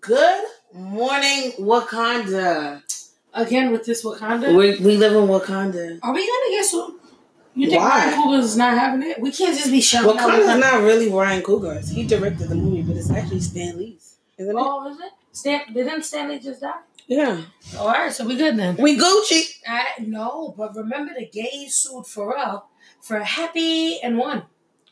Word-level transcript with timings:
Good 0.00 0.44
morning, 0.74 1.52
Wakanda. 1.60 2.82
Again 3.32 3.70
with 3.70 3.84
this 3.84 4.04
Wakanda. 4.04 4.56
We, 4.56 4.78
we 4.84 4.96
live 4.96 5.12
in 5.12 5.28
Wakanda. 5.28 6.00
Are 6.02 6.12
we 6.12 6.26
gonna 6.26 6.50
get 6.50 6.64
sued? 6.64 6.94
You 7.54 7.70
think 7.70 7.80
Why? 7.80 8.06
Ryan 8.06 8.18
Coogler's 8.18 8.56
not 8.56 8.76
having 8.76 9.02
it? 9.08 9.20
We 9.20 9.30
can't 9.30 9.56
just 9.56 9.70
be 9.70 9.80
shouting 9.80 10.18
out 10.18 10.28
Wakanda's 10.28 10.46
Wakanda. 10.46 10.60
not 10.60 10.82
really 10.82 11.08
Ryan 11.08 11.42
Coogler's. 11.42 11.88
He 11.90 12.04
directed 12.04 12.48
the 12.48 12.56
movie, 12.56 12.82
but 12.82 12.96
it's 12.96 13.10
actually 13.10 13.40
Stan 13.40 13.78
Lee's, 13.78 14.16
isn't 14.38 14.56
it? 14.56 14.58
Oh, 14.58 14.90
is 14.90 14.98
it? 14.98 15.12
Stan, 15.30 15.72
didn't 15.72 16.02
Stan 16.02 16.30
Lee 16.30 16.40
just 16.40 16.62
die? 16.62 16.72
Yeah. 17.06 17.42
All 17.78 17.86
right, 17.86 18.12
so 18.12 18.26
we 18.26 18.36
good 18.36 18.56
then. 18.56 18.76
We 18.78 18.98
Gucci. 18.98 19.58
I, 19.68 19.84
no, 20.00 20.52
but 20.58 20.74
remember 20.74 21.12
the 21.16 21.26
Gayes 21.26 21.76
sued 21.76 22.06
Pharrell 22.06 22.64
for 23.00 23.20
happy 23.20 24.00
and 24.02 24.18
won. 24.18 24.42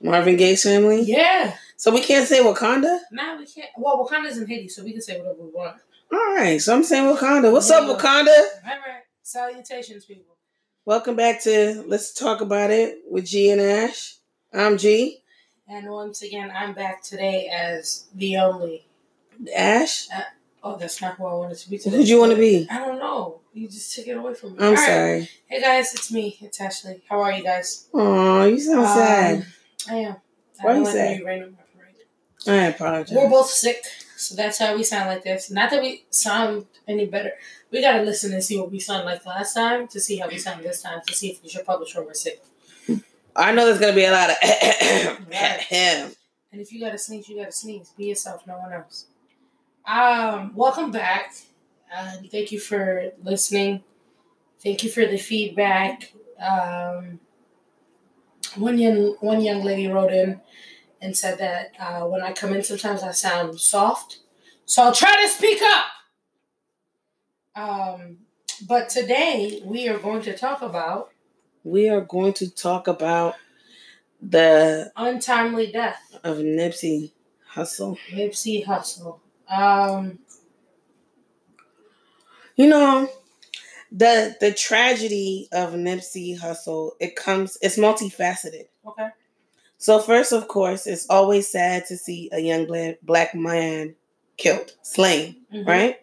Marvin 0.05 0.37
Gaye's 0.37 0.63
family. 0.63 1.01
Yeah. 1.03 1.57
So 1.77 1.91
we 1.91 2.01
can't 2.01 2.29
say 2.29 2.41
Wakanda? 2.43 2.99
Now 3.11 3.39
we 3.39 3.47
can't. 3.47 3.71
Well, 3.77 4.07
Wakanda's 4.07 4.39
in 4.39 4.47
Haiti, 4.47 4.69
so 4.69 4.85
we 4.85 4.93
can 4.93 5.01
say 5.03 5.19
whatever 5.19 5.43
we 5.43 5.51
want. 5.51 5.77
All 6.13 6.35
right. 6.37 6.61
So 6.61 6.75
I'm 6.75 6.85
saying 6.85 7.05
Wakanda. 7.17 7.51
What's 7.51 7.69
There 7.69 7.81
up. 7.81 7.99
Wakanda? 7.99 8.29
All 8.29 8.71
right. 8.71 9.03
Salutations, 9.23 10.05
people. 10.05 10.37
Welcome 10.85 11.17
back 11.17 11.43
to 11.45 11.83
Let's 11.87 12.13
Talk 12.13 12.43
About 12.43 12.71
It 12.71 12.99
with 13.11 13.25
G 13.25 13.51
and 13.51 13.61
Ash. 13.61 14.17
I'm 14.53 14.77
G. 14.77 15.23
And 15.67 15.91
once 15.91 16.21
again, 16.23 16.53
I'm 16.55 16.75
back 16.75 17.03
today 17.03 17.49
as 17.49 18.05
the 18.15 18.37
only. 18.37 18.87
Ash? 19.57 20.07
Oh, 20.63 20.77
that's 20.77 21.01
not 21.01 21.17
who 21.17 21.25
I 21.27 21.33
wanted 21.35 21.57
to 21.59 21.71
be 21.71 21.79
today. 21.79 21.97
Who'd 21.97 22.09
you 22.09 22.21
want 22.21 22.33
to 22.33 22.39
be? 22.39 22.67
I 22.71 22.79
don't 22.79 22.99
know. 22.99 23.41
You 23.55 23.67
just 23.69 23.95
took 23.95 24.07
it 24.07 24.17
away 24.17 24.35
from 24.35 24.53
me. 24.53 24.59
I'm 24.59 24.65
All 24.65 24.75
right. 24.75 24.87
sorry. 24.87 25.31
Hey 25.47 25.61
guys, 25.61 25.95
it's 25.95 26.13
me. 26.13 26.37
It's 26.41 26.61
Ashley. 26.61 27.03
How 27.09 27.21
are 27.23 27.33
you 27.33 27.43
guys? 27.43 27.89
Oh, 27.95 28.45
you 28.45 28.59
sound 28.61 28.81
Um, 28.81 28.87
sad. 28.87 29.47
I 29.89 29.95
am. 29.97 30.17
Why 30.61 30.73
I 30.73 30.75
you 30.77 30.83
know 30.83 30.89
I 30.89 30.93
sad? 30.93 31.11
know 31.11 31.17
you 31.19 31.27
rain 31.27 31.43
on 31.43 31.53
my 31.53 31.59
parade. 32.47 32.61
I 32.63 32.67
apologize. 32.69 33.17
We're 33.17 33.31
both 33.31 33.49
sick, 33.51 33.85
so 34.17 34.35
that's 34.35 34.61
why 34.61 34.75
we 34.75 34.83
sound 34.83 35.09
like 35.09 35.25
this. 35.25 35.51
Not 35.51 35.71
that 35.71 35.83
we 35.83 36.05
sound 36.11 36.67
any 36.87 37.07
better. 37.07 37.33
We 37.71 37.81
gotta 37.81 38.03
listen 38.03 38.33
and 38.33 38.43
see 38.43 38.59
what 38.59 38.71
we 38.71 38.79
sound 38.79 39.05
like 39.05 39.25
last 39.27 39.55
time 39.55 39.89
to 39.89 40.01
see 40.01 40.17
how 40.19 40.29
we 40.29 40.39
sound 40.39 40.63
this 40.63 40.83
time 40.83 41.01
to 41.07 41.15
see 41.15 41.31
if 41.31 41.43
we 41.43 41.49
should 41.49 41.67
publish 41.67 41.95
when 41.95 42.07
we're 42.07 42.15
sick. 42.15 42.43
I 43.37 43.53
know 43.53 43.67
there's 43.67 43.81
gonna 43.81 43.95
be 43.95 44.05
a 44.05 44.13
lot 44.13 44.31
of 44.31 44.37
Right. 45.29 45.67
And 45.71 46.61
if 46.61 46.73
you 46.73 46.81
gotta 46.81 46.99
sneeze, 46.99 47.29
you 47.29 47.37
gotta 47.37 47.51
sneeze. 47.51 47.91
Be 47.97 48.07
yourself, 48.07 48.47
no 48.47 48.59
one 48.59 48.73
else. 48.73 49.07
Um, 49.87 50.53
welcome 50.55 50.93
back. 50.93 51.35
Uh, 51.95 52.13
thank 52.31 52.53
you 52.53 52.61
for 52.61 53.11
listening. 53.23 53.83
Thank 54.63 54.85
you 54.85 54.91
for 54.91 55.05
the 55.05 55.19
feedback. 55.19 56.13
Um, 56.41 57.19
one 58.57 58.79
young 58.79 59.17
one 59.21 59.41
young 59.41 59.63
lady 59.63 59.87
wrote 59.89 60.13
in 60.13 60.41
and 61.01 61.17
said 61.17 61.39
that 61.39 61.73
uh, 61.79 62.03
when 62.07 62.23
I 62.23 62.33
come 62.33 62.53
in, 62.55 62.63
sometimes 62.63 63.03
I 63.03 63.13
sound 63.13 63.61
soft. 63.61 64.19
So 64.67 64.83
I'll 64.83 64.93
try 64.95 65.23
to 65.23 65.29
speak 65.29 65.61
up. 65.63 65.85
Um, 67.57 68.19
but 68.67 68.89
today 68.89 69.63
we 69.65 69.89
are 69.89 69.99
going 69.99 70.23
to 70.23 70.37
talk 70.37 70.63
about 70.63 71.11
We 71.63 71.89
are 71.89 72.01
going 72.01 72.33
to 72.35 72.51
talk 72.51 72.89
about 72.89 73.35
the 74.21 74.91
untimely 74.97 75.71
death. 75.71 76.01
of 76.25 76.39
Nipsey 76.39 77.13
Hussle. 77.55 77.99
Nipsey 78.11 78.65
Hussle. 78.65 79.21
Um, 79.51 80.19
You 82.57 82.69
know, 82.69 83.09
the 83.97 84.37
the 84.41 84.53
tragedy 84.53 85.49
of 85.53 85.75
Nipsey 85.75 86.37
Hussle, 86.39 86.93
it 87.01 87.15
comes 87.17 87.57
it's 87.63 87.79
multifaceted. 87.79 88.67
okay. 88.87 89.09
So 89.79 89.99
first, 90.01 90.33
of 90.33 90.49
course, 90.49 90.87
it's 90.87 91.07
always 91.11 91.51
sad 91.51 91.87
to 91.87 91.97
see 91.97 92.29
a 92.33 92.41
young 92.41 92.67
black 93.03 93.35
man 93.35 93.95
killed, 94.37 94.73
slain, 94.83 95.37
Mhm. 95.53 95.67
right? 95.67 95.97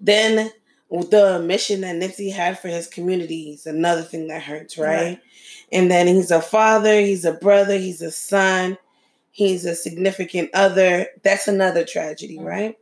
Then 0.00 0.50
the 0.90 1.40
mission 1.44 1.80
that 1.80 1.96
Nipsey 1.96 2.32
had 2.32 2.58
for 2.58 2.68
his 2.68 2.86
community 2.86 3.52
is 3.52 3.66
another 3.66 4.02
thing 4.02 4.28
that 4.28 4.42
hurts, 4.42 4.78
right? 4.78 5.02
Right. 5.02 5.20
And 5.72 5.90
then 5.90 6.06
he's 6.06 6.30
a 6.30 6.40
father, 6.40 7.00
he's 7.00 7.24
a 7.24 7.32
brother, 7.32 7.76
he's 7.76 8.00
a 8.02 8.10
son, 8.12 8.78
he's 9.32 9.64
a 9.64 9.74
significant 9.74 10.50
other. 10.54 11.08
That's 11.22 11.48
another 11.48 11.84
tragedy, 11.84 12.38
Mhm. 12.38 12.44
right? 12.44 12.78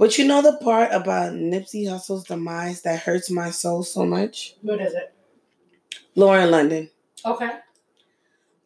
But 0.00 0.16
you 0.16 0.24
know 0.24 0.40
the 0.40 0.56
part 0.56 0.88
about 0.92 1.34
Nipsey 1.34 1.86
Hussle's 1.86 2.24
demise 2.24 2.80
that 2.82 3.00
hurts 3.00 3.30
my 3.30 3.50
soul 3.50 3.82
so 3.82 4.06
much? 4.06 4.54
What 4.62 4.80
is 4.80 4.94
it? 4.94 5.12
Lauren 6.14 6.50
London. 6.50 6.88
Okay. 7.22 7.50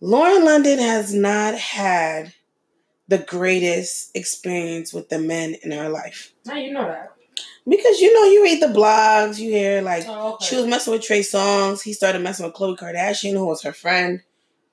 Lauren 0.00 0.44
London 0.44 0.78
has 0.78 1.12
not 1.12 1.56
had 1.56 2.32
the 3.08 3.18
greatest 3.18 4.16
experience 4.16 4.92
with 4.94 5.08
the 5.08 5.18
men 5.18 5.56
in 5.64 5.72
her 5.72 5.88
life. 5.88 6.32
Now 6.46 6.54
you 6.54 6.72
know 6.72 6.86
that. 6.86 7.10
Because 7.66 7.98
you 7.98 8.14
know, 8.14 8.30
you 8.30 8.44
read 8.44 8.62
the 8.62 8.68
blogs, 8.68 9.36
you 9.40 9.50
hear 9.50 9.82
like 9.82 10.04
Oh, 10.06 10.34
okay. 10.34 10.44
she 10.46 10.54
was 10.56 10.66
messing 10.66 10.92
with 10.92 11.02
Trey 11.02 11.22
Songz, 11.22 11.82
he 11.82 11.94
started 11.94 12.22
messing 12.22 12.46
with 12.46 12.54
Khloe 12.54 12.78
Kardashian, 12.78 13.32
who 13.32 13.46
was 13.46 13.62
her 13.62 13.72
friend. 13.72 14.22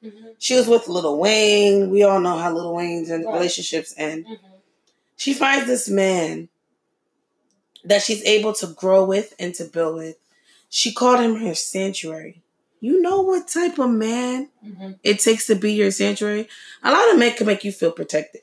Mhm. 0.03 0.35
She 0.37 0.53
was 0.53 0.67
with 0.67 0.87
Lil 0.87 1.17
Wayne. 1.17 1.89
We 1.89 2.03
all 2.03 2.19
know 2.19 2.37
how 2.37 2.53
Lil 2.53 2.75
Wayne's 2.75 3.09
and 3.09 3.25
Right. 3.25 3.33
relationships 3.33 3.95
end. 3.97 4.27
Mhm. 4.27 4.37
She 5.15 5.33
finds 5.33 5.65
this 5.67 5.87
man 5.87 6.49
that 7.83 8.01
she's 8.01 8.23
able 8.23 8.53
to 8.53 8.67
grow 8.67 9.03
with 9.03 9.33
and 9.39 9.53
to 9.55 9.65
build 9.65 9.95
with. 9.95 10.17
She 10.69 10.93
called 10.93 11.19
him 11.19 11.35
her 11.35 11.53
sanctuary. 11.55 12.41
You 12.79 13.01
know 13.01 13.21
what 13.21 13.47
type 13.47 13.77
of 13.79 13.89
man 13.91 14.49
Mhm. 14.65 14.99
it 15.03 15.19
takes 15.19 15.47
to 15.47 15.55
be 15.55 15.73
your 15.73 15.91
sanctuary? 15.91 16.47
A 16.83 16.91
lot 16.91 17.11
of 17.11 17.19
men 17.19 17.35
can 17.35 17.45
make 17.47 17.63
you 17.63 17.71
feel 17.71 17.91
protected. 17.91 18.41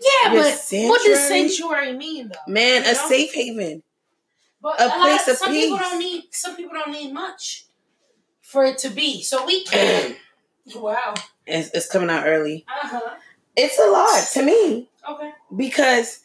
Yeah, 0.00 0.32
Your 0.32 0.42
but 0.42 0.50
what 0.50 1.02
does 1.02 1.20
sanctuary? 1.20 1.48
sanctuary 1.48 1.92
mean, 1.96 2.28
though? 2.28 2.52
Man, 2.52 2.84
You 2.84 2.90
a 2.90 2.94
know? 2.94 3.08
safe 3.08 3.32
haven. 3.34 3.82
But 4.62 4.80
a 4.80 4.86
a 4.86 4.90
place 5.00 5.26
of 5.28 5.36
some 5.38 5.52
people 5.52 5.78
don't 5.78 5.98
need. 5.98 6.24
Some 6.30 6.56
people 6.56 6.74
don't 6.74 6.92
need 6.92 7.12
much 7.12 7.66
for 8.42 8.64
it 8.64 8.78
to 8.78 8.90
be. 8.90 9.22
So 9.22 9.44
we 9.46 9.64
can. 9.64 10.16
wow. 10.76 11.14
It's, 11.46 11.70
it's 11.72 11.88
coming 11.88 12.10
out 12.10 12.26
early. 12.26 12.64
Uh 12.68 12.86
huh. 12.86 13.14
It's 13.56 13.78
a 13.78 13.90
lot 13.90 14.24
to 14.34 14.42
me 14.44 14.88
Okay. 15.08 15.30
because, 15.56 16.20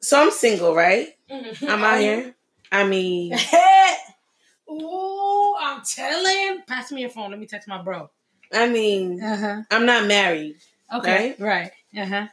so 0.00 0.20
I'm 0.20 0.30
single, 0.32 0.74
right? 0.74 1.16
I'm 1.30 1.82
out 1.84 2.00
here. 2.00 2.34
I 2.72 2.86
mean, 2.86 3.36
Ooh, 4.70 5.54
I'm 5.58 5.82
telling. 5.82 6.62
Pass 6.66 6.92
me 6.92 7.00
your 7.02 7.10
phone. 7.10 7.30
Let 7.30 7.40
me 7.40 7.46
text 7.46 7.68
my 7.68 7.82
bro. 7.82 8.10
I 8.52 8.68
mean, 8.68 9.22
Uh 9.22 9.36
huh. 9.36 9.62
I'm 9.70 9.86
not 9.86 10.06
married, 10.06 10.56
Okay. 10.92 11.34
Right. 11.38 11.72
Uh 11.96 12.04
huh. 12.06 12.26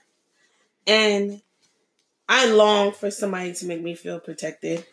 and 0.86 1.42
I 2.30 2.48
long 2.48 2.92
for 2.92 3.10
somebody 3.12 3.54
to 3.54 3.66
make 3.66 3.82
me 3.82 3.96
feel 3.96 4.20
protected. 4.20 4.86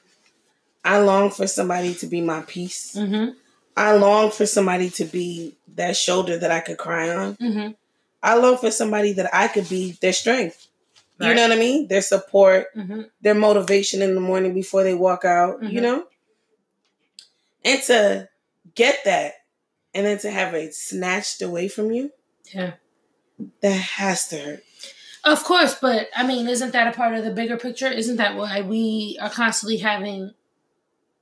I 0.85 1.01
long 1.01 1.31
for 1.31 1.47
somebody 1.47 1.95
to 1.97 2.07
be 2.07 2.21
my 2.21 2.43
peace. 2.43 2.95
Mm 2.97 3.35
I 3.77 3.97
long 3.97 4.31
for 4.31 4.47
somebody 4.47 4.89
to 4.91 5.05
be 5.05 5.57
that 5.75 5.97
shoulder 5.97 6.39
that 6.39 6.53
I 6.53 6.61
could 6.61 6.79
cry 6.79 7.11
on. 7.11 7.35
hmm. 7.35 7.47
Mm 7.47 7.77
I 8.23 8.37
long 8.37 8.57
for 8.57 8.71
somebody 8.71 9.13
that 9.15 9.35
I 9.35 9.49
could 9.49 9.69
be 9.69 9.93
their 10.01 10.13
strength. 10.13 10.69
Hmm. 11.19 11.25
You 11.25 11.35
know 11.35 11.43
what 11.49 11.53
I 11.53 11.61
mean? 11.61 11.89
Their 11.89 12.03
support, 12.03 12.67
Mm-hmm. 12.77 13.03
their 13.21 13.35
motivation 13.35 14.03
in 14.03 14.15
the 14.15 14.21
morning 14.21 14.55
before 14.55 14.83
they 14.83 14.95
walk 14.95 15.25
out, 15.25 15.63
you 15.63 15.81
Mhm. 15.81 15.83
know? 15.83 16.07
And 17.65 17.83
to 17.85 18.29
get 18.75 19.05
that 19.05 19.33
and 19.95 20.05
then 20.07 20.19
to 20.19 20.31
have 20.31 20.55
it 20.55 20.75
snatched 20.75 21.41
away 21.41 21.69
from 21.69 21.91
you, 21.93 22.13
Yeah. 22.53 22.73
that 23.61 23.71
has 23.73 24.29
to 24.29 24.39
hurt. 24.39 24.65
Of 25.25 25.43
course, 25.45 25.75
but 25.81 26.09
I 26.15 26.27
mean, 26.27 26.49
isn't 26.49 26.73
that 26.73 26.87
a 26.93 26.97
part 26.97 27.15
of 27.15 27.25
the 27.25 27.31
bigger 27.31 27.57
picture? 27.57 27.87
Isn't 27.89 28.17
that 28.17 28.37
why 28.37 28.61
we 28.61 29.17
are 29.21 29.31
constantly 29.31 29.79
having 29.79 30.35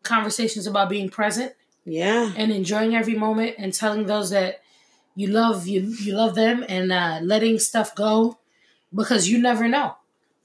conversations 0.02 0.66
about 0.66 0.88
being 0.88 1.08
present 1.08 1.52
Yeah. 1.84 2.32
and 2.36 2.50
enjoying 2.50 2.96
every 2.96 3.14
moment 3.14 3.54
and 3.58 3.72
telling 3.72 4.06
those 4.06 4.30
that 4.30 4.60
you 5.14 5.28
love 5.28 5.68
you 5.68 5.82
you 6.00 6.14
love 6.14 6.34
them 6.34 6.64
and 6.68 6.90
uh, 6.90 7.20
letting 7.22 7.58
stuff 7.60 7.94
go 7.94 8.38
because 8.94 9.28
you 9.28 9.38
never 9.38 9.68
know. 9.68 9.96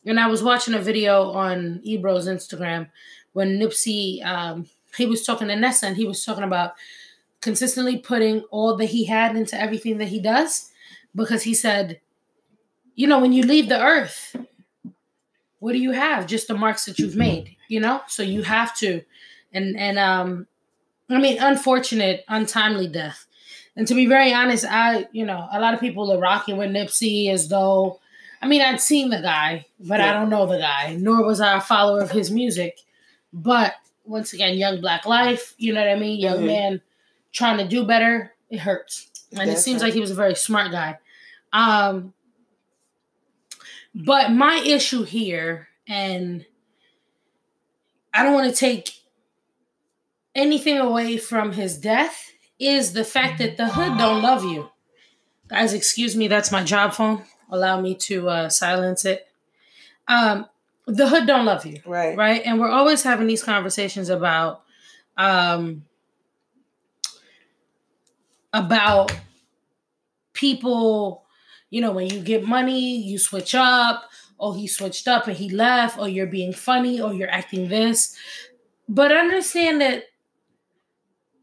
And 0.06 0.20
I 0.20 0.28
was 0.28 0.42
watching 0.42 0.74
a 0.74 0.80
video 0.80 1.32
on 1.32 1.82
Ebro's 1.84 2.28
Instagram 2.28 2.90
when 3.34 3.60
Nipsey 3.60 4.26
um, 4.26 4.68
he 4.96 5.06
was 5.06 5.24
talking 5.24 5.48
to 5.48 5.56
Nessa 5.56 5.88
and 5.88 5.98
he 5.98 6.06
was 6.06 6.24
talking 6.24 6.44
about 6.44 6.74
consistently 7.42 7.98
putting 7.98 8.42
all 8.52 8.76
that 8.78 8.86
he 8.86 9.06
had 9.06 9.36
into 9.36 9.60
everything 9.60 9.98
that 9.98 10.08
he 10.08 10.20
does 10.20 10.72
because 11.14 11.44
he 11.44 11.54
said, 11.54 12.00
you 12.96 13.08
know, 13.08 13.20
when 13.20 13.34
you 13.34 13.44
leave 13.44 13.70
the 13.70 13.82
earth, 13.82 14.36
what 15.60 15.74
do 15.74 15.80
you 15.80 15.92
have? 15.92 16.26
Just 16.26 16.48
the 16.48 16.56
marks 16.56 16.86
that 16.86 17.00
you've 17.00 17.16
made, 17.16 17.56
you 17.68 17.80
know? 17.80 18.02
So 18.08 18.24
you 18.24 18.44
have 18.44 18.76
to. 18.78 19.02
And 19.54 19.78
and 19.78 20.00
um 20.00 20.48
I 21.10 21.20
mean 21.20 21.38
unfortunate, 21.40 22.24
untimely 22.28 22.88
death. 22.88 23.26
And 23.76 23.88
to 23.88 23.94
be 23.94 24.08
very 24.08 24.34
honest, 24.34 24.66
I, 24.68 25.08
you 25.12 25.24
know, 25.24 25.48
a 25.52 25.60
lot 25.60 25.76
of 25.76 25.80
people 25.80 26.12
are 26.12 26.20
rocking 26.20 26.58
with 26.58 26.72
Nipsey 26.72 27.32
as 27.32 27.48
though 27.48 28.00
I 28.42 28.48
mean, 28.48 28.62
I'd 28.62 28.80
seen 28.82 29.10
the 29.10 29.22
guy, 29.22 29.66
but 29.80 30.00
I 30.00 30.14
don't 30.14 30.30
know 30.30 30.46
the 30.46 30.58
guy, 30.60 30.96
nor 31.00 31.26
was 31.26 31.42
I 31.42 31.58
a 31.58 31.62
follower 31.62 32.02
of 32.02 32.12
his 32.12 32.30
music. 32.30 32.80
But 33.34 33.74
once 34.06 34.34
again, 34.34 34.58
young 34.58 34.80
black 34.80 35.06
life, 35.06 35.54
you 35.58 35.74
know 35.74 35.82
what 35.82 35.90
I 35.90 35.96
mean? 36.00 36.20
Young 36.20 36.40
Mhm. 36.40 36.46
man 36.46 36.82
trying 37.32 37.58
to 37.58 37.68
do 37.68 37.84
better, 37.84 38.34
it 38.50 38.60
hurts. 38.60 39.08
And 39.34 39.50
it 39.50 39.58
seems 39.58 39.82
right. 39.82 39.88
like 39.88 39.94
he 39.94 40.00
was 40.00 40.12
a 40.12 40.16
very 40.16 40.36
smart 40.36 40.72
guy. 40.72 41.00
Um 41.52 42.14
But 43.96 44.32
my 44.32 44.62
issue 44.64 45.04
here, 45.04 45.70
and 45.88 46.46
I 48.14 48.24
don't 48.24 48.34
want 48.34 48.50
to 48.54 48.56
take 48.56 48.92
anything 50.36 50.78
away 50.78 51.18
from 51.18 51.54
his 51.54 51.78
death, 51.78 52.32
is 52.60 52.94
the 52.94 53.04
fact 53.04 53.40
that 53.40 53.58
the 53.58 53.68
hood 53.70 53.98
don't 53.98 54.22
love 54.22 54.44
you. 54.44 54.70
Guys, 55.48 55.74
excuse 55.74 56.16
me, 56.16 56.28
that's 56.28 56.52
my 56.52 56.64
job 56.64 56.94
phone. 56.94 57.24
Allow 57.50 57.80
me 57.82 57.96
to 57.96 58.30
uh, 58.30 58.50
silence 58.50 59.06
it. 59.06 59.28
Um, 60.08 60.48
the 60.86 61.08
hood 61.08 61.28
don't 61.28 61.46
love 61.46 61.66
you, 61.66 61.82
Right. 61.86 62.16
right? 62.18 62.42
And 62.46 62.60
we're 62.60 62.70
always 62.70 63.04
having 63.04 63.28
these 63.28 63.44
conversations 63.44 64.10
about 64.10 64.64
um, 65.18 65.84
about 68.54 69.12
people. 70.34 71.24
You 71.70 71.82
know, 71.82 71.92
when 71.92 72.08
you 72.10 72.22
get 72.22 72.46
money, 72.48 72.98
you 72.98 73.18
switch 73.18 73.54
up. 73.56 74.10
Oh, 74.40 74.54
he 74.54 74.68
switched 74.68 75.08
up 75.08 75.28
and 75.28 75.36
he 75.36 75.50
left. 75.50 76.00
Or 76.00 76.08
you're 76.08 76.28
being 76.28 76.54
funny. 76.54 77.02
Or 77.02 77.14
you're 77.14 77.30
acting 77.30 77.68
this. 77.68 78.16
But 78.88 79.12
understand 79.12 79.82
that 79.82 80.06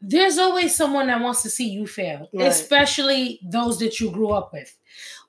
there's 0.07 0.37
always 0.37 0.75
someone 0.75 1.07
that 1.07 1.19
wants 1.21 1.41
to 1.43 1.49
see 1.49 1.67
you 1.69 1.87
fail, 1.87 2.29
Right. 2.33 2.47
especially 2.47 3.39
those 3.43 3.79
that 3.79 3.99
you 3.99 4.11
grew 4.11 4.29
up 4.29 4.53
with. 4.53 4.75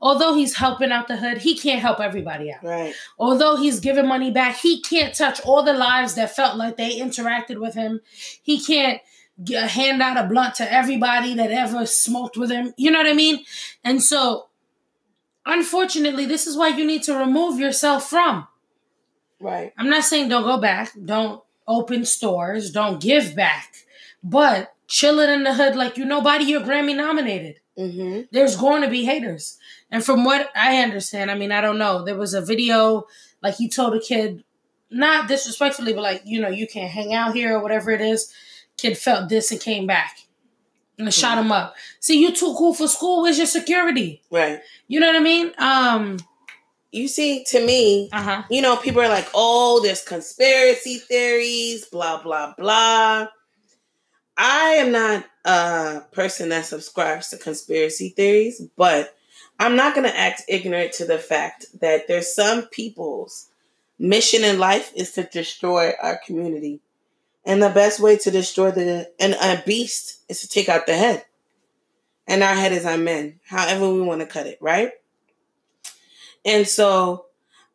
Although 0.01 0.35
he's 0.35 0.57
helping 0.57 0.93
out 0.93 1.09
the 1.09 1.17
hood, 1.17 1.39
he 1.39 1.57
can't 1.57 1.81
help 1.81 1.99
everybody 2.01 2.53
out. 2.53 2.63
Right. 2.63 2.95
Although 3.19 3.57
he's 3.57 3.81
giving 3.81 4.07
money 4.07 4.31
back, 4.31 4.57
he 4.59 4.83
can't 4.83 5.15
touch 5.15 5.41
all 5.41 5.63
the 5.63 5.73
lives 5.73 6.15
that 6.17 6.37
felt 6.37 6.57
like 6.59 6.77
they 6.77 6.99
interacted 7.01 7.59
with 7.61 7.75
him. 7.75 8.01
He 8.43 8.61
can't 8.61 9.01
g- 9.43 9.57
uh, 9.57 9.67
hand 9.67 10.03
out 10.03 10.19
a 10.23 10.29
blunt 10.29 10.57
to 10.57 10.71
everybody 10.71 11.33
that 11.35 11.51
ever 11.51 11.87
smoked 11.87 12.37
with 12.37 12.51
him. 12.51 12.75
You 12.77 12.91
know 12.91 12.99
what 12.99 13.09
I 13.09 13.15
mean? 13.15 13.45
And 13.83 14.03
so, 14.03 14.49
unfortunately, 15.47 16.27
this 16.27 16.47
is 16.47 16.57
why 16.57 16.69
you 16.69 16.85
need 16.87 17.03
to 17.05 17.17
remove 17.17 17.59
yourself 17.59 18.09
from. 18.11 18.47
Right. 19.41 19.73
I'm 19.79 19.89
not 19.91 20.05
saying 20.05 20.29
don't 20.29 20.45
go 20.45 20.59
back, 20.59 20.93
don't 21.03 21.43
open 21.69 22.05
stores, 22.05 22.71
don't 22.71 23.01
give 23.01 23.35
back, 23.35 23.73
but 24.27 24.75
chilling 24.89 25.31
in 25.31 25.45
the 25.45 25.55
hood 25.55 25.77
like 25.77 25.97
you 25.97 26.05
nobody 26.05 26.45
you're 26.45 26.61
Grammy 26.61 26.97
nominated. 26.97 27.61
Mm-hmm. 27.79 28.23
There's 28.33 28.57
going 28.57 28.83
to 28.83 28.89
be 28.89 29.05
haters. 29.05 29.59
And 29.91 30.05
from 30.05 30.25
what 30.25 30.51
I 30.57 30.83
understand, 30.83 31.31
I 31.31 31.35
mean, 31.37 31.53
I 31.53 31.61
don't 31.61 31.79
know. 31.79 32.05
There 32.05 32.17
was 32.17 32.35
a 32.35 32.41
video 32.41 33.05
like 33.43 33.57
he 33.57 33.69
told 33.69 33.95
a 33.95 34.01
kid, 34.01 34.43
not 34.91 35.29
disrespectfully, 35.29 35.93
but 35.93 36.03
like, 36.03 36.23
you 36.25 36.41
know, 36.41 36.49
you 36.49 36.67
can't 36.67 36.91
hang 36.91 37.13
out 37.15 37.35
here 37.35 37.57
or 37.57 37.63
whatever 37.63 37.91
it 37.91 38.01
is. 38.01 38.33
Kid 38.79 38.97
felt 38.99 39.29
this 39.29 39.51
and 39.53 39.61
came 39.61 39.87
back 39.87 40.21
and 40.99 41.13
shot 41.13 41.39
him 41.39 41.53
up. 41.53 41.77
See, 42.01 42.21
you 42.21 42.33
too 42.33 42.55
cool 42.57 42.75
for 42.75 42.89
school. 42.89 43.23
Where's 43.23 43.39
your 43.39 43.47
security? 43.47 44.23
Right. 44.31 44.61
You 44.89 44.99
know 45.01 45.09
what 45.09 45.17
I 45.17 45.21
mean? 45.21 45.53
Um, 45.59 46.19
You 46.93 47.09
see, 47.09 47.45
to 47.51 47.61
me, 47.61 48.09
uh 48.13 48.23
huh. 48.23 48.43
you 48.49 48.63
know, 48.63 48.77
people 48.77 49.03
are 49.03 49.09
like, 49.09 49.29
oh, 49.35 49.83
there's 49.83 50.03
conspiracy 50.03 50.97
theories, 50.97 51.85
blah, 51.87 52.23
blah, 52.23 52.55
blah. 52.57 53.29
I 54.37 54.71
am 54.75 54.93
not 54.93 55.25
a 55.45 56.03
person 56.13 56.51
that 56.51 56.67
subscribes 56.67 57.31
to 57.31 57.39
conspiracy 57.39 58.11
theories, 58.11 58.63
but 58.77 59.17
I'm 59.59 59.77
not 59.77 59.95
going 59.95 60.07
to 60.07 60.17
act 60.17 60.43
ignorant 60.49 60.93
to 60.95 61.07
the 61.07 61.19
fact 61.19 61.67
that 61.81 62.09
there's 62.09 62.35
some 62.35 62.67
people's 62.67 63.49
mission 63.99 64.45
in 64.45 64.59
life 64.59 64.93
is 64.95 65.13
to 65.13 65.25
destroy 65.25 65.93
our 66.03 66.19
community. 66.25 66.81
And 67.45 67.63
the 67.63 67.71
best 67.71 68.01
way 68.01 68.19
to 68.19 68.31
destroy 68.31 68.73
the 68.73 69.11
and 69.21 69.35
a 69.35 69.63
beast 69.65 70.25
is 70.29 70.41
to 70.41 70.49
take 70.49 70.69
out 70.69 70.87
the 70.87 70.97
head. 70.97 71.25
And 72.27 72.43
our 72.43 72.55
head 72.55 72.73
is 72.73 72.85
our 72.85 72.99
men, 72.99 73.39
however 73.47 73.93
we 73.93 74.01
want 74.01 74.21
to 74.21 74.27
cut 74.27 74.49
it, 74.49 74.59
right? 74.61 74.91
And 76.45 76.67
so 76.67 77.27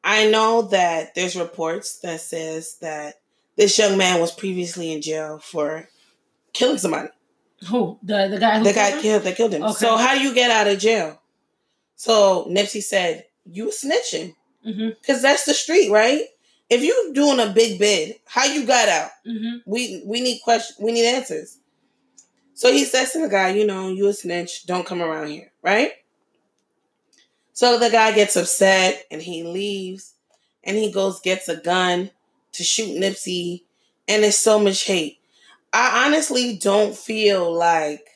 I 0.03 0.29
know 0.29 0.63
that 0.63 1.15
there's 1.15 1.37
reports 1.37 1.99
that 1.99 2.19
says 2.19 2.77
that 2.81 3.21
this 3.55 3.77
young 3.77 3.97
man 3.97 4.19
was 4.19 4.31
previously 4.31 4.91
in 4.91 5.01
jail 5.01 5.39
for 5.39 5.87
killing 6.53 6.77
somebody. 6.77 7.09
Who? 7.69 7.99
The, 8.03 8.27
the 8.29 8.39
guy 8.39 8.57
who 8.57 8.63
The 8.63 8.73
guy 8.73 8.89
killed 8.91 8.95
him? 8.95 9.01
killed 9.01 9.23
that 9.23 9.35
killed 9.37 9.53
him. 9.53 9.63
Okay. 9.63 9.73
So 9.73 9.97
how 9.97 10.15
do 10.15 10.21
you 10.21 10.33
get 10.33 10.49
out 10.51 10.67
of 10.67 10.79
jail? 10.79 11.21
So 11.95 12.45
Nipsey 12.49 12.81
said, 12.81 13.25
You 13.45 13.65
were 13.65 13.71
snitching. 13.71 14.35
Mhm. 14.67 14.95
Cause 15.05 15.21
that's 15.21 15.45
the 15.45 15.53
street, 15.53 15.89
right? 15.91 16.23
If 16.69 16.81
you 16.83 17.11
doing 17.13 17.39
a 17.39 17.51
big 17.51 17.79
bid, 17.79 18.15
how 18.25 18.45
you 18.45 18.65
got 18.65 18.87
out? 18.89 19.09
Mhm. 19.27 19.61
We 19.65 20.01
we 20.05 20.21
need 20.21 20.39
question 20.43 20.75
we 20.83 20.91
need 20.91 21.05
answers. 21.05 21.57
So 22.53 22.71
he 22.71 22.85
says 22.85 23.11
to 23.13 23.19
the 23.21 23.27
guy, 23.29 23.49
you 23.49 23.65
know, 23.65 23.89
you 23.89 24.07
a 24.07 24.13
snitch, 24.13 24.65
don't 24.67 24.85
come 24.85 25.01
around 25.01 25.27
here, 25.29 25.51
right? 25.63 25.93
So 27.53 27.77
the 27.79 27.89
guy 27.89 28.11
gets 28.13 28.35
upset 28.35 29.05
and 29.11 29.21
he 29.21 29.43
leaves 29.43 30.13
and 30.63 30.77
he 30.77 30.91
goes 30.91 31.19
gets 31.19 31.49
a 31.49 31.57
gun 31.57 32.11
to 32.53 32.63
shoot 32.63 32.89
Nipsey 32.99 33.63
and 34.07 34.23
there's 34.23 34.37
so 34.37 34.59
much 34.59 34.83
hate. 34.83 35.19
I 35.73 36.05
honestly 36.05 36.57
don't 36.57 36.95
feel 36.95 37.51
like 37.53 38.07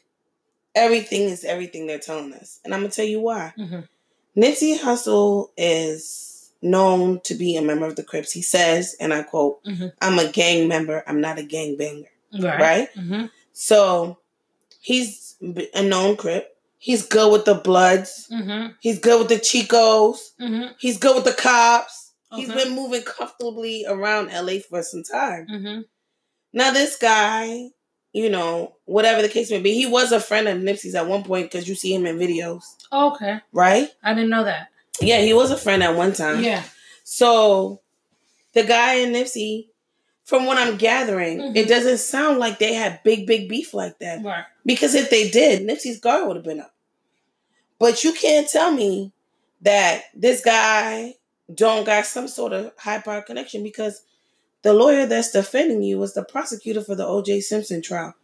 everything 0.74 1.24
is 1.24 1.44
everything 1.44 1.88
they're 1.88 2.00
telling 2.00 2.34
us. 2.34 2.60
And 2.66 2.74
I'm 2.74 2.82
gonna 2.82 2.92
tell 2.92 3.06
you 3.06 3.22
why. 3.22 3.54
Mhm. 3.58 3.88
Nipsey 4.36 4.78
Hussle 4.78 5.50
is 5.56 6.52
known 6.62 7.22
to 7.22 7.36
be 7.36 7.56
a 7.56 7.62
member 7.62 7.86
of 7.86 7.96
the 7.96 8.04
Crips. 8.04 8.32
He 8.34 8.42
says, 8.42 8.96
and 9.00 9.14
I 9.14 9.24
quote, 9.24 9.64
Mhm. 9.64 9.94
I'm 10.02 10.20
a 10.20 10.28
gang 10.30 10.68
member, 10.68 11.04
I'm 11.08 11.22
not 11.22 11.38
a 11.40 11.44
gang 11.44 11.78
banger. 11.78 12.10
Right. 12.34 12.60
Right? 12.60 12.96
Mhm. 12.96 13.32
So 13.54 14.18
he's 14.82 15.36
a 15.74 15.82
known 15.84 16.18
Crip. 16.18 16.58
He's 16.78 17.04
good 17.04 17.32
with 17.32 17.46
the 17.46 17.56
Bloods. 17.56 18.28
Mhm. 18.32 18.76
He's 18.80 19.00
good 19.00 19.20
with 19.20 19.30
the 19.30 19.40
Chicos. 19.40 20.34
Mhm. 20.40 20.76
He's 20.78 20.98
good 20.98 21.16
with 21.16 21.26
the 21.26 21.34
cops. 21.34 22.12
He's 22.36 22.50
been 22.52 22.72
moving 22.76 23.02
comfortably 23.04 23.86
around 23.88 24.30
LA 24.30 24.60
for 24.60 24.84
some 24.84 25.04
time. 25.04 25.48
Now, 26.56 26.72
this 26.72 26.96
guy, 26.98 27.70
you 28.14 28.30
know, 28.30 28.76
whatever 28.86 29.22
the 29.22 29.28
case 29.30 29.52
may 29.52 29.60
be, 29.60 29.74
he 29.74 29.86
was 29.86 30.12
a 30.14 30.20
friend 30.22 30.48
of 30.48 30.58
Nipsey's 30.58 30.96
at 30.96 31.06
one 31.08 31.22
point 31.24 31.52
because 31.52 31.68
you 31.68 31.76
see 31.76 31.94
him 31.94 32.06
in 32.06 32.18
videos, 32.18 32.64
Okay. 32.92 33.40
right? 33.52 33.90
I 34.02 34.14
didn't 34.14 34.30
know 34.30 34.46
that. 34.46 34.70
Yeah, 35.02 35.20
he 35.20 35.34
was 35.34 35.52
a 35.52 35.58
friend 35.58 35.84
at 35.84 35.96
one 35.98 36.14
time. 36.14 36.42
Yeah. 36.42 36.64
So 37.04 37.82
the 38.54 38.64
guy 38.64 38.96
and 38.96 39.14
Nipsey, 39.14 39.68
from 40.24 40.46
what 40.46 40.58
I'm 40.58 40.78
gathering, 40.78 41.40
Mhm. 41.40 41.56
it 41.58 41.68
doesn't 41.68 41.98
sound 41.98 42.40
like 42.40 42.58
they 42.58 42.74
had 42.74 43.04
big, 43.04 43.28
big 43.28 43.50
beef 43.50 43.74
like 43.74 44.00
that. 44.00 44.24
Right. 44.24 44.46
Because 44.66 44.96
if 44.96 45.10
they 45.10 45.30
did, 45.30 45.62
Nipsey's 45.68 46.00
guard 46.00 46.26
would 46.26 46.38
have 46.38 46.46
been 46.46 46.62
up. 46.62 46.74
But 47.80 48.06
you 48.06 48.14
can't 48.14 48.50
tell 48.50 48.72
me 48.72 49.12
that 49.62 50.06
this 50.14 50.40
guy 50.40 51.16
don't 51.54 51.84
got 51.86 52.06
some 52.06 52.30
sort 52.30 52.54
of 52.54 52.72
high 52.78 53.00
power 53.00 53.22
connection 53.22 53.62
because 53.62 54.02
the 54.66 54.74
lawyer 54.74 55.06
that's 55.06 55.30
defending 55.32 55.84
you 55.84 56.00
was 56.00 56.16
the 56.16 56.24
prosecutor 56.24 56.82
for 56.82 56.96
the 56.96 57.06
O.J. 57.06 57.42
Simpson 57.42 57.84
trial. 57.84 58.16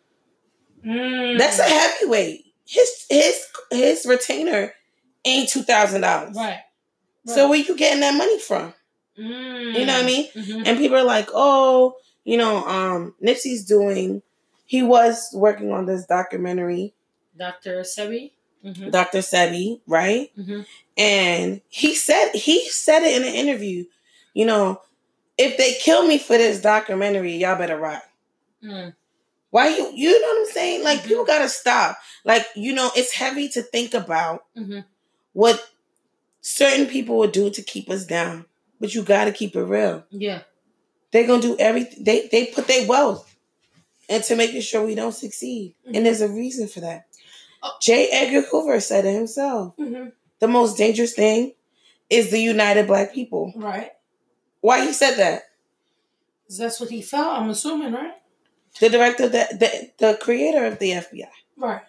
Mm. 0.84 1.38
That's 1.38 1.60
a 1.60 1.64
heavyweight. 1.64 2.46
His 2.68 3.06
his 3.12 3.46
his 3.70 4.06
retainer 4.08 4.74
ain't 5.24 5.50
two 5.50 5.62
thousand 5.62 6.02
dollars. 6.02 6.36
right. 6.36 6.62
So 7.28 7.48
where 7.48 7.60
you 7.60 7.78
getting 7.78 8.00
that 8.02 8.18
money 8.18 8.40
from? 8.40 8.74
Mm. 9.20 9.78
You 9.78 9.86
know 9.86 9.94
what 9.94 10.04
I 10.04 10.06
mean? 10.08 10.30
Mhm. 10.32 10.64
And 10.66 10.78
people 10.80 10.98
are 10.98 11.04
like, 11.04 11.30
oh, 11.32 11.98
you 12.24 12.38
know, 12.38 12.66
um, 12.66 13.14
Nipsey's 13.24 13.64
doing. 13.64 14.24
He 14.66 14.82
was 14.82 15.30
working 15.36 15.72
on 15.72 15.86
this 15.86 16.08
documentary, 16.08 16.96
Dr. 17.38 17.82
Sebi. 17.82 18.32
Mm-hmm. 18.66 18.90
Dr. 18.90 19.20
Sebi, 19.20 19.82
right? 19.86 20.32
Mm-hmm. 20.36 20.62
And 20.98 21.62
he 21.70 21.94
said 21.94 22.32
he 22.34 22.68
said 22.70 23.04
it 23.04 23.16
in 23.22 23.28
an 23.28 23.36
interview. 23.36 23.86
You 24.34 24.46
know, 24.48 24.82
if 25.38 25.58
they 25.58 25.74
kill 25.74 26.06
me 26.08 26.18
for 26.18 26.38
this 26.38 26.62
documentary, 26.62 27.34
y'all 27.38 27.58
better 27.58 27.78
ride. 27.78 28.02
Mm. 28.64 28.94
Why 29.50 29.70
you? 29.70 29.92
You 29.94 30.22
know 30.22 30.28
what 30.28 30.40
I'm 30.48 30.54
saying? 30.54 30.84
Like 30.84 31.00
Mhm. 31.00 31.08
people 31.08 31.26
gotta 31.26 31.50
stop. 31.50 31.98
Like 32.24 32.46
you 32.56 32.74
know, 32.74 32.90
it's 32.96 33.14
heavy 33.14 33.50
to 33.50 33.62
think 33.62 33.94
about 33.94 34.46
Mm-hmm. 34.58 34.80
what 35.34 35.62
certain 36.42 36.86
people 36.88 37.18
would 37.18 37.32
do 37.32 37.50
to 37.50 37.62
keep 37.62 37.90
us 37.90 38.06
down, 38.06 38.46
but 38.80 38.94
you 38.94 39.04
gotta 39.04 39.32
keep 39.32 39.56
it 39.56 39.64
real. 39.64 40.04
Yeah. 40.10 40.42
They're 41.12 41.28
gonna 41.28 41.42
do 41.42 41.58
everything. 41.60 42.04
They 42.04 42.28
they 42.32 42.46
put 42.48 42.68
their 42.68 42.88
wealth 42.88 43.28
into 44.08 44.36
making 44.36 44.62
sure 44.62 44.86
we 44.86 44.96
don't 44.96 45.12
succeed, 45.14 45.76
Mhm. 45.88 45.98
and 45.98 46.06
there's 46.06 46.22
a 46.22 46.28
reason 46.30 46.68
for 46.68 46.80
that. 46.82 47.06
Oh. 47.64 47.72
J. 47.82 48.08
Edgar 48.10 48.42
Hoover 48.42 48.80
said 48.80 49.06
it 49.06 49.14
himself. 49.14 49.76
Mm-hmm. 49.78 50.10
The 50.40 50.48
most 50.48 50.78
dangerous 50.78 51.14
thing 51.14 51.54
is 52.10 52.32
the 52.32 52.40
united 52.40 52.88
black 52.88 53.14
people. 53.14 53.54
Right. 53.56 53.92
Why 54.62 54.86
he 54.86 54.94
said 54.94 55.16
that? 55.16 55.44
That's 56.58 56.80
what 56.80 56.90
he 56.90 57.02
felt. 57.02 57.40
I'm 57.40 57.50
assuming, 57.50 57.94
right? 57.94 58.14
The 58.80 58.90
director, 58.90 59.28
the 59.28 59.48
the, 59.52 59.92
the 59.98 60.18
creator 60.22 60.66
of 60.66 60.80
the 60.80 60.92
FBI. 60.92 61.30
Right. 61.58 61.82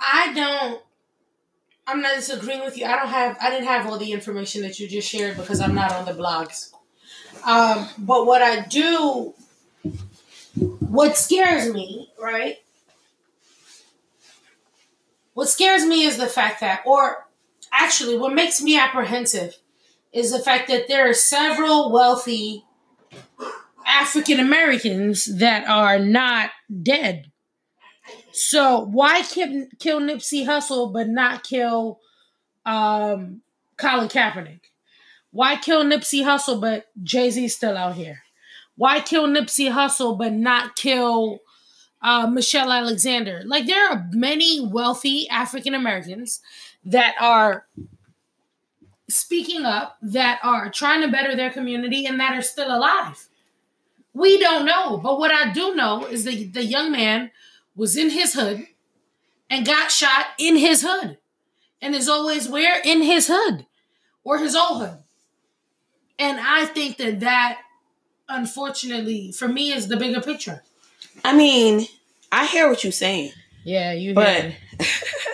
I 0.00 0.32
don't. 0.34 0.82
I'm 1.86 2.00
not 2.00 2.14
disagreeing 2.16 2.64
with 2.64 2.78
you. 2.78 2.86
I 2.86 2.96
don't 2.96 3.08
have. 3.08 3.36
I 3.40 3.50
didn't 3.50 3.66
have 3.66 3.86
all 3.86 3.98
the 3.98 4.12
information 4.12 4.62
that 4.62 4.78
you 4.78 4.88
just 4.88 5.08
shared 5.08 5.36
because 5.36 5.60
I'm 5.60 5.74
not 5.74 5.92
on 5.92 6.04
the 6.04 6.12
blogs. 6.12 6.72
Um, 7.44 7.88
but 7.98 8.26
what 8.26 8.42
I 8.42 8.64
do, 8.66 9.34
what 10.54 11.16
scares 11.16 11.72
me, 11.72 12.10
right? 12.20 12.58
What 15.34 15.48
scares 15.48 15.84
me 15.84 16.04
is 16.04 16.18
the 16.18 16.26
fact 16.26 16.60
that, 16.60 16.82
or 16.84 17.26
actually, 17.72 18.18
what 18.18 18.34
makes 18.34 18.62
me 18.62 18.78
apprehensive 18.78 19.56
is 20.12 20.32
the 20.32 20.38
fact 20.38 20.68
that 20.68 20.88
there 20.88 21.08
are 21.08 21.14
several 21.14 21.90
wealthy 21.90 22.64
African 23.86 24.40
Americans 24.40 25.24
that 25.38 25.66
are 25.68 25.98
not 25.98 26.50
dead. 26.82 27.30
So 28.32 28.80
why 28.80 29.22
kill, 29.22 29.66
kill 29.78 30.00
Nipsey 30.00 30.46
Hussle 30.46 30.92
but 30.92 31.08
not 31.08 31.44
kill 31.44 32.00
um, 32.64 33.42
Colin 33.76 34.08
Kaepernick? 34.08 34.60
Why 35.30 35.56
kill 35.56 35.84
Nipsey 35.84 36.22
Hussle 36.22 36.60
but 36.60 36.86
Jay 37.02 37.30
Z 37.30 37.48
still 37.48 37.76
out 37.76 37.94
here? 37.94 38.22
Why 38.76 39.00
kill 39.00 39.26
Nipsey 39.26 39.70
Hussle 39.70 40.18
but 40.18 40.32
not 40.32 40.76
kill 40.76 41.40
uh, 42.02 42.26
Michelle 42.26 42.72
Alexander? 42.72 43.42
Like 43.44 43.66
there 43.66 43.88
are 43.90 44.08
many 44.12 44.66
wealthy 44.66 45.28
African 45.28 45.74
Americans 45.74 46.40
that 46.84 47.14
are 47.20 47.66
speaking 49.14 49.64
up, 49.64 49.98
that 50.02 50.40
are 50.42 50.70
trying 50.70 51.02
to 51.02 51.08
better 51.08 51.36
their 51.36 51.50
community, 51.50 52.06
and 52.06 52.18
that 52.20 52.36
are 52.36 52.42
still 52.42 52.74
alive. 52.74 53.28
We 54.14 54.38
don't 54.38 54.66
know, 54.66 54.98
but 54.98 55.18
what 55.18 55.32
I 55.32 55.52
do 55.52 55.74
know 55.74 56.06
is 56.06 56.24
that 56.24 56.52
the 56.52 56.64
young 56.64 56.92
man 56.92 57.30
was 57.74 57.96
in 57.96 58.10
his 58.10 58.34
hood 58.34 58.66
and 59.48 59.66
got 59.66 59.90
shot 59.90 60.26
in 60.38 60.56
his 60.56 60.82
hood, 60.82 61.18
and 61.80 61.94
is 61.94 62.08
always 62.08 62.48
where 62.48 62.80
in 62.84 63.02
his 63.02 63.28
hood 63.30 63.66
or 64.24 64.38
his 64.38 64.54
old 64.54 64.82
hood. 64.82 64.98
And 66.18 66.38
I 66.40 66.66
think 66.66 66.98
that 66.98 67.20
that, 67.20 67.58
unfortunately, 68.28 69.32
for 69.32 69.48
me, 69.48 69.72
is 69.72 69.88
the 69.88 69.96
bigger 69.96 70.20
picture. 70.20 70.62
I 71.24 71.36
mean, 71.36 71.86
I 72.30 72.46
hear 72.46 72.68
what 72.68 72.84
you're 72.84 72.92
saying. 72.92 73.32
Yeah, 73.64 73.92
you. 73.92 74.14
But 74.14 74.52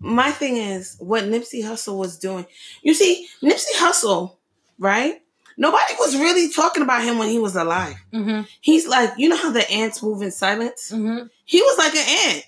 my 0.00 0.30
thing 0.30 0.56
is 0.56 0.96
what 0.98 1.24
Nipsey 1.24 1.62
Hussle 1.62 1.96
was 1.98 2.18
doing. 2.18 2.46
You 2.82 2.94
see, 2.94 3.28
Nipsey 3.42 3.74
Hussle, 3.76 4.36
right? 4.78 5.22
Nobody 5.58 5.94
was 5.98 6.14
really 6.16 6.50
talking 6.52 6.82
about 6.82 7.02
him 7.02 7.16
when 7.18 7.30
he 7.30 7.38
was 7.38 7.56
alive. 7.56 7.96
Mm-hmm. 8.12 8.42
He's 8.60 8.86
like, 8.86 9.12
you 9.16 9.28
know 9.28 9.36
how 9.36 9.50
the 9.50 9.68
ants 9.70 10.02
move 10.02 10.20
in 10.20 10.30
silence? 10.30 10.92
Mm-hmm. 10.92 11.26
He 11.46 11.62
was 11.62 11.78
like 11.78 11.94
an 11.94 12.34
ant. 12.34 12.44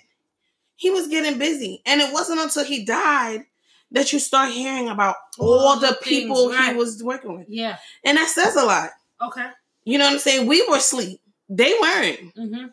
He 0.77 0.91
was 0.91 1.09
getting 1.09 1.39
busy. 1.39 1.81
And 1.87 2.01
it 2.03 2.13
wasn't 2.13 2.41
until 2.41 2.65
he 2.65 2.85
died 2.85 3.47
that 3.93 4.13
you 4.13 4.19
start 4.19 4.53
hearing 4.53 4.91
about 4.91 5.17
all, 5.39 5.59
All 5.59 5.81
the 5.81 5.87
the 5.89 5.95
things, 5.95 6.05
people 6.05 6.51
right. 6.51 6.73
he 6.73 6.77
was 6.79 7.03
working 7.03 7.39
with. 7.39 7.47
Yeah. 7.49 7.79
And 8.05 8.19
that 8.19 8.29
says 8.29 8.57
a 8.57 8.65
lot. 8.65 8.91
Okay. 9.23 9.47
You 9.85 9.97
know 9.97 10.05
what 10.05 10.13
I'm 10.13 10.19
saying? 10.19 10.47
We 10.47 10.67
were 10.69 10.77
asleep. 10.77 11.21
They 11.49 11.73
weren't. 11.81 12.35
Mm-hmm. 12.37 12.67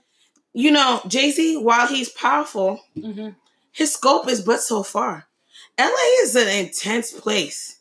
You 0.52 0.72
know, 0.72 1.02
Jay 1.08 1.32
Z, 1.32 1.58
while 1.58 1.88
he's 1.88 2.10
powerful, 2.10 2.82
Mm-hmm. 2.98 3.30
His 3.76 3.94
scope 3.94 4.28
is 4.30 4.42
but 4.42 4.62
so 4.62 4.84
far. 4.84 5.28
LA 5.80 6.08
is 6.22 6.36
an 6.36 6.48
intense 6.48 7.12
place. 7.12 7.80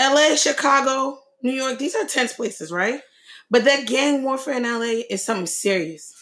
LA, 0.00 0.36
Chicago, 0.36 1.18
New 1.42 1.52
York, 1.52 1.78
these 1.78 1.94
are 1.94 2.04
tense 2.04 2.32
places, 2.34 2.70
right? 2.70 3.00
But 3.50 3.64
that 3.64 3.86
gang 3.86 4.22
warfare 4.22 4.54
in 4.56 4.64
LA 4.64 5.02
is 5.08 5.24
something 5.24 5.46
serious. 5.46 6.12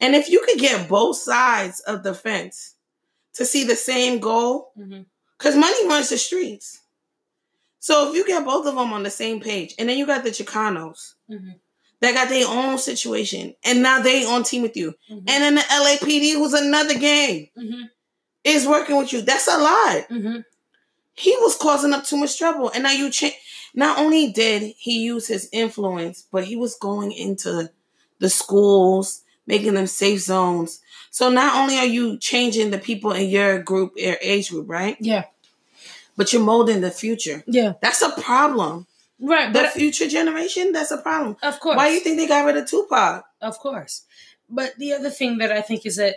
And 0.00 0.14
if 0.14 0.28
you 0.30 0.40
could 0.46 0.58
get 0.58 0.88
both 0.88 1.16
sides 1.16 1.80
of 1.80 2.02
the 2.02 2.14
fence 2.14 2.74
to 3.34 3.44
see 3.44 3.64
the 3.64 3.76
same 3.76 4.20
goal, 4.20 4.72
Mm-hmm. 4.78 5.02
because 5.38 5.56
money 5.56 5.88
runs 5.88 6.10
the 6.10 6.18
streets. 6.18 6.80
So 7.80 8.08
if 8.08 8.14
you 8.14 8.26
get 8.26 8.44
both 8.44 8.66
of 8.66 8.74
them 8.76 8.92
on 8.92 9.02
the 9.02 9.10
same 9.10 9.40
page, 9.40 9.74
and 9.78 9.88
then 9.88 9.98
you 9.98 10.06
got 10.06 10.22
the 10.24 10.30
Chicanos 10.30 11.14
Mm-hmm. 11.30 11.50
that 12.00 12.14
got 12.14 12.28
their 12.28 12.46
own 12.48 12.78
situation, 12.78 13.54
and 13.64 13.82
now 13.82 14.00
they 14.00 14.24
on 14.24 14.44
team 14.44 14.62
with 14.62 14.76
you, 14.76 14.94
Mm-hmm. 15.10 15.28
and 15.28 15.42
then 15.42 15.54
the 15.56 15.60
LAPD, 15.62 16.34
who's 16.34 16.54
another 16.54 16.96
gang, 16.98 17.48
Mm-hmm. 17.58 17.82
Is 18.44 18.66
working 18.66 18.96
with 18.96 19.12
you. 19.12 19.22
That's 19.22 19.48
a 19.48 19.58
lot. 19.58 20.08
Mm-hmm. 20.08 20.40
He 21.14 21.36
was 21.40 21.56
causing 21.56 21.92
up 21.92 22.04
too 22.04 22.16
much 22.16 22.38
trouble, 22.38 22.70
and 22.70 22.82
now 22.82 22.92
you 22.92 23.10
change. 23.10 23.34
Not 23.74 23.98
only 23.98 24.30
did 24.30 24.74
he 24.76 25.00
use 25.00 25.26
his 25.26 25.48
influence, 25.52 26.26
but 26.30 26.44
he 26.44 26.54
was 26.54 26.76
going 26.76 27.10
into 27.12 27.70
the 28.20 28.30
schools, 28.30 29.22
making 29.46 29.74
them 29.74 29.86
safe 29.86 30.20
zones. 30.20 30.80
So 31.10 31.28
not 31.28 31.56
only 31.56 31.78
are 31.78 31.86
you 31.86 32.18
changing 32.18 32.70
the 32.70 32.78
people 32.78 33.12
in 33.12 33.28
your 33.28 33.60
group, 33.62 33.92
your 33.96 34.16
age 34.20 34.50
group, 34.50 34.68
right? 34.68 34.96
Yeah. 35.00 35.24
But 36.16 36.32
you're 36.32 36.42
molding 36.42 36.80
the 36.80 36.90
future. 36.90 37.42
Yeah. 37.46 37.74
That's 37.80 38.02
a 38.02 38.10
problem. 38.20 38.86
Right. 39.20 39.52
The 39.52 39.64
future 39.68 40.08
generation, 40.08 40.72
that's 40.72 40.90
a 40.90 40.98
problem. 40.98 41.36
of 41.42 41.60
course. 41.60 41.76
Why 41.76 41.88
do 41.88 41.94
you 41.94 42.00
think 42.00 42.18
they 42.18 42.26
got 42.26 42.44
rid 42.46 42.56
of 42.56 42.68
Tupac? 42.68 43.24
Of 43.40 43.58
course. 43.58 44.02
But 44.48 44.76
the 44.76 44.92
other 44.92 45.10
thing 45.10 45.38
that 45.38 45.50
I 45.50 45.60
think 45.62 45.86
is 45.86 45.96
that 45.96 46.16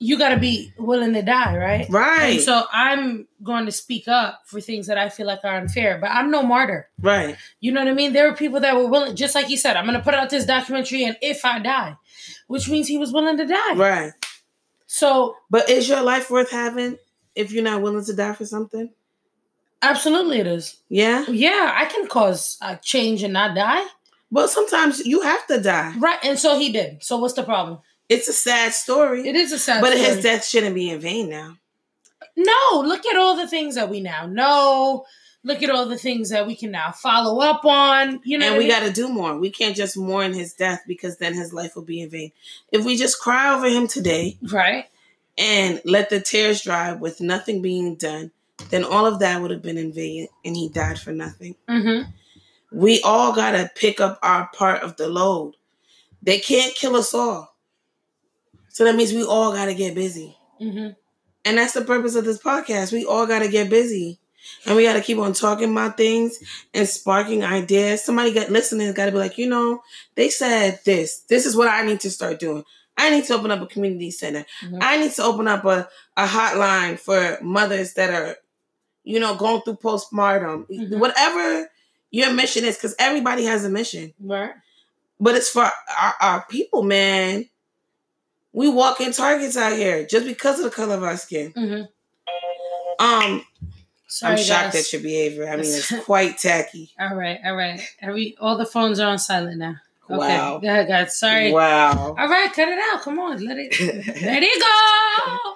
you 0.00 0.16
got 0.16 0.28
to 0.28 0.38
be 0.38 0.72
willing 0.78 1.12
to 1.14 1.22
die, 1.22 1.56
right? 1.56 1.86
Right. 1.90 2.34
And 2.34 2.40
so 2.40 2.62
I'm 2.72 3.26
going 3.42 3.66
to 3.66 3.72
speak 3.72 4.06
up 4.06 4.42
for 4.46 4.60
things 4.60 4.86
that 4.86 4.96
I 4.96 5.08
feel 5.08 5.26
like 5.26 5.40
are 5.44 5.56
unfair, 5.56 5.98
but 6.00 6.10
I'm 6.10 6.30
no 6.30 6.42
martyr. 6.42 6.88
right. 7.00 7.36
You 7.60 7.72
know 7.72 7.80
what 7.80 7.90
I 7.90 7.94
mean? 7.94 8.12
There 8.12 8.30
were 8.30 8.36
people 8.36 8.60
that 8.60 8.76
were 8.76 8.86
willing, 8.86 9.16
just 9.16 9.34
like 9.34 9.48
you 9.48 9.56
said, 9.56 9.76
I'm 9.76 9.86
going 9.86 9.98
to 9.98 10.04
put 10.04 10.14
out 10.14 10.30
this 10.30 10.44
documentary 10.46 11.04
and 11.04 11.16
if 11.20 11.44
I 11.44 11.58
die, 11.58 11.96
which 12.46 12.68
means 12.68 12.86
he 12.86 12.96
was 12.98 13.12
willing 13.12 13.36
to 13.38 13.46
die. 13.46 13.74
Right. 13.74 14.12
So 14.86 15.36
But 15.50 15.68
is 15.68 15.88
your 15.88 16.02
life 16.02 16.30
worth 16.30 16.50
having 16.50 16.96
if 17.34 17.50
you're 17.52 17.64
not 17.64 17.82
willing 17.82 18.04
to 18.04 18.14
die 18.14 18.34
for 18.34 18.46
something? 18.46 18.90
absolutely 19.82 20.40
it 20.40 20.46
is. 20.46 20.76
Yeah. 20.88 21.24
Yeah, 21.28 21.72
I 21.74 21.84
can 21.86 22.06
cause 22.08 22.58
a 22.60 22.76
change 22.76 23.22
and 23.22 23.32
not 23.32 23.54
die. 23.54 23.84
But 24.30 24.48
sometimes 24.50 25.06
you 25.06 25.20
have 25.22 25.46
to 25.46 25.60
die. 25.60 25.94
Right. 25.98 26.18
And 26.24 26.38
so 26.38 26.58
he 26.58 26.72
did. 26.72 27.02
So 27.02 27.16
what's 27.18 27.34
the 27.34 27.44
problem? 27.44 27.78
It's 28.08 28.28
a 28.28 28.32
sad 28.32 28.72
story. 28.72 29.28
It 29.28 29.36
is 29.36 29.52
a 29.52 29.58
sad 29.58 29.80
but 29.80 29.92
story. 29.92 30.04
his 30.04 30.22
death 30.22 30.44
shouldn't 30.44 30.74
be 30.74 30.90
in 30.90 31.00
vain 31.00 31.28
now. 31.28 31.56
No, 32.36 32.82
look 32.84 33.04
at 33.06 33.16
all 33.16 33.36
the 33.36 33.48
things 33.48 33.74
that 33.74 33.90
we 33.90 34.00
now 34.00 34.26
know. 34.26 35.04
Look 35.44 35.62
at 35.62 35.70
all 35.70 35.86
the 35.86 35.98
things 35.98 36.30
that 36.30 36.46
we 36.46 36.56
can 36.56 36.70
now 36.70 36.92
follow 36.92 37.40
up 37.40 37.64
on. 37.64 38.20
You 38.24 38.38
know, 38.38 38.46
and 38.46 38.56
we 38.56 38.64
I 38.64 38.68
mean? 38.68 38.68
got 38.68 38.86
to 38.86 38.92
do 38.92 39.08
more. 39.08 39.38
We 39.38 39.50
can't 39.50 39.76
just 39.76 39.96
mourn 39.96 40.32
his 40.32 40.52
death 40.52 40.82
because 40.86 41.18
then 41.18 41.34
his 41.34 41.52
life 41.52 41.76
will 41.76 41.84
be 41.84 42.00
in 42.00 42.10
vain. 42.10 42.32
If 42.72 42.84
we 42.84 42.96
just 42.96 43.20
cry 43.20 43.54
over 43.54 43.68
him 43.68 43.86
today 43.86 44.38
right. 44.50 44.86
and 45.36 45.80
let 45.84 46.10
the 46.10 46.20
tears 46.20 46.62
dry 46.62 46.92
with 46.92 47.20
nothing 47.20 47.62
being 47.62 47.96
done, 47.96 48.32
then 48.70 48.84
all 48.84 49.06
of 49.06 49.20
that 49.20 49.40
would 49.40 49.50
have 49.50 49.62
been 49.62 49.78
in 49.78 49.92
vain 49.92 50.28
and 50.44 50.56
he 50.56 50.68
died 50.68 50.98
for 50.98 51.12
nothing. 51.12 51.54
Mm-hmm. 51.68 52.10
We 52.70 53.00
all 53.02 53.34
got 53.34 53.52
to 53.52 53.70
pick 53.74 54.00
up 54.00 54.18
our 54.22 54.50
part 54.52 54.82
of 54.82 54.96
the 54.96 55.08
load. 55.08 55.54
They 56.22 56.38
can't 56.38 56.74
kill 56.74 56.96
us 56.96 57.14
all. 57.14 57.54
So 58.78 58.84
that 58.84 58.94
means 58.94 59.12
we 59.12 59.24
all 59.24 59.50
got 59.52 59.64
to 59.64 59.74
get 59.74 59.96
busy. 59.96 60.36
Mm-hmm. 60.60 60.90
And 61.44 61.58
that's 61.58 61.72
the 61.72 61.80
purpose 61.80 62.14
of 62.14 62.24
this 62.24 62.38
podcast. 62.38 62.92
We 62.92 63.04
all 63.04 63.26
got 63.26 63.40
to 63.40 63.48
get 63.48 63.68
busy. 63.68 64.20
And 64.64 64.76
we 64.76 64.84
got 64.84 64.92
to 64.92 65.00
keep 65.00 65.18
on 65.18 65.32
talking 65.32 65.72
about 65.72 65.96
things 65.96 66.38
and 66.72 66.88
sparking 66.88 67.42
ideas. 67.42 68.04
Somebody 68.04 68.32
got 68.32 68.50
listening 68.50 68.92
got 68.92 69.06
to 69.06 69.10
be 69.10 69.18
like, 69.18 69.36
you 69.36 69.48
know, 69.48 69.82
they 70.14 70.28
said 70.28 70.78
this. 70.84 71.22
This 71.28 71.44
is 71.44 71.56
what 71.56 71.66
I 71.66 71.84
need 71.84 71.98
to 72.02 72.10
start 72.12 72.38
doing. 72.38 72.62
I 72.96 73.10
need 73.10 73.24
to 73.24 73.34
open 73.34 73.50
up 73.50 73.60
a 73.62 73.66
community 73.66 74.12
center. 74.12 74.46
Mhm. 74.62 74.78
I 74.80 74.96
need 74.98 75.10
to 75.14 75.24
open 75.24 75.48
up 75.48 75.64
a, 75.64 75.88
a 76.16 76.26
hotline 76.28 77.00
for 77.00 77.40
mothers 77.42 77.94
that 77.94 78.14
are, 78.14 78.36
you 79.02 79.18
know, 79.18 79.34
going 79.34 79.62
through 79.62 79.78
postpartum. 79.78 80.68
Mhm. 80.68 81.00
Whatever 81.00 81.68
your 82.12 82.32
mission 82.32 82.64
is, 82.64 82.76
because 82.76 82.94
everybody 83.00 83.42
has 83.42 83.64
a 83.64 83.70
mission. 83.70 84.14
Right. 84.20 84.52
But 85.18 85.34
it's 85.34 85.50
for 85.50 85.62
our, 85.64 86.14
our 86.20 86.46
people, 86.48 86.84
man. 86.84 87.48
We 88.58 88.68
walk 88.68 89.00
in 89.00 89.12
targets 89.12 89.56
out 89.56 89.72
here 89.76 90.04
just 90.04 90.26
because 90.26 90.58
of 90.58 90.64
the 90.64 90.70
color 90.70 90.96
of 90.96 91.04
our 91.04 91.16
skin. 91.16 91.52
Mm-hmm. 91.52 91.82
Um, 93.04 93.44
Sorry, 94.08 94.32
I'm 94.32 94.38
shocked 94.38 94.72
guys. 94.72 94.86
at 94.86 94.92
your 94.92 95.02
behavior. 95.02 95.46
I 95.48 95.56
mean, 95.56 95.66
it's 95.66 95.92
quite 96.04 96.38
tacky. 96.38 96.90
All 96.98 97.14
right, 97.14 97.38
all 97.44 97.54
right. 97.54 97.80
Every 98.00 98.36
all 98.40 98.56
the 98.58 98.66
phones 98.66 98.98
are 98.98 99.08
on 99.10 99.18
silent 99.18 99.58
now. 99.58 99.76
Okay. 100.10 100.16
Wow. 100.18 100.58
Go 100.58 100.66
ahead, 100.68 100.88
guys. 100.88 101.18
Sorry. 101.18 101.52
Wow. 101.52 102.16
All 102.18 102.28
right, 102.28 102.52
cut 102.52 102.68
it 102.68 102.78
out. 102.92 103.02
Come 103.02 103.18
on, 103.20 103.44
let 103.44 103.58
it 103.58 103.78
let 104.22 104.42
it 104.42 104.60
go. 104.60 105.52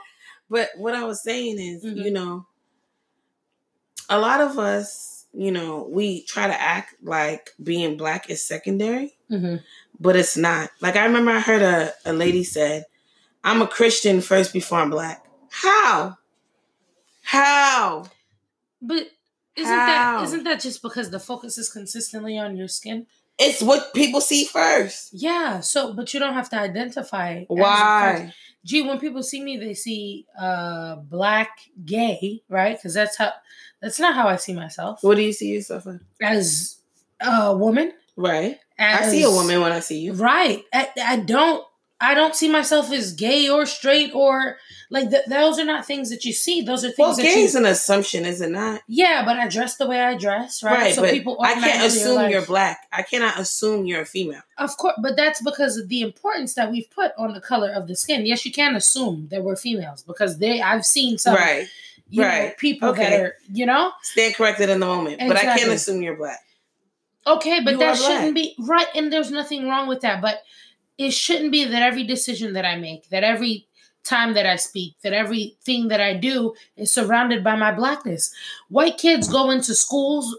but 0.50 0.68
what 0.76 0.94
I 0.94 1.02
was 1.04 1.22
saying 1.22 1.58
is, 1.58 1.84
Mhm. 1.84 2.04
you 2.04 2.10
know, 2.12 2.46
a 4.10 4.18
lot 4.18 4.40
of 4.40 4.58
us, 4.58 5.24
you 5.32 5.50
know, 5.50 5.88
we 5.90 6.22
try 6.24 6.46
to 6.46 6.60
act 6.60 6.94
like 7.02 7.50
being 7.62 7.96
black 7.96 8.30
is 8.30 8.42
secondary, 8.42 9.14
Mm-hmm. 9.30 9.56
but 9.98 10.14
it's 10.14 10.36
not. 10.36 10.70
Like 10.80 10.96
I 10.96 11.04
remember 11.06 11.30
I 11.32 11.40
heard 11.40 11.62
a, 11.62 11.94
a 12.04 12.12
lady 12.12 12.44
said, 12.44 12.84
I'm 13.44 13.62
a 13.62 13.66
Christian 13.66 14.20
first 14.20 14.52
before 14.52 14.78
I'm 14.78 14.90
black. 14.90 15.24
How? 15.50 16.16
How? 17.22 18.04
But 18.80 19.08
isn't 19.56 19.72
How? 19.72 20.18
that 20.18 20.24
isn't 20.24 20.44
that 20.44 20.60
just 20.60 20.82
because 20.82 21.10
the 21.10 21.20
focus 21.20 21.58
is 21.58 21.70
consistently 21.70 22.38
on 22.38 22.56
your 22.56 22.68
skin? 22.68 23.06
It's 23.38 23.62
what 23.62 23.94
people 23.94 24.20
see 24.20 24.44
first. 24.44 25.10
Yeah. 25.12 25.60
So, 25.60 25.94
but 25.94 26.12
you 26.12 26.20
don't 26.20 26.34
have 26.34 26.50
to 26.50 26.58
identify. 26.58 27.38
as 27.38 27.42
a 27.42 27.46
first. 27.46 27.60
Why? 27.60 28.34
Gee, 28.64 28.82
when 28.82 29.00
people 29.00 29.22
see 29.22 29.42
me, 29.42 29.56
they 29.56 29.74
see 29.74 30.26
uh 30.38 30.96
black 30.96 31.50
gay, 31.84 32.42
right? 32.48 32.76
Because 32.76 32.94
that's 32.94 33.16
how 33.16 33.32
that's 33.80 33.98
not 33.98 34.14
how 34.14 34.28
I 34.28 34.36
see 34.36 34.52
myself 34.52 35.00
What 35.02 35.16
do 35.16 35.22
you 35.22 35.32
see 35.32 35.52
yourself 35.54 35.86
as? 35.86 36.00
as 36.20 36.76
a 37.20 37.56
woman. 37.56 37.92
Right. 38.16 38.58
As, 38.78 39.08
I 39.08 39.10
see 39.10 39.22
a 39.22 39.30
woman 39.30 39.60
when 39.60 39.72
I 39.72 39.80
see 39.80 40.00
you. 40.00 40.12
Right. 40.12 40.62
I, 40.72 40.88
I 41.02 41.16
don't 41.16 41.64
I 42.02 42.14
don't 42.14 42.34
see 42.34 42.48
myself 42.48 42.90
as 42.92 43.12
gay 43.12 43.48
or 43.48 43.64
straight 43.64 44.10
or 44.12 44.58
like 44.90 45.08
th- 45.10 45.24
those 45.26 45.58
are 45.58 45.64
not 45.64 45.86
things 45.86 46.10
that 46.10 46.24
you 46.24 46.32
see. 46.32 46.60
Those 46.60 46.84
are 46.84 46.88
things 46.88 46.98
Well, 46.98 47.14
that 47.16 47.22
gay 47.22 47.38
you. 47.38 47.44
is 47.44 47.54
an 47.54 47.64
assumption, 47.64 48.26
is 48.26 48.40
it 48.40 48.50
not? 48.50 48.82
yeah, 48.88 49.22
but 49.24 49.38
I 49.38 49.46
dress 49.48 49.76
the 49.76 49.86
way 49.86 50.00
I 50.00 50.16
dress, 50.18 50.62
right? 50.62 50.72
Right, 50.78 50.94
so 50.94 51.08
people 51.08 51.38
I 51.40 51.54
can't 51.54 51.86
assume 51.86 52.16
like- 52.16 52.32
you're 52.32 52.44
black. 52.44 52.88
I 52.92 53.02
cannot 53.02 53.38
assume 53.38 53.86
you're 53.86 54.02
a 54.02 54.04
female. 54.06 54.42
Of 54.58 54.76
course, 54.76 54.94
but 55.00 55.16
that's 55.16 55.40
because 55.40 55.76
of 55.78 55.88
the 55.88 56.02
importance 56.02 56.54
that 56.54 56.70
we've 56.72 56.90
put 56.90 57.12
on 57.16 57.32
the 57.34 57.40
color 57.40 57.70
of 57.72 57.86
the 57.86 57.94
skin. 57.96 58.26
Yes, 58.26 58.44
you 58.44 58.52
can 58.52 58.74
assume 58.74 59.28
that 59.30 59.42
we're 59.44 59.56
females 59.56 60.02
because 60.02 60.38
they. 60.38 60.60
I've 60.60 60.84
seen 60.84 61.16
some, 61.18 61.36
right. 61.36 61.68
you 62.10 62.20
know, 62.22 62.28
right. 62.28 62.58
people 62.58 62.92
that 62.92 63.00
Okay. 63.12 63.16
are, 63.22 63.34
you 63.52 63.64
know, 63.64 63.92
Stand 64.02 64.34
corrected 64.34 64.68
in 64.70 64.80
the 64.80 64.86
moment. 64.86 65.20
But 65.20 65.36
I 65.36 65.56
can't 65.56 65.70
assume 65.70 66.02
you're 66.02 66.16
black. 66.16 66.40
okay, 67.26 67.60
but 67.64 67.72
You 67.74 67.78
that 67.78 67.96
shouldn't 67.96 68.34
be 68.34 68.54
right, 68.58 68.88
and 68.94 69.12
there's 69.12 69.30
nothing 69.30 69.68
wrong 69.68 69.86
with 69.88 70.00
that. 70.02 70.20
But 70.20 70.42
it 71.06 71.12
shouldn't 71.12 71.52
be 71.52 71.64
that 71.64 71.82
every 71.82 72.04
decision 72.04 72.52
that 72.54 72.64
I 72.64 72.76
make, 72.76 73.08
that 73.10 73.24
every 73.24 73.66
time 74.04 74.34
that 74.34 74.46
I 74.46 74.56
speak, 74.56 74.96
that 75.02 75.12
everything 75.12 75.88
that 75.88 76.00
I 76.00 76.14
do 76.14 76.54
is 76.76 76.90
surrounded 76.90 77.44
by 77.44 77.56
my 77.56 77.72
blackness. 77.72 78.34
White 78.68 78.98
kids 78.98 79.28
go 79.28 79.50
into 79.50 79.74
schools, 79.74 80.36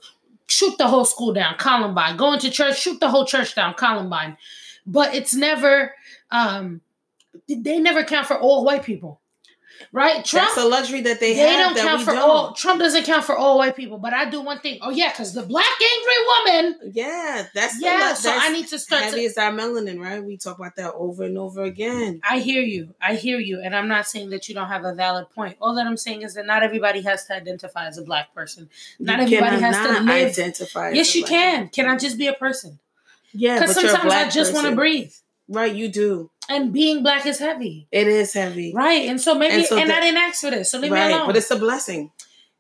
shoot 0.48 0.78
the 0.78 0.88
whole 0.88 1.06
school 1.06 1.34
down, 1.34 1.56
Columbine. 1.58 2.18
Go 2.18 2.34
into 2.34 2.50
church, 2.50 2.82
shoot 2.82 3.00
the 3.00 3.10
whole 3.10 3.26
church 3.26 3.56
down, 3.56 3.74
Columbine. 3.76 4.38
But 4.86 5.16
it's 5.16 5.34
never, 5.34 5.96
um, 6.32 6.82
they 7.48 7.80
never 7.80 8.04
count 8.04 8.28
for 8.28 8.38
all 8.38 8.66
white 8.66 8.84
people, 8.84 9.22
right? 9.92 10.24
Trump. 10.24 10.48
That's 10.48 10.58
a 10.58 10.68
luxury 10.68 11.02
that 11.02 11.20
they, 11.20 11.34
they 11.34 11.40
have 11.40 11.76
don't 11.76 11.86
count 11.86 12.02
for 12.04 12.12
don't. 12.14 12.22
all. 12.30 12.54
Trump 12.54 12.80
doesn't 12.80 13.04
count 13.06 13.24
for 13.26 13.36
all 13.38 13.58
white 13.58 13.76
people, 13.76 13.98
but 13.98 14.14
I 14.14 14.30
do 14.30 14.42
one 14.42 14.60
thing. 14.60 14.80
Oh 14.82 14.90
yeah, 14.90 15.10
because 15.12 15.34
the 15.34 15.44
black 15.44 15.66
angry 15.82 16.64
woman. 16.72 16.92
Yeah, 16.94 17.46
that's 17.54 17.78
the 17.80 17.86
Yeah, 17.86 18.14
so 18.14 18.30
that's 18.30 18.44
I 18.46 18.50
need 18.50 18.68
to 18.68 18.80
start 18.80 19.04
heavy 19.04 19.18
to. 19.18 19.24
is 19.24 19.38
our 19.38 19.52
melanin, 19.52 20.00
right? 20.00 20.24
We 20.24 20.38
talk 20.38 20.58
about 20.60 20.76
that 20.78 20.94
over 20.94 21.24
and 21.24 21.38
over 21.38 21.64
again. 21.64 22.22
I 22.28 22.40
hear 22.40 22.62
you. 22.62 22.94
I 23.02 23.16
hear 23.16 23.40
you, 23.40 23.62
and 23.62 23.76
I'm 23.76 23.88
not 23.88 24.08
saying 24.08 24.30
that 24.32 24.48
you 24.50 24.56
don't 24.56 24.68
have 24.70 24.86
a 24.86 24.94
valid 24.94 25.30
point. 25.32 25.58
All 25.62 25.76
that 25.76 25.86
I'm 25.88 25.98
saying 25.98 26.22
is 26.22 26.34
that 26.36 26.46
not 26.46 26.64
everybody 26.64 27.02
has 27.02 27.26
to 27.26 27.36
identify 27.36 27.88
as 27.88 27.98
a 27.98 28.04
black 28.04 28.34
person. 28.34 28.70
Not 29.00 29.18
You 29.28 29.38
everybody 29.38 29.62
has 29.62 29.76
to 29.76 29.82
cannot 29.84 30.04
live- 30.06 30.30
identify. 30.32 30.90
as 30.90 30.96
Yes, 30.96 31.16
you 31.16 31.24
can. 31.26 31.70
Can 31.70 31.88
I 31.88 31.98
just 31.98 32.18
be 32.18 32.28
a 32.28 32.34
person? 32.34 32.80
Yeah, 33.36 33.60
Because 33.60 33.76
but 33.76 33.82
you're 33.84 33.92
a 33.92 33.96
sometimes 33.96 34.14
I 34.14 34.30
just 34.30 34.54
want 34.54 34.68
to 34.68 34.76
breathe, 34.76 35.12
Right, 35.50 35.74
you 35.74 35.90
do. 35.90 36.30
And 36.50 36.72
being 36.74 37.04
black 37.04 37.26
is 37.26 37.40
heavy, 37.40 37.88
It 37.92 38.08
is 38.08 38.34
heavy. 38.34 38.74
right? 38.76 39.08
And 39.10 39.20
so 39.20 39.36
maybe, 39.36 39.54
And 39.54 39.60
and, 39.62 39.68
so 39.68 39.78
I 39.78 40.00
didn't 40.02 40.18
ask 40.18 40.42
for 40.42 40.52
this, 40.52 40.72
so 40.72 40.80
leave 40.80 40.92
me 40.92 41.00
alone. 41.02 41.28
but 41.28 41.38
it's 41.38 41.52
a 41.52 41.56
blessing. 41.58 42.12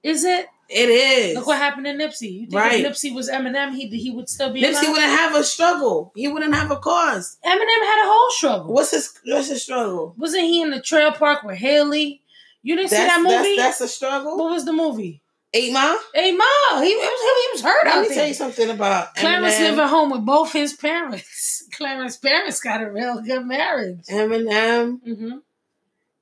is 0.03 0.23
it? 0.23 0.47
It 0.69 0.89
is. 0.89 1.35
Look 1.35 1.45
what 1.45 1.57
happened 1.57 1.85
to 1.85 1.91
Nipsey. 1.91 2.31
You 2.31 2.39
think 2.47 2.53
Right. 2.55 2.83
if 2.85 2.93
Nipsey 2.93 3.13
was 3.13 3.29
Eminem, 3.29 3.75
he 3.75 3.87
he 3.89 4.09
would 4.09 4.27
still 4.29 4.51
be 4.51 4.61
Nipsey 4.63 4.69
alive? 4.83 4.89
wouldn't 4.91 5.11
have 5.11 5.35
a 5.35 5.43
struggle. 5.43 6.11
He 6.15 6.27
wouldn't 6.29 6.55
have 6.55 6.71
a 6.71 6.77
cause. 6.77 7.37
Eminem 7.45 7.59
had 7.59 8.03
a 8.05 8.07
whole 8.07 8.31
struggle. 8.31 8.73
What's 8.73 8.91
his 8.91 9.13
What's 9.25 9.49
his 9.49 9.61
struggle? 9.61 10.15
Wasn't 10.17 10.43
he 10.43 10.61
in 10.61 10.71
the 10.71 10.81
trail 10.81 11.11
park 11.11 11.43
with 11.43 11.57
Haley? 11.57 12.21
You 12.63 12.75
didn't 12.77 12.89
see 12.91 12.95
that 12.95 13.21
movie? 13.21 13.55
that's 13.57 13.79
that's 13.79 13.81
a 13.81 13.87
struggle. 13.89 14.37
what 14.37 14.51
was 14.51 14.65
the 14.65 14.73
movie? 14.73 15.21
Eight 15.53 15.71
Mile. 15.71 15.99
Hey, 16.15 16.31
Ma, 16.31 16.43
he, 16.81 16.95
was 16.95 17.09
he 17.19 17.51
was 17.53 17.61
hurt 17.61 17.85
Let 17.85 18.09
me 18.09 18.15
tell 18.15 18.25
you 18.27 18.33
something 18.33 18.69
about 18.71 19.13
Clarence 19.15 19.53
Eminem. 19.55 19.69
living 19.71 19.87
home 19.87 20.09
with 20.09 20.25
both 20.25 20.51
his 20.53 20.73
parents. 20.73 21.62
Clarence's 21.75 22.17
parents 22.17 22.59
got 22.59 22.81
a 22.81 22.89
real 22.91 23.21
good 23.21 23.45
marriage. 23.45 24.05
Eminem, 24.09 25.01
Mm-hmm. 25.01 25.37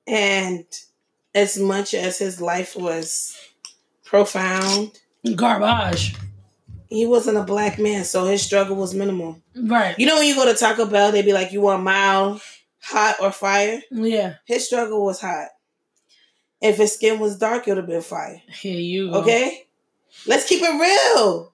and 0.08 0.66
as 1.34 1.58
much 1.58 1.94
as 1.94 2.18
his 2.20 2.42
life 2.42 2.76
was 2.76 3.38
profound, 4.06 5.00
Garbage. 5.36 6.16
he 6.90 7.06
wasn't 7.06 7.38
a 7.38 7.44
black 7.44 7.80
man, 7.80 8.04
so 8.04 8.26
his 8.26 8.42
struggle 8.42 8.76
was 8.76 8.94
minimal. 8.94 9.40
Right. 9.56 9.98
You 9.98 10.06
know 10.08 10.16
when 10.18 10.28
you 10.28 10.36
go 10.36 10.46
to 10.52 10.58
Taco 10.58 10.86
Bell, 10.86 11.12
they 11.12 11.22
be 11.22 11.34
like, 11.34 11.52
"You 11.52 11.62
want 11.62 11.84
mild, 11.84 12.42
hot, 12.82 13.18
or 13.22 13.32
fire?" 13.32 13.82
Yeah. 13.92 14.36
His 14.46 14.66
struggle 14.68 15.06
was 15.06 15.22
hot. 15.22 15.50
If 16.62 16.78
his 16.78 16.94
skin 16.94 17.20
was 17.20 17.38
dark, 17.38 17.68
it 17.68 17.72
would 17.72 17.78
have 17.78 17.88
been 17.88 18.02
fire. 18.02 18.42
Here 18.48 18.80
you 18.80 19.12
go. 19.12 19.22
Okay, 19.22 19.66
let's 20.28 20.48
keep 20.48 20.62
it 20.62 20.80
real. 20.80 21.54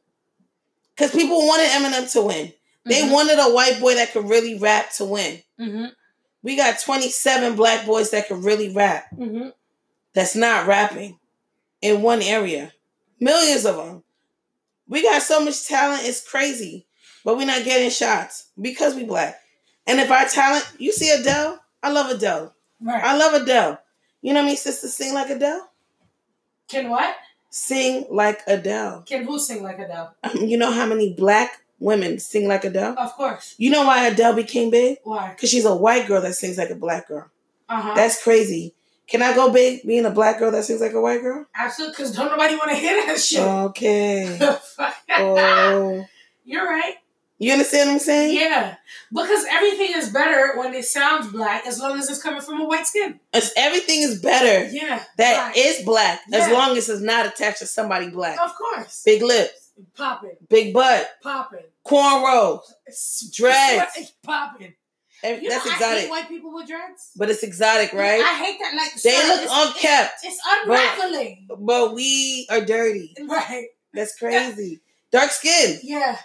Because 0.96 1.12
people 1.12 1.38
wanted 1.46 1.68
Eminem 1.70 2.12
to 2.14 2.22
win. 2.24 2.53
They 2.88 3.02
Mhm. 3.04 3.12
wanted 3.12 3.40
a 3.40 3.52
white 3.52 3.80
boy 3.80 3.96
that 3.96 4.12
could 4.14 4.28
really 4.30 4.58
rap 4.58 4.92
to 4.94 5.06
win. 5.06 5.42
Mhm. 5.60 5.92
We 6.44 6.56
got 6.56 6.80
27 6.80 7.56
black 7.56 7.86
boys 7.86 8.12
that 8.12 8.28
could 8.28 8.44
really 8.44 8.70
rap. 8.70 9.08
Mhm. 9.16 9.54
That's 10.14 10.36
not 10.36 10.68
rapping 10.68 11.20
in 11.82 12.02
one 12.02 12.22
area. 12.22 12.74
Millions 13.20 13.66
of 13.66 13.76
them. 13.78 14.04
We 14.88 15.02
got 15.04 15.22
so 15.22 15.40
much 15.42 15.66
talent, 15.68 16.06
it's 16.06 16.22
crazy. 16.22 16.86
But 17.26 17.38
we're 17.38 17.46
not 17.46 17.66
getting 17.66 17.90
shots 17.90 18.46
because 18.60 18.96
we 18.96 19.04
black. 19.04 19.42
And 19.86 20.00
if 20.00 20.10
our 20.10 20.26
talent, 20.30 20.66
you 20.78 20.92
see 20.94 21.10
Adele, 21.10 21.60
I 21.84 21.92
love 21.92 22.10
Adele. 22.10 22.54
Right. 22.80 23.04
I 23.04 23.18
love 23.18 23.34
Adele. 23.34 23.80
You 24.22 24.34
know 24.34 24.40
what 24.42 24.46
I 24.46 24.48
mean, 24.50 24.58
sisters 24.58 24.94
sing 24.94 25.14
like 25.14 25.30
Adele? 25.30 25.70
Can 26.70 26.90
what? 26.90 27.16
Sing 27.50 28.06
like 28.10 28.42
Adele. 28.48 29.04
Can 29.08 29.24
who 29.26 29.40
sing 29.40 29.64
like 29.64 29.80
Adele? 29.80 30.16
Um, 30.24 30.38
you 30.46 30.58
know 30.58 30.72
how 30.72 30.86
many 30.86 31.14
black 31.14 31.62
women 31.79 32.20
sing 32.20 32.48
like 32.48 32.63
Adele? 32.66 32.96
Of 32.98 33.13
course. 33.13 33.55
You 33.57 33.70
know 33.72 33.85
why 33.85 34.07
Adele 34.07 34.33
became 34.33 34.70
big? 34.70 34.98
Why? 35.03 35.29
Because 35.29 35.50
she's 35.50 35.66
a 35.66 35.75
white 35.75 36.07
girl 36.07 36.22
that 36.22 36.33
sings 36.33 36.57
like 36.57 36.70
a 36.70 36.75
black 36.75 37.07
girl. 37.07 37.29
Uh 37.70 37.81
huh. 37.81 37.94
That's 37.96 38.22
crazy. 38.24 38.74
Can 39.07 39.22
I 39.22 39.33
go 39.33 39.51
big 39.53 39.83
being 39.87 40.05
a 40.05 40.09
black 40.09 40.37
girl 40.40 40.51
that 40.51 40.66
sings 40.66 40.81
like 40.81 40.92
a 40.94 41.00
white 41.01 41.22
girl? 41.22 41.46
Absolutely. 41.55 41.94
Because 41.94 42.16
don't 42.16 42.29
nobody 42.29 42.55
want 42.55 42.72
to 42.72 42.75
hear 42.75 43.05
that 43.05 43.20
shit. 43.20 43.40
Okay. 43.42 44.37
Oh. 45.20 46.05
You're 46.46 46.66
right. 46.66 46.96
You 47.40 47.51
understand 47.51 47.90
what 47.90 47.94
I'm 47.96 48.00
saying? 48.00 48.35
Yeah. 48.35 48.75
Because 49.11 49.46
everything 49.50 49.92
is 49.96 50.09
better 50.09 50.57
when 50.57 50.74
it 50.74 50.85
sounds 50.85 51.31
black 51.31 51.66
as 51.68 51.79
long 51.79 51.98
as 51.98 52.09
it's 52.09 52.22
coming 52.22 52.42
from 52.42 52.61
a 52.61 52.66
white 52.66 52.87
skin. 52.87 53.20
It's, 53.33 53.51
everything 53.55 54.01
is 54.01 54.22
better 54.22 54.68
Yeah. 54.72 55.03
that 55.18 55.55
is 55.55 55.77
right. 55.77 55.85
black 55.85 56.20
as 56.33 56.51
long 56.51 56.75
as 56.77 56.90
it's 56.90 57.01
not 57.01 57.25
attached 57.27 57.59
to 57.59 57.68
somebody 57.68 58.09
black. 58.09 58.40
Of 58.40 58.53
course. 58.55 59.03
Big 59.05 59.22
lips, 59.22 59.67
Popping. 59.96 60.37
big 60.50 60.74
butt, 60.74 61.09
Popping. 61.22 61.59
cornrows. 61.85 62.61
Dreads. 63.33 64.13
Popping. 64.24 64.74
Every- 65.24 65.44
You 65.44 65.50
That's 65.50 65.66
know, 65.66 65.72
I 65.72 65.75
hate 65.75 65.81
exotic. 65.85 66.09
white 66.11 66.27
people 66.29 66.53
with 66.53 66.68
dreads. 66.68 67.11
But 67.16 67.29
it's 67.29 67.42
exotic, 67.44 67.92
right? 67.94 68.22
I 68.22 68.33
hate 68.44 68.59
that. 68.59 68.74
Like 68.75 68.94
They 69.01 69.11
sir, 69.11 69.27
look 69.27 69.42
it's- 69.42 69.68
unkept. 69.68 70.13
It's, 70.24 70.35
it's 70.35 70.42
unraveling. 70.63 71.48
But 71.59 71.94
we 71.96 72.46
are 72.51 72.61
dirty. 72.61 73.16
Right. 73.27 73.66
That's 73.94 74.16
crazy. 74.18 74.81
Dark 75.11 75.31
skin. 75.31 75.79
Yeah. 75.83 76.18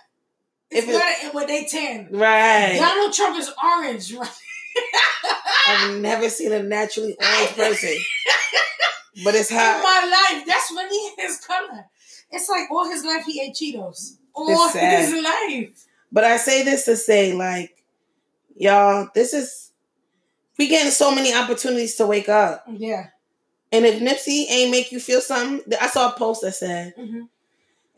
It's 0.70 0.86
If 0.86 0.94
it- 0.94 0.98
better 1.00 1.30
when 1.34 1.46
they 1.46 1.64
tan. 1.64 2.08
Right. 2.10 2.76
Donald 2.78 3.12
Trump 3.14 3.38
is 3.38 3.50
orange. 3.64 4.12
Right. 4.14 4.30
I've 5.68 5.96
never 6.00 6.28
seen 6.30 6.52
a 6.52 6.62
naturally 6.62 7.14
orange 7.20 7.50
person. 7.56 7.94
But 9.24 9.34
it's 9.34 9.50
In 9.50 9.58
hot. 9.58 9.82
my 9.82 10.08
life, 10.38 10.46
that's 10.46 10.70
really 10.70 11.12
his 11.18 11.36
color. 11.44 11.84
It's 12.32 12.48
like 12.48 12.70
all 12.70 12.88
his 12.88 13.04
life 13.04 13.24
he 13.24 13.40
ate 13.40 13.54
Cheetos. 13.54 14.16
All 14.34 14.68
his 14.68 15.12
life. 15.22 15.86
But 16.10 16.24
I 16.24 16.36
say 16.38 16.62
this 16.64 16.84
to 16.86 16.96
say, 16.96 17.32
like, 17.32 17.84
y'all, 18.56 19.08
this 19.14 19.32
is 19.34 19.70
we 20.58 20.68
getting 20.68 20.90
so 20.92 21.14
many 21.14 21.34
opportunities 21.34 21.96
to 21.96 22.06
wake 22.06 22.28
up. 22.28 22.64
Yeah. 22.68 23.08
And 23.72 23.86
if 23.86 24.00
Nipsey 24.00 24.44
ain't 24.50 24.70
make 24.70 24.92
you 24.92 25.00
feel 25.00 25.20
something, 25.20 25.62
I 25.80 25.88
saw 25.88 26.10
a 26.12 26.18
post 26.18 26.42
that 26.42 26.54
said, 26.54 26.94
hmm 26.96 27.22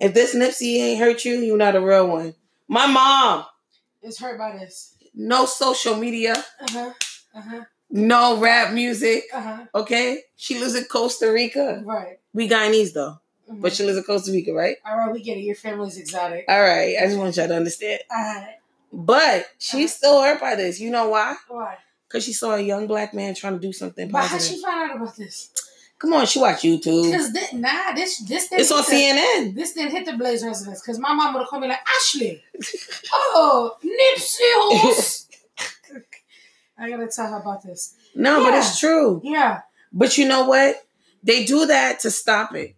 if 0.00 0.12
this 0.12 0.34
Nipsey 0.34 0.78
ain't 0.78 0.98
hurt 0.98 1.24
you, 1.24 1.34
you're 1.38 1.56
not 1.56 1.76
a 1.76 1.80
real 1.80 2.08
one. 2.08 2.34
My 2.66 2.86
mom, 2.88 3.44
is 4.02 4.18
hurt 4.18 4.36
by 4.36 4.58
this. 4.58 4.96
no 5.14 5.46
social 5.46 5.94
media, 5.96 6.34
Uh 6.60 6.66
huh. 6.72 6.92
Uh 7.34 7.40
huh. 7.40 7.64
no 7.90 8.38
rap 8.40 8.72
music. 8.74 9.24
Uh 9.32 9.40
huh. 9.40 9.64
Okay? 9.74 10.18
She 10.34 10.58
lives 10.58 10.74
in 10.74 10.84
Costa 10.84 11.32
Rica. 11.32 11.80
Right. 11.84 12.18
We 12.32 12.48
Guyanese 12.48 12.92
though. 12.92 13.20
Mhm. 13.50 13.60
But 13.60 13.72
she 13.74 13.84
lives 13.84 13.98
in 13.98 14.04
Costa 14.04 14.32
Rica, 14.32 14.52
right? 14.52 14.76
all 14.86 14.96
right, 14.96 15.12
we 15.12 15.20
get 15.22 15.36
it. 15.36 15.40
Your 15.42 15.54
family's 15.54 15.98
exotic. 15.98 16.44
All 16.48 16.60
right. 16.62 16.96
I 17.00 17.06
just 17.06 17.18
want 17.18 17.36
y'all 17.36 17.48
to 17.48 17.56
understand. 17.56 18.00
All 18.10 18.16
right. 18.18 18.56
But 18.92 19.46
she's 19.58 19.94
still 19.94 20.22
hurt 20.22 20.40
by 20.40 20.54
this. 20.54 20.80
You 20.80 20.90
know 20.90 21.08
why? 21.08 21.36
Why? 21.48 21.76
Because 22.08 22.24
she 22.24 22.32
saw 22.32 22.54
a 22.54 22.60
young 22.60 22.86
black 22.86 23.12
man 23.12 23.34
trying 23.34 23.54
to 23.54 23.58
do 23.58 23.72
something 23.72 24.08
But 24.08 24.22
how 24.22 24.28
positive. 24.36 24.56
she 24.58 24.62
find 24.62 24.90
out 24.90 24.96
about 24.96 25.16
this? 25.16 25.50
Come 25.98 26.12
on, 26.12 26.26
she 26.26 26.38
watch 26.38 26.62
YouTube. 26.62 27.10
Because 27.10 27.30
thi- 27.30 27.56
nah, 27.56 27.92
this 27.94 28.18
this 28.18 28.48
It's 28.52 28.70
on 28.70 28.78
the- 28.78 28.84
CNN. 28.84 29.54
This 29.54 29.72
didn't 29.72 29.92
hit 29.92 30.04
the 30.06 30.16
Blaze 30.16 30.44
residence 30.44 30.80
because 30.80 30.98
my 30.98 31.12
mom 31.14 31.34
would 31.34 31.40
have 31.40 31.48
called 31.48 31.62
me 31.62 31.68
like 31.68 31.80
Ashley. 31.96 32.42
oh, 33.12 33.76
Nipsey 33.82 34.80
Hussle. 34.80 35.26
I 36.78 36.90
gotta 36.90 37.06
tell 37.08 37.28
her 37.30 37.38
about 37.38 37.62
this. 37.62 37.94
No, 38.14 38.42
but 38.44 38.54
it's 38.54 38.78
true. 38.80 39.20
Yeah. 39.24 39.60
But 39.92 40.18
you 40.18 40.26
know 40.26 40.44
what? 40.46 40.76
They 41.22 41.44
do 41.44 41.66
that 41.66 42.00
to 42.00 42.10
stop 42.10 42.54
it. 42.54 42.74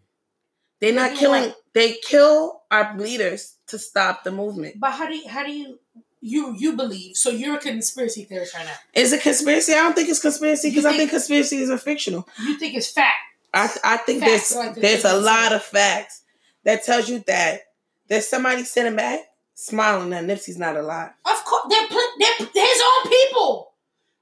They're 0.81 0.93
not 0.95 1.13
Yeah. 1.13 1.19
killing. 1.19 1.53
They 1.75 1.95
kill 1.95 2.63
our 2.71 2.97
leaders 2.97 3.55
to 3.69 3.79
stop 3.79 4.25
the 4.25 4.31
movement. 4.31 4.77
But 4.79 4.93
how 4.93 5.07
do 5.09 5.15
you, 5.17 5.29
how 5.29 5.45
do 5.45 5.53
you 5.53 5.79
you 6.21 6.55
you 6.59 6.77
believe? 6.77 7.17
So 7.17 7.31
you're 7.31 7.57
a 7.57 7.61
conspiracy 7.61 8.25
theorist 8.25 8.55
right 8.55 8.65
now. 8.67 8.75
Is 8.95 9.13
it 9.13 9.23
conspiracy? 9.23 9.73
I 9.73 9.77
don't 9.77 9.95
think 9.95 10.09
it's 10.09 10.21
conspiracy 10.21 10.71
because 10.71 10.85
I 10.87 10.97
think- 10.97 11.11
conspiracies 11.11 11.71
are 11.71 11.79
fictional. 11.79 12.29
You 12.43 12.59
think 12.59 12.75
it's 12.75 12.91
fact? 12.91 13.17
I 13.55 13.71
I 13.85 13.97
think 13.99 14.21
Facts, 14.21 14.51
there's 14.53 14.57
like 14.57 14.75
the 14.75 14.81
there's 14.81 15.05
a 15.05 15.17
lot 15.19 15.53
of 15.53 15.63
facts 15.63 16.23
that 16.65 16.85
tells 16.85 17.09
you 17.09 17.21
that 17.27 17.61
there's 18.09 18.27
somebody 18.27 18.65
sitting 18.65 18.97
back 18.97 19.21
smiling 19.55 20.11
that 20.11 20.25
Nipsey's 20.25 20.59
not 20.59 20.77
alive. 20.77 21.11
Of 21.25 21.45
course, 21.45 21.67
they're, 21.71 21.87
pl- 21.89 22.13
they're 22.19 22.67
his 22.67 22.83
own 22.85 23.11
people. 23.11 23.73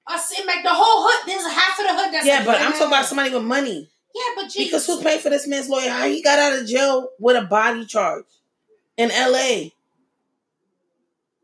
I 0.07 0.19
seem 0.19 0.47
like 0.47 0.63
the 0.63 0.69
whole 0.73 1.09
hood. 1.09 1.27
There's 1.27 1.43
half 1.53 1.79
of 1.81 1.87
the 1.87 1.95
hood 2.03 2.13
that's 2.15 2.27
Yeah, 2.27 2.45
but 2.45 2.61
I'm 2.61 2.73
talking 2.73 2.87
about 2.89 3.07
somebody 3.07 3.35
with 3.35 3.43
money. 3.43 3.91
Yeah, 4.15 4.23
but 4.37 4.51
geez. 4.51 4.67
Because 4.69 4.87
who 4.87 5.03
paid 5.03 5.21
for 5.21 5.31
this 5.31 5.47
man's 5.47 5.69
lawyer? 5.69 5.91
How 5.91 6.07
he 6.07 6.23
got 6.23 6.39
out 6.39 6.59
of 6.61 6.67
jail 6.69 7.09
with 7.19 7.37
a 7.37 7.47
body 7.47 7.85
charge 7.85 8.25
in 8.97 9.09
LA? 9.09 9.71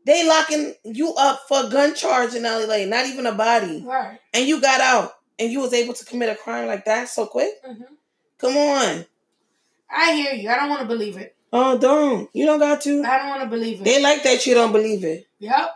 They 0.05 0.27
locking 0.27 0.73
you 0.83 1.13
up 1.13 1.41
for 1.47 1.65
a 1.65 1.69
gun 1.69 1.93
charge 1.93 2.33
in 2.33 2.43
LA, 2.43 2.85
not 2.85 3.05
even 3.05 3.25
a 3.27 3.33
body. 3.33 3.83
right. 3.85 4.19
And 4.33 4.47
you 4.47 4.59
got 4.61 4.81
out 4.81 5.11
and 5.37 5.51
you 5.51 5.59
was 5.59 5.73
able 5.73 5.93
to 5.93 6.05
commit 6.05 6.29
a 6.29 6.35
crime 6.35 6.67
like 6.67 6.85
that 6.85 7.09
so 7.09 7.25
quick? 7.25 7.53
hmm 7.63 7.83
Come 8.39 8.57
on. 8.57 9.05
I 9.87 10.13
hear 10.15 10.33
you. 10.33 10.49
I 10.49 10.55
don't 10.55 10.69
want 10.69 10.81
to 10.81 10.87
believe 10.87 11.17
it. 11.17 11.35
Oh, 11.53 11.77
don't. 11.77 12.27
You 12.33 12.45
don't 12.47 12.57
got 12.59 12.81
to. 12.81 13.03
I 13.03 13.17
don't 13.19 13.29
want 13.29 13.43
to 13.43 13.49
believe 13.49 13.81
it. 13.81 13.83
They 13.83 14.01
like 14.01 14.23
that 14.23 14.47
you 14.47 14.55
don't 14.55 14.71
believe 14.71 15.03
it. 15.03 15.27
yep. 15.37 15.69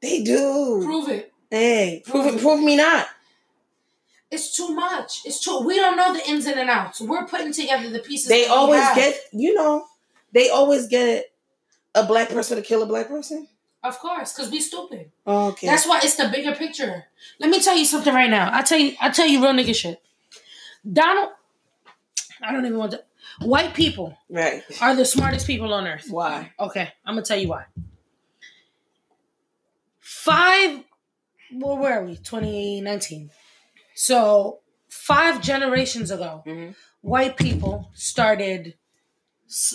They 0.00 0.22
do. 0.22 0.80
Prove 0.84 1.08
it. 1.08 1.32
Hey, 1.50 2.02
prove 2.06 2.34
it. 2.34 2.40
Prove 2.40 2.62
me 2.62 2.76
not. 2.76 3.06
It's 4.30 4.56
too 4.56 4.74
much. 4.74 5.22
It's 5.24 5.40
too. 5.40 5.60
We 5.60 5.76
don't 5.76 5.96
know 5.96 6.12
the 6.12 6.28
ins 6.28 6.46
and 6.46 6.56
the 6.58 6.64
outs. 6.64 7.00
We're 7.00 7.26
putting 7.26 7.52
together 7.52 7.90
the 7.90 8.00
pieces. 8.00 8.28
They 8.28 8.46
always 8.46 8.82
get, 8.94 9.18
you 9.32 9.54
know, 9.54 9.86
they 10.32 10.50
always 10.50 10.88
get 10.88 11.32
a 11.94 12.04
black 12.04 12.28
person 12.28 12.56
to 12.56 12.62
kill 12.62 12.82
a 12.82 12.86
black 12.86 13.08
person. 13.08 13.48
Of 13.84 14.00
course, 14.00 14.32
because 14.32 14.50
we 14.50 14.60
stupid. 14.60 15.12
Oh, 15.26 15.48
okay. 15.48 15.68
That's 15.68 15.86
why 15.86 16.00
it's 16.02 16.16
the 16.16 16.28
bigger 16.28 16.54
picture. 16.56 17.04
Let 17.38 17.50
me 17.50 17.60
tell 17.60 17.76
you 17.76 17.84
something 17.84 18.12
right 18.12 18.28
now. 18.28 18.50
I 18.52 18.62
tell 18.62 18.78
you. 18.78 18.96
I 19.00 19.10
tell 19.10 19.28
you 19.28 19.40
real 19.40 19.52
nigga 19.52 19.74
shit. 19.74 20.02
Donald. 20.90 21.30
I 22.42 22.52
don't 22.52 22.66
even 22.66 22.78
want 22.78 22.92
to. 22.92 23.04
White 23.40 23.74
people 23.74 24.16
right. 24.30 24.62
are 24.80 24.96
the 24.96 25.04
smartest 25.04 25.46
people 25.46 25.72
on 25.72 25.86
earth. 25.86 26.06
Why? 26.10 26.52
Okay, 26.58 26.92
I'm 27.04 27.14
gonna 27.14 27.24
tell 27.24 27.38
you 27.38 27.48
why. 27.48 27.64
Five, 30.00 30.82
well, 31.52 31.76
where 31.76 32.00
are 32.00 32.04
we? 32.04 32.16
2019. 32.16 33.30
So 33.96 34.60
five 34.90 35.42
generations 35.42 36.10
ago, 36.12 36.44
Mhm. 36.46 36.76
white 37.00 37.36
people 37.36 37.90
started 37.94 38.76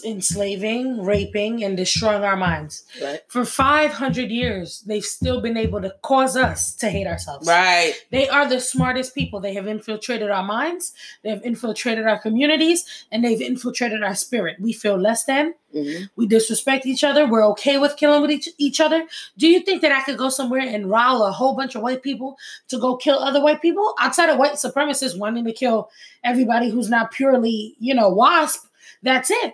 enslaving, 0.03 1.03
raping, 1.03 1.63
and 1.63 1.77
destroying 1.77 2.23
our 2.23 2.35
minds. 2.35 2.83
Right. 3.01 3.19
For 3.27 3.45
500 3.45 4.29
years, 4.29 4.83
they've 4.85 5.03
still 5.03 5.41
been 5.41 5.57
able 5.57 5.81
to 5.81 5.95
cause 6.01 6.35
us 6.35 6.75
to 6.75 6.89
hate 6.89 7.07
ourselves. 7.07 7.47
Right. 7.47 7.93
They 8.11 8.27
are 8.27 8.47
the 8.47 8.59
smartest 8.59 9.15
people. 9.15 9.39
They 9.39 9.53
have 9.53 9.67
infiltrated 9.67 10.29
our 10.29 10.43
minds, 10.43 10.93
they 11.23 11.29
have 11.29 11.41
infiltrated 11.43 12.05
our 12.05 12.19
communities, 12.19 12.85
and 13.11 13.23
they've 13.23 13.41
infiltrated 13.41 14.03
our 14.03 14.15
spirit. 14.15 14.57
We 14.59 14.73
feel 14.73 14.97
less 14.97 15.23
than, 15.23 15.53
Mhm. 15.73 16.09
we 16.17 16.27
disrespect 16.27 16.85
each 16.85 17.03
other. 17.03 17.25
We're 17.25 17.47
okay 17.51 17.77
with 17.77 17.95
killing 17.95 18.21
with 18.21 18.31
each, 18.31 18.49
each 18.57 18.81
other. 18.81 19.07
Do 19.37 19.47
you 19.47 19.61
think 19.61 19.81
that 19.83 19.91
I 19.93 20.01
could 20.01 20.17
go 20.17 20.29
somewhere 20.29 20.61
and 20.61 20.89
rile 20.89 21.23
a 21.23 21.31
whole 21.31 21.55
bunch 21.55 21.75
of 21.75 21.81
white 21.81 22.03
people 22.03 22.37
to 22.67 22.77
go 22.77 22.97
kill 22.97 23.19
other 23.19 23.41
white 23.41 23.61
people 23.61 23.95
outside 23.99 24.29
of 24.29 24.37
white 24.37 24.53
supremacists 24.53 25.17
wanting 25.17 25.45
to 25.45 25.53
kill 25.53 25.89
everybody 26.23 26.69
who's 26.69 26.89
not 26.89 27.11
purely, 27.11 27.75
you 27.79 27.93
know, 27.93 28.09
wasp? 28.09 28.65
That's 29.03 29.31
it. 29.31 29.53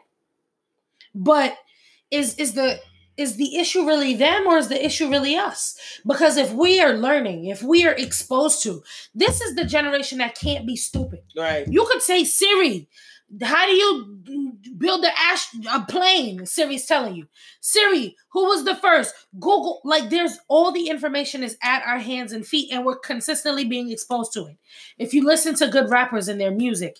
But 1.17 1.58
is 2.12 2.36
is 2.36 2.53
the 2.53 2.80
is 3.17 3.36
the 3.36 3.58
issue 3.58 3.86
really 3.86 4.13
them 4.13 4.45
or 4.45 4.58
is 4.58 4.69
the 4.69 4.86
issue 4.86 5.10
really 5.10 5.36
us? 5.36 5.75
Because 6.06 6.38
if 6.38 6.53
we 6.53 6.80
are 6.80 6.93
learning, 6.93 7.45
if 7.45 7.63
we 7.63 7.86
are 7.86 7.93
exposed 7.93 8.62
to, 8.63 8.84
this 9.15 9.41
is 9.41 9.56
the 9.56 9.65
generation 9.65 10.19
that 10.19 10.36
can't 10.36 10.67
be 10.67 10.75
stupid. 10.75 11.21
Right. 11.36 11.67
You 11.67 11.86
could 11.89 12.03
say 12.03 12.23
Siri, 12.23 12.88
how 13.41 13.65
do 13.65 13.73
you 13.73 14.53
build 14.77 15.03
a 15.03 15.12
ash 15.19 15.47
a 15.73 15.82
plane? 15.82 16.45
Siri's 16.45 16.86
telling 16.86 17.15
you. 17.15 17.27
Siri, 17.60 18.15
who 18.32 18.45
was 18.45 18.63
the 18.63 18.75
first? 18.75 19.13
Google, 19.34 19.82
like 19.84 20.10
there's 20.10 20.38
all 20.47 20.71
the 20.71 20.88
information 20.88 21.43
is 21.43 21.58
at 21.62 21.84
our 21.86 21.99
hands 21.99 22.32
and 22.32 22.45
feet, 22.45 22.71
and 22.71 22.86
we're 22.86 22.99
consistently 22.99 23.65
being 23.65 23.91
exposed 23.91 24.32
to 24.34 24.45
it. 24.45 24.58
If 24.97 25.13
you 25.13 25.25
listen 25.25 25.56
to 25.56 25.67
good 25.67 25.89
rappers 25.89 26.27
and 26.27 26.39
their 26.39 26.51
music, 26.51 26.99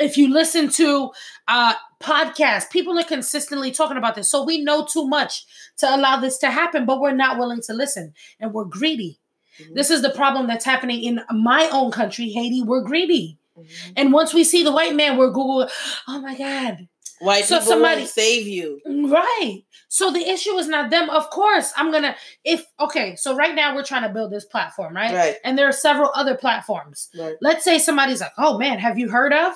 if 0.00 0.16
you 0.16 0.32
listen 0.32 0.68
to 0.70 1.10
uh 1.48 1.74
podcasts, 2.00 2.68
people 2.70 2.98
are 2.98 3.04
consistently 3.04 3.70
talking 3.70 3.96
about 3.96 4.14
this. 4.14 4.30
So 4.30 4.44
we 4.44 4.62
know 4.62 4.84
too 4.84 5.06
much 5.08 5.44
to 5.78 5.94
allow 5.94 6.20
this 6.20 6.38
to 6.38 6.50
happen, 6.50 6.84
but 6.84 7.00
we're 7.00 7.12
not 7.14 7.38
willing 7.38 7.62
to 7.62 7.72
listen 7.72 8.12
and 8.38 8.52
we're 8.52 8.64
greedy. 8.66 9.18
Mhm. 9.58 9.74
This 9.74 9.90
is 9.90 10.02
the 10.02 10.10
problem 10.10 10.46
that's 10.46 10.64
happening 10.66 11.02
in 11.02 11.20
my 11.30 11.68
own 11.72 11.90
country, 11.90 12.28
Haiti. 12.28 12.62
We're 12.62 12.82
greedy. 12.82 13.38
Mhm. 13.58 13.92
And 13.96 14.12
once 14.12 14.34
we 14.34 14.44
see 14.44 14.62
the 14.62 14.72
white 14.72 14.94
man, 14.94 15.16
we're 15.16 15.28
Google, 15.30 15.68
oh 16.06 16.20
my 16.20 16.36
God. 16.36 16.86
White 17.20 17.46
So 17.46 17.56
people 17.60 17.72
somebody- 17.72 18.00
won't 18.02 18.10
save 18.10 18.46
you. 18.46 18.78
Right. 18.84 19.62
So 19.88 20.10
the 20.10 20.28
issue 20.28 20.54
is 20.58 20.68
not 20.68 20.90
them. 20.90 21.08
Of 21.08 21.30
course, 21.30 21.72
I'm 21.74 21.90
going 21.90 22.02
to, 22.02 22.14
if, 22.44 22.66
okay, 22.78 23.16
so 23.16 23.34
right 23.34 23.54
now 23.54 23.74
we're 23.74 23.84
trying 23.84 24.02
to 24.02 24.10
build 24.10 24.30
this 24.30 24.44
platform, 24.44 24.94
right? 24.94 25.14
Right. 25.14 25.36
And 25.42 25.56
there 25.56 25.66
are 25.66 25.72
several 25.72 26.10
other 26.14 26.34
platforms. 26.34 27.08
Right. 27.18 27.36
Let's 27.40 27.64
say 27.64 27.78
somebody's 27.78 28.20
like, 28.20 28.32
oh 28.36 28.58
man, 28.58 28.78
have 28.80 28.98
you 28.98 29.08
heard 29.08 29.32
of 29.32 29.54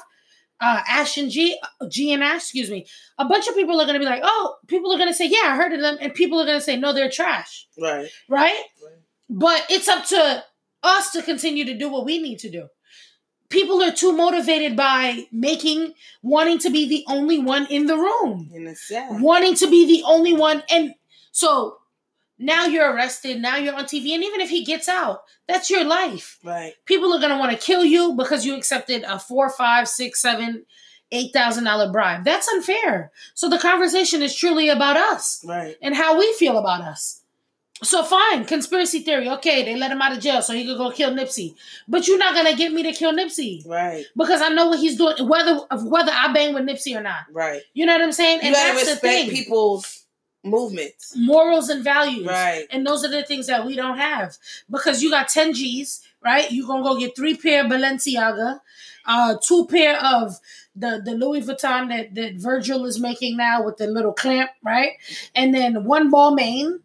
uh, 0.60 0.82
Ash 0.88 1.16
and 1.16 1.30
G, 1.30 1.58
G 1.88 2.12
and 2.12 2.22
Ash, 2.22 2.42
excuse 2.42 2.70
me. 2.70 2.86
A 3.18 3.24
bunch 3.24 3.48
of 3.48 3.54
people 3.54 3.80
are 3.80 3.84
going 3.86 3.94
to 3.94 4.00
be 4.00 4.04
like, 4.10 4.22
oh, 4.24 4.56
people 4.66 4.92
are 4.92 4.98
going 4.98 5.08
to 5.10 5.14
say, 5.14 5.26
yeah, 5.26 5.52
I 5.52 5.56
heard 5.56 5.72
of 5.72 5.80
them. 5.80 5.96
And 6.00 6.14
people 6.14 6.40
are 6.40 6.44
going 6.46 6.58
to 6.58 6.64
say, 6.64 6.76
no, 6.76 6.92
they're 6.92 7.10
trash, 7.10 7.66
Right. 7.80 8.08
right? 8.28 8.62
Right. 8.84 8.98
But 9.28 9.64
it's 9.70 9.88
up 9.88 10.04
to 10.06 10.44
us 10.82 11.12
to 11.12 11.22
continue 11.22 11.64
to 11.64 11.76
do 11.76 11.88
what 11.88 12.04
we 12.04 12.20
need 12.20 12.38
to 12.40 12.50
do. 12.50 12.68
People 13.48 13.82
are 13.82 13.90
too 13.92 14.12
motivated 14.12 14.76
by 14.76 15.26
making, 15.32 15.94
wanting 16.22 16.58
to 16.60 16.70
be 16.70 16.88
the 16.88 17.04
only 17.12 17.38
one 17.38 17.66
in 17.66 17.86
the 17.86 17.96
room, 17.96 18.48
it's 18.52 18.86
sad. 18.86 19.20
wanting 19.20 19.56
to 19.56 19.68
be 19.68 19.86
the 19.86 20.04
only 20.06 20.32
one. 20.34 20.62
And 20.70 20.94
so 21.32 21.78
now 22.42 22.64
you're 22.66 22.90
arrested, 22.92 23.40
now 23.40 23.56
you're 23.56 23.74
on 23.74 23.84
TV. 23.84 24.14
And 24.14 24.24
even 24.24 24.40
if 24.40 24.48
he 24.50 24.64
gets 24.64 24.88
out, 24.88 25.22
that's 25.46 25.68
your 25.70 25.84
life. 25.84 26.38
Right. 26.42 26.72
People 26.86 27.12
are 27.12 27.18
going 27.20 27.30
to 27.32 27.38
want 27.38 27.52
to 27.52 27.58
kill 27.58 27.84
you 27.84 28.14
because 28.16 28.44
you 28.46 28.56
accepted 28.56 29.04
a 29.06 29.18
four, 29.18 29.50
five, 29.50 29.86
six, 29.88 30.20
seven, 30.22 30.64
eight 31.12 31.32
thousand 31.32 31.64
dollar 31.64 31.92
bribe. 31.92 32.24
That's 32.24 32.48
unfair. 32.48 33.12
So 33.34 33.48
the 33.48 33.58
conversation 33.58 34.22
is 34.22 34.34
truly 34.34 34.68
about 34.68 34.96
us 34.96 35.44
Right. 35.46 35.76
and 35.82 35.94
how 35.94 36.18
we 36.18 36.32
feel 36.34 36.56
about 36.56 36.80
us. 36.82 37.18
So 37.82 38.02
fine, 38.04 38.44
conspiracy 38.44 39.00
theory. 39.00 39.28
Okay, 39.28 39.64
they 39.64 39.74
let 39.74 39.90
him 39.90 40.02
out 40.02 40.12
of 40.12 40.20
jail 40.20 40.42
so 40.42 40.52
he 40.52 40.66
could 40.66 40.76
go 40.76 40.90
kill 40.90 41.12
Nipsey. 41.12 41.54
But 41.88 42.06
you're 42.06 42.18
not 42.18 42.34
gonna 42.34 42.54
get 42.54 42.72
me 42.72 42.82
to 42.82 42.92
kill 42.92 43.12
Nipsey 43.12 43.66
Right. 43.66 44.04
because 44.16 44.42
I 44.42 44.50
know 44.50 44.68
what 44.68 44.80
he's 44.80 44.96
doing, 44.98 45.26
whether 45.26 45.56
whether 45.82 46.12
I 46.12 46.30
bang 46.32 46.52
with 46.52 46.64
Nipsey 46.64 46.94
or 46.96 47.00
not. 47.02 47.20
Right. 47.32 47.62
You 47.72 47.86
know 47.86 47.94
what 47.94 48.02
I'm 48.02 48.12
saying? 48.12 48.40
You 48.42 48.48
And 48.48 48.54
gotta 48.54 48.74
that's 48.74 48.84
the 48.86 48.90
respect 48.92 49.02
thing. 49.02 49.30
people's 49.30 49.99
movements. 50.42 51.14
Morals 51.16 51.68
and 51.68 51.84
values. 51.84 52.26
Right. 52.26 52.66
And 52.70 52.86
those 52.86 53.04
are 53.04 53.08
the 53.08 53.22
things 53.22 53.46
that 53.46 53.66
we 53.66 53.76
don't 53.76 53.98
have. 53.98 54.36
Because 54.70 55.02
you 55.02 55.10
got 55.10 55.28
10 55.28 55.54
G's, 55.54 56.02
right? 56.24 56.50
You're 56.50 56.66
gonna 56.66 56.82
go 56.82 56.98
get 56.98 57.16
three 57.16 57.36
pair 57.36 57.64
of 57.64 57.70
Balenciaga, 57.70 58.60
uh, 59.06 59.36
two 59.42 59.66
pair 59.66 59.98
of 60.02 60.38
the, 60.74 61.02
the 61.04 61.12
Louis 61.12 61.42
Vuitton 61.42 61.88
that, 61.88 62.14
that 62.14 62.34
Virgil 62.36 62.86
is 62.86 62.98
making 62.98 63.36
now 63.36 63.64
with 63.64 63.76
the 63.76 63.86
little 63.86 64.12
clamp, 64.12 64.50
right? 64.62 64.92
And 65.34 65.54
then 65.54 65.84
one 65.84 66.10
Balmain 66.10 66.80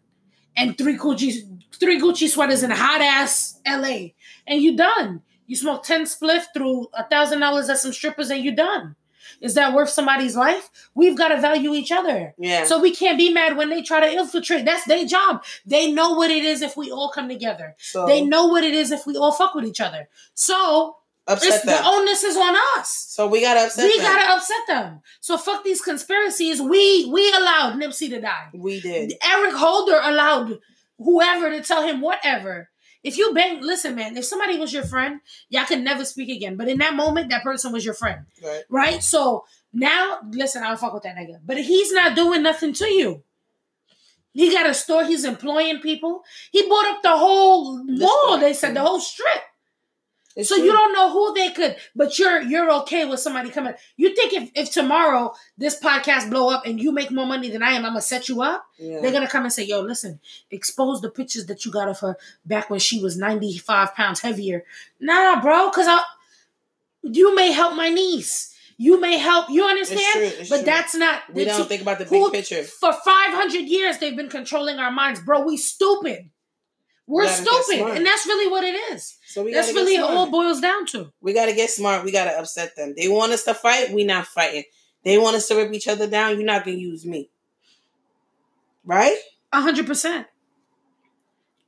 and 0.56 0.76
three 0.76 0.96
Gucci 0.96 1.62
three 1.72 2.00
Gucci 2.00 2.28
sweaters 2.28 2.62
in 2.62 2.70
hot 2.70 3.00
ass 3.00 3.60
LA. 3.66 4.08
And 4.46 4.62
you 4.62 4.76
done. 4.76 5.22
You 5.46 5.56
smoke 5.56 5.84
10 5.84 6.04
spliff 6.04 6.46
through 6.54 6.88
a 6.92 7.04
thousand 7.04 7.40
dollars 7.40 7.68
at 7.68 7.78
some 7.78 7.92
strippers 7.92 8.30
and 8.30 8.42
you 8.42 8.54
done. 8.54 8.96
Is 9.40 9.54
that 9.54 9.74
worth 9.74 9.88
somebody's 9.90 10.36
life? 10.36 10.70
We've 10.94 11.16
got 11.16 11.28
to 11.28 11.40
value 11.40 11.74
each 11.74 11.92
other. 11.92 12.34
Yeah. 12.38 12.64
So 12.64 12.80
we 12.80 12.94
can't 12.94 13.18
be 13.18 13.32
mad 13.32 13.56
when 13.56 13.68
they 13.70 13.82
try 13.82 14.00
to 14.00 14.10
infiltrate. 14.12 14.64
That's 14.64 14.84
their 14.86 15.04
job. 15.04 15.44
They 15.64 15.90
know 15.92 16.12
what 16.14 16.30
it 16.30 16.44
is 16.44 16.62
if 16.62 16.76
we 16.76 16.90
all 16.90 17.10
come 17.10 17.28
together. 17.28 17.74
so 17.78 18.06
They 18.06 18.22
know 18.24 18.46
what 18.46 18.64
it 18.64 18.74
is 18.74 18.90
if 18.90 19.06
we 19.06 19.16
all 19.16 19.32
fuck 19.32 19.54
with 19.54 19.64
each 19.64 19.80
other. 19.80 20.08
So 20.34 20.96
upset 21.26 21.54
it's, 21.54 21.64
the 21.64 21.84
onus 21.84 22.22
is 22.24 22.36
on 22.36 22.54
us. 22.78 22.88
so 23.08 23.26
we 23.26 23.40
gotta 23.40 23.66
upset 23.66 23.84
we 23.84 23.96
them. 23.98 24.06
gotta 24.06 24.32
upset 24.36 24.56
them. 24.68 25.00
So 25.20 25.36
fuck 25.36 25.64
these 25.64 25.80
conspiracies. 25.82 26.60
We 26.60 27.10
we 27.12 27.28
allowed 27.32 27.74
Nipsey 27.80 28.08
to 28.10 28.20
die. 28.20 28.48
we 28.54 28.80
did. 28.80 29.12
Eric 29.22 29.54
Holder 29.54 30.00
allowed 30.02 30.58
whoever 30.98 31.50
to 31.50 31.62
tell 31.62 31.82
him 31.86 32.00
whatever. 32.00 32.70
If 33.06 33.16
you 33.16 33.32
bang, 33.32 33.60
listen, 33.62 33.94
man. 33.94 34.16
If 34.16 34.24
somebody 34.24 34.58
was 34.58 34.72
your 34.72 34.82
friend, 34.82 35.20
y'all 35.48 35.64
could 35.64 35.80
never 35.80 36.04
speak 36.04 36.28
again. 36.28 36.56
But 36.56 36.68
in 36.68 36.78
that 36.78 36.94
moment, 36.94 37.30
that 37.30 37.44
person 37.44 37.70
was 37.72 37.84
your 37.84 37.94
friend 37.94 38.26
Right. 38.42 38.64
right? 38.68 39.02
So 39.02 39.44
now, 39.72 40.18
listen, 40.30 40.64
I 40.64 40.68
don't 40.68 40.80
fuck 40.80 40.92
with 40.92 41.04
that 41.04 41.14
nigga, 41.16 41.38
but 41.44 41.56
he's 41.56 41.92
not 41.92 42.16
doing 42.16 42.42
nothing 42.42 42.72
to 42.74 42.86
you. 42.86 43.22
He 44.32 44.52
got 44.52 44.68
a 44.68 44.74
store. 44.74 45.04
He's 45.04 45.24
employing 45.24 45.78
people. 45.80 46.22
He 46.50 46.68
bought 46.68 46.86
up 46.86 47.02
the 47.02 47.16
whole 47.16 47.82
mall. 47.84 48.36
strip, 48.36 48.40
They 48.40 48.52
said 48.54 48.74
the 48.74 48.80
whole 48.82 49.00
strip. 49.00 49.42
It's 50.36 50.50
so 50.50 50.56
true. 50.56 50.66
you 50.66 50.72
don't 50.72 50.92
know 50.92 51.10
who 51.10 51.32
they 51.34 51.50
could, 51.50 51.76
but 51.94 52.18
you're 52.18 52.42
you're 52.42 52.70
okay 52.82 53.06
with 53.06 53.20
somebody 53.20 53.48
coming. 53.48 53.72
You 53.96 54.14
think 54.14 54.34
if 54.34 54.50
if 54.54 54.70
tomorrow 54.70 55.32
this 55.56 55.80
podcast 55.80 56.28
blow 56.28 56.50
up 56.50 56.66
and 56.66 56.78
you 56.78 56.92
make 56.92 57.10
more 57.10 57.24
money 57.26 57.48
than 57.50 57.62
I 57.62 57.70
am, 57.70 57.86
I'm 57.86 57.92
gonna 57.92 58.02
set 58.02 58.28
you 58.28 58.42
up? 58.42 58.66
Yeah. 58.78 59.00
They're 59.00 59.12
gonna 59.12 59.28
come 59.28 59.44
and 59.44 59.52
say, 59.52 59.64
"Yo, 59.64 59.80
listen, 59.80 60.20
expose 60.50 61.00
the 61.00 61.08
pictures 61.10 61.46
that 61.46 61.64
you 61.64 61.72
got 61.72 61.88
of 61.88 61.98
her 62.00 62.16
back 62.44 62.68
when 62.68 62.80
she 62.80 63.00
was 63.02 63.16
95 63.16 63.94
pounds 63.94 64.20
heavier." 64.20 64.64
Nah, 65.00 65.40
bro, 65.40 65.70
because 65.70 65.86
I 65.88 66.02
you 67.02 67.34
may 67.34 67.52
help 67.52 67.74
my 67.74 67.88
niece. 67.88 68.52
You 68.78 69.00
may 69.00 69.16
help. 69.16 69.48
You 69.48 69.64
understand? 69.64 70.02
true, 70.12 70.22
it's 70.40 70.50
but 70.50 70.56
true. 70.56 70.64
that's 70.66 70.94
not. 70.94 71.22
we 71.32 71.46
don't 71.46 71.66
think 71.66 71.80
about 71.80 71.98
the 71.98 72.04
big 72.04 72.22
who- 72.22 72.30
picture. 72.30 72.62
For 72.62 72.92
500 72.92 73.60
years, 73.60 73.96
they've 73.98 74.14
been 74.16 74.28
controlling 74.28 74.78
our 74.78 74.90
minds, 74.90 75.20
bro. 75.20 75.40
We 75.40 75.56
stupid. 75.56 76.28
We're 77.08 77.28
stupid, 77.28 77.80
and 77.96 78.04
that's 78.04 78.26
really 78.26 78.50
what 78.50 78.64
it 78.64 78.74
is. 78.92 79.16
So 79.26 79.44
we 79.44 79.52
That's 79.52 79.72
really 79.72 79.92
get 79.92 80.02
all 80.02 80.28
boils 80.28 80.60
down 80.60 80.86
to. 80.86 81.12
We 81.20 81.32
gotta 81.32 81.54
get 81.54 81.70
smart. 81.70 82.04
We 82.04 82.10
gotta 82.10 82.36
upset 82.36 82.74
them. 82.74 82.94
They 82.96 83.06
want 83.08 83.32
us 83.32 83.44
to 83.44 83.54
fight. 83.54 83.92
We 83.92 84.02
not 84.02 84.26
fighting. 84.26 84.64
They 85.04 85.16
want 85.18 85.36
us 85.36 85.46
to 85.48 85.54
rip 85.54 85.72
each 85.72 85.86
other 85.86 86.08
down. 86.08 86.34
You're 86.36 86.44
not 86.44 86.64
gonna 86.64 86.78
use 86.78 87.06
me, 87.06 87.30
right? 88.84 89.16
A 89.52 89.60
hundred 89.60 89.86
percent. 89.86 90.26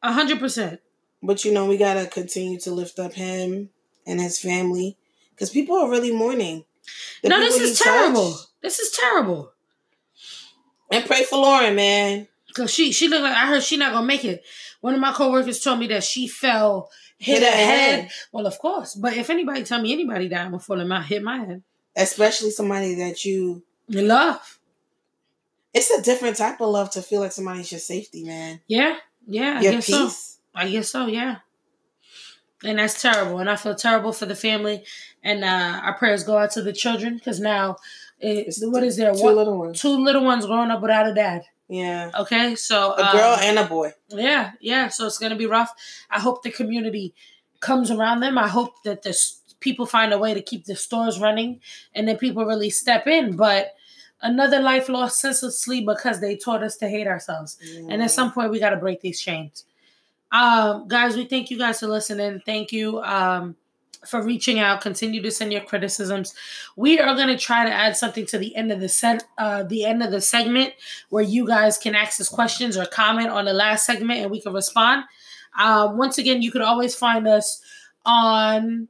A 0.02 0.12
hundred 0.12 0.40
percent. 0.40 0.80
But 1.22 1.44
you 1.44 1.52
know, 1.52 1.66
we 1.66 1.76
gotta 1.76 2.06
continue 2.06 2.58
to 2.60 2.72
lift 2.72 2.98
up 2.98 3.12
him 3.12 3.70
and 4.06 4.20
his 4.20 4.40
family 4.40 4.96
because 5.30 5.50
people 5.50 5.76
are 5.76 5.88
really 5.88 6.12
mourning. 6.12 6.64
The 7.22 7.28
No, 7.28 7.38
this 7.38 7.60
is 7.60 7.78
terrible. 7.78 8.32
touched. 8.32 8.46
This 8.62 8.78
is 8.80 8.90
terrible. 8.90 9.52
And 10.90 11.04
pray 11.04 11.22
for 11.24 11.36
Lauren, 11.36 11.76
man. 11.76 12.28
Cause 12.54 12.72
she 12.72 12.90
she 12.92 13.08
looked 13.08 13.22
like 13.22 13.36
I 13.36 13.46
heard 13.46 13.62
she 13.62 13.76
not 13.76 13.92
gonna 13.92 14.06
make 14.06 14.24
it. 14.24 14.42
One 14.80 14.94
of 14.94 15.00
my 15.00 15.12
coworkers 15.12 15.60
told 15.60 15.80
me 15.80 15.88
that 15.88 16.04
she 16.04 16.28
fell, 16.28 16.90
hit, 17.18 17.40
Hit 17.40 17.42
her 17.42 17.56
head. 17.56 18.00
head. 18.02 18.10
Well, 18.32 18.46
of 18.46 18.58
course. 18.58 18.94
But 18.94 19.16
if 19.16 19.28
anybody 19.30 19.64
tell 19.64 19.80
me 19.82 19.92
anybody 19.92 20.28
died 20.28 20.50
before 20.52 20.76
them, 20.78 20.92
I 20.92 21.02
hit 21.02 21.22
my 21.22 21.38
head. 21.38 21.62
Especially 21.96 22.50
somebody 22.50 22.94
that 22.96 23.24
you. 23.24 23.64
You 23.88 24.02
love. 24.02 24.58
It's 25.74 25.90
a 25.90 26.02
different 26.02 26.36
type 26.36 26.60
of 26.60 26.70
love 26.70 26.90
to 26.92 27.02
feel 27.02 27.20
like 27.20 27.32
somebody's 27.32 27.70
your 27.72 27.80
safety, 27.80 28.24
man. 28.24 28.60
Yeah. 28.68 28.96
Yeah. 29.26 29.58
I 29.58 29.62
your 29.62 29.72
guess 29.72 29.86
peace. 29.86 29.96
so. 29.96 30.38
I 30.54 30.68
guess 30.70 30.90
so, 30.90 31.06
yeah. 31.06 31.36
And 32.64 32.78
that's 32.78 33.00
terrible. 33.00 33.38
And 33.38 33.48
I 33.50 33.56
feel 33.56 33.74
terrible 33.74 34.12
for 34.12 34.26
the 34.26 34.34
family. 34.34 34.84
And 35.22 35.44
uh 35.44 35.80
our 35.84 35.94
prayers 35.98 36.24
go 36.24 36.36
out 36.38 36.50
to 36.52 36.62
the 36.62 36.72
children 36.72 37.14
because 37.16 37.38
now 37.40 37.76
it's, 38.18 38.64
what 38.64 38.82
is 38.82 38.96
there? 38.96 39.12
Two 39.14 39.22
One, 39.22 39.36
little 39.36 39.58
ones. 39.58 39.80
two 39.80 39.90
little 40.04 40.24
ones 40.24 40.46
growing 40.46 40.70
up 40.70 40.80
without 40.82 41.08
a 41.08 41.14
dad. 41.14 41.42
Yeah. 41.68 42.10
Okay, 42.18 42.54
so 42.54 42.94
A 42.94 43.12
girl 43.12 43.32
um, 43.34 43.40
and 43.42 43.58
a 43.58 43.64
boy. 43.64 43.92
Yeah, 44.08 44.52
yeah. 44.60 44.88
So 44.88 45.06
it's 45.06 45.18
gonna 45.18 45.36
be 45.36 45.46
rough. 45.46 45.74
I 46.10 46.18
hope 46.18 46.42
the 46.42 46.50
community 46.50 47.14
comes 47.60 47.90
around 47.90 48.20
them. 48.20 48.38
I 48.38 48.48
hope 48.48 48.82
that 48.84 49.02
the 49.02 49.16
people 49.60 49.86
find 49.86 50.12
a 50.12 50.18
way 50.18 50.32
to 50.34 50.40
keep 50.40 50.64
the 50.64 50.76
stores 50.76 51.20
running, 51.20 51.60
and 51.94 52.08
then 52.08 52.16
people 52.16 52.44
really 52.44 52.70
step 52.70 53.06
in. 53.06 53.36
But 53.36 53.74
another 54.22 54.60
life 54.60 54.88
lost 54.88 55.20
senselessly 55.20 55.84
because 55.84 56.20
they 56.20 56.36
taught 56.36 56.62
us 56.62 56.76
to 56.78 56.88
hate 56.88 57.06
ourselves. 57.06 57.58
And 57.88 58.02
at 58.02 58.10
some 58.10 58.32
point, 58.32 58.50
we 58.50 58.60
got 58.60 58.70
to 58.70 58.76
break 58.76 59.00
these 59.00 59.20
chains. 59.20 59.64
Um, 60.32 60.88
guys, 60.88 61.16
we 61.16 61.24
thank 61.24 61.50
you 61.50 61.58
guys 61.58 61.80
for 61.80 61.86
listening. 61.86 62.40
Thank 62.44 62.72
you 62.72 63.00
um, 63.02 63.56
for 64.06 64.22
reaching 64.22 64.58
out. 64.58 64.80
Continue 64.80 65.22
to 65.22 65.30
send 65.30 65.52
your 65.52 65.62
criticisms. 65.62 66.34
We 66.76 66.98
are 66.98 67.14
going 67.14 67.28
to 67.28 67.38
try 67.38 67.64
to 67.64 67.72
add 67.72 67.96
something 67.96 68.26
to 68.26 68.38
the 68.38 68.54
end 68.56 68.72
of 68.72 68.80
the 68.80 68.88
set, 68.88 69.24
uh, 69.38 69.62
the 69.62 69.84
end 69.84 70.02
of 70.02 70.10
the 70.10 70.20
segment, 70.20 70.74
where 71.10 71.24
you 71.24 71.46
guys 71.46 71.78
can 71.78 71.94
ask 71.94 72.20
us 72.20 72.28
questions 72.28 72.76
or 72.76 72.86
comment 72.86 73.30
on 73.30 73.44
the 73.44 73.52
last 73.52 73.86
segment, 73.86 74.20
and 74.20 74.30
we 74.30 74.40
can 74.40 74.52
respond. 74.52 75.04
Uh, 75.58 75.92
once 75.94 76.18
again, 76.18 76.42
you 76.42 76.50
could 76.50 76.62
always 76.62 76.94
find 76.94 77.26
us 77.26 77.62
on 78.04 78.88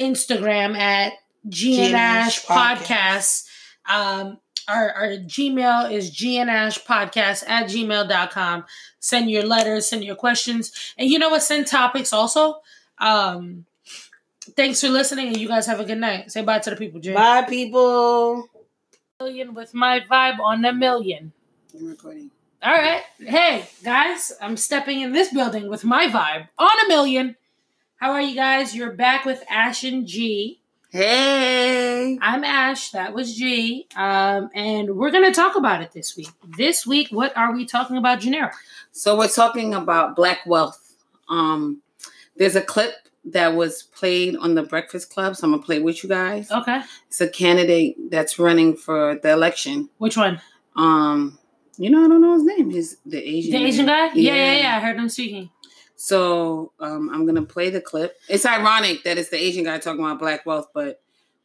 Instagram 0.00 0.76
at 0.76 1.12
G 1.48 1.80
and 1.80 1.94
Ash 1.94 2.44
Podcasts. 2.44 3.46
Um, 3.88 4.38
our, 4.68 4.90
our 4.90 5.08
Gmail 5.08 5.90
is 5.90 6.14
gnashpodcast 6.14 7.48
at 7.48 7.68
gmail.com. 7.68 8.64
Send 9.00 9.30
your 9.30 9.44
letters, 9.44 9.88
send 9.88 10.04
your 10.04 10.14
questions. 10.14 10.94
And 10.98 11.08
you 11.08 11.18
know 11.18 11.30
what? 11.30 11.42
Send 11.42 11.66
topics 11.66 12.12
also. 12.12 12.60
Um, 12.98 13.64
thanks 14.56 14.80
for 14.80 14.88
listening, 14.88 15.28
and 15.28 15.36
you 15.36 15.48
guys 15.48 15.66
have 15.66 15.80
a 15.80 15.84
good 15.84 15.98
night. 15.98 16.30
Say 16.30 16.42
bye 16.42 16.58
to 16.58 16.70
the 16.70 16.76
people, 16.76 17.00
Jay. 17.00 17.14
Bye, 17.14 17.42
people. 17.42 18.48
Million 19.20 19.54
with 19.54 19.74
my 19.74 20.00
vibe 20.00 20.38
on 20.38 20.64
a 20.64 20.72
million. 20.72 21.32
I'm 21.74 21.88
recording. 21.88 22.30
All 22.62 22.72
right. 22.72 23.02
Hey, 23.18 23.68
guys, 23.84 24.32
I'm 24.40 24.56
stepping 24.56 25.00
in 25.00 25.12
this 25.12 25.32
building 25.32 25.68
with 25.68 25.84
my 25.84 26.06
vibe 26.08 26.48
on 26.58 26.84
a 26.84 26.88
million. 26.88 27.36
How 27.96 28.12
are 28.12 28.20
you 28.20 28.34
guys? 28.34 28.74
You're 28.74 28.92
back 28.92 29.24
with 29.24 29.44
Ash 29.48 29.84
and 29.84 30.06
G. 30.06 30.60
Hey. 30.90 32.18
I'm 32.20 32.44
Ash. 32.44 32.90
That 32.92 33.12
was 33.12 33.34
G. 33.34 33.86
Um, 33.94 34.50
and 34.54 34.96
we're 34.96 35.10
going 35.10 35.24
to 35.24 35.32
talk 35.32 35.54
about 35.54 35.82
it 35.82 35.92
this 35.92 36.16
week. 36.16 36.30
This 36.56 36.86
week, 36.86 37.08
what 37.10 37.36
are 37.36 37.52
we 37.52 37.66
talking 37.66 37.96
about, 37.96 38.20
Janera? 38.20 38.52
So 38.92 39.16
we're 39.18 39.28
talking 39.28 39.74
about 39.74 40.16
black 40.16 40.38
wealth. 40.46 40.94
Um, 41.28 41.82
there's 42.36 42.56
a 42.56 42.62
clip 42.62 42.94
that 43.32 43.54
was 43.54 43.82
played 43.82 44.36
on 44.36 44.54
the 44.54 44.62
Breakfast 44.62 45.10
Club, 45.10 45.36
so 45.36 45.46
I'm 45.46 45.52
gonna 45.52 45.62
play 45.62 45.80
with 45.80 46.02
you 46.02 46.08
guys. 46.08 46.50
Okay. 46.50 46.80
It's 47.08 47.20
a 47.20 47.28
candidate 47.28 48.10
that's 48.10 48.38
running 48.38 48.76
for 48.76 49.18
the 49.22 49.30
election. 49.32 49.88
Which 49.98 50.16
one? 50.16 50.40
Um, 50.76 51.38
you 51.76 51.90
know, 51.90 52.04
I 52.04 52.08
don't 52.08 52.20
know 52.20 52.34
his 52.34 52.44
name. 52.44 52.70
He's 52.70 52.96
the 53.06 53.18
Asian. 53.22 53.52
The 53.52 53.64
Asian 53.66 53.86
guy? 53.86 54.06
Yeah, 54.06 54.12
yeah, 54.14 54.34
Yeah. 54.34 54.52
yeah. 54.60 54.76
I 54.76 54.80
heard 54.80 54.96
him 54.96 55.08
speaking. 55.08 55.50
So 55.96 56.72
um, 56.80 57.10
I'm 57.12 57.26
gonna 57.26 57.42
play 57.42 57.70
the 57.70 57.80
clip. 57.80 58.16
It's 58.28 58.46
ironic 58.46 59.02
that 59.04 59.18
it's 59.18 59.30
the 59.30 59.36
Asian 59.42 59.64
guy 59.64 59.78
talking 59.78 60.04
about 60.04 60.18
black 60.20 60.46
wealth, 60.46 60.68
but 60.72 61.00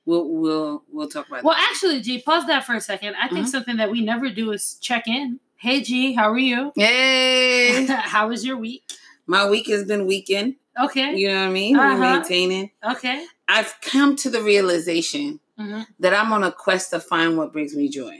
we'll 0.06 0.30
we'll 0.30 0.84
we'll 0.92 1.08
talk 1.08 1.28
about 1.28 1.38
that. 1.38 1.44
Well, 1.44 1.56
that. 1.56 1.68
actually, 1.72 2.02
G, 2.02 2.22
pause 2.22 2.46
that 2.48 2.64
for 2.66 2.76
a 2.76 2.82
second. 2.82 3.16
I 3.22 3.28
think 3.30 3.48
Mhm. 3.48 3.50
something 3.50 3.78
that 3.78 3.90
we 3.90 4.02
never 4.02 4.30
do 4.30 4.52
is 4.52 4.76
check 4.80 5.08
in. 5.08 5.40
Hey, 5.56 5.82
G, 5.82 6.14
how 6.14 6.30
are 6.32 6.38
you? 6.38 6.72
Hey, 6.76 7.86
how 7.90 8.28
was 8.28 8.46
your 8.46 8.58
week? 8.58 8.84
My 9.28 9.50
week 9.50 9.68
has 9.68 9.84
been 9.86 10.06
weekend. 10.06 10.56
Okay. 10.82 11.16
You 11.16 11.30
know 11.30 11.42
what 11.42 11.50
I 11.50 11.52
mean? 11.52 11.78
We're 11.78 11.84
Uh-huh. 11.92 12.00
maintaining. 12.18 12.72
Okay. 12.84 13.26
I've 13.48 13.76
come 13.82 14.16
to 14.18 14.30
the 14.30 14.42
realization 14.42 15.40
Mhm. 15.60 15.86
that 16.00 16.14
I'm 16.14 16.34
on 16.34 16.44
a 16.44 16.52
quest 16.52 16.90
to 16.92 17.00
find 17.00 17.38
what 17.38 17.54
brings 17.54 17.76
me 17.76 17.90
joy. 17.90 18.18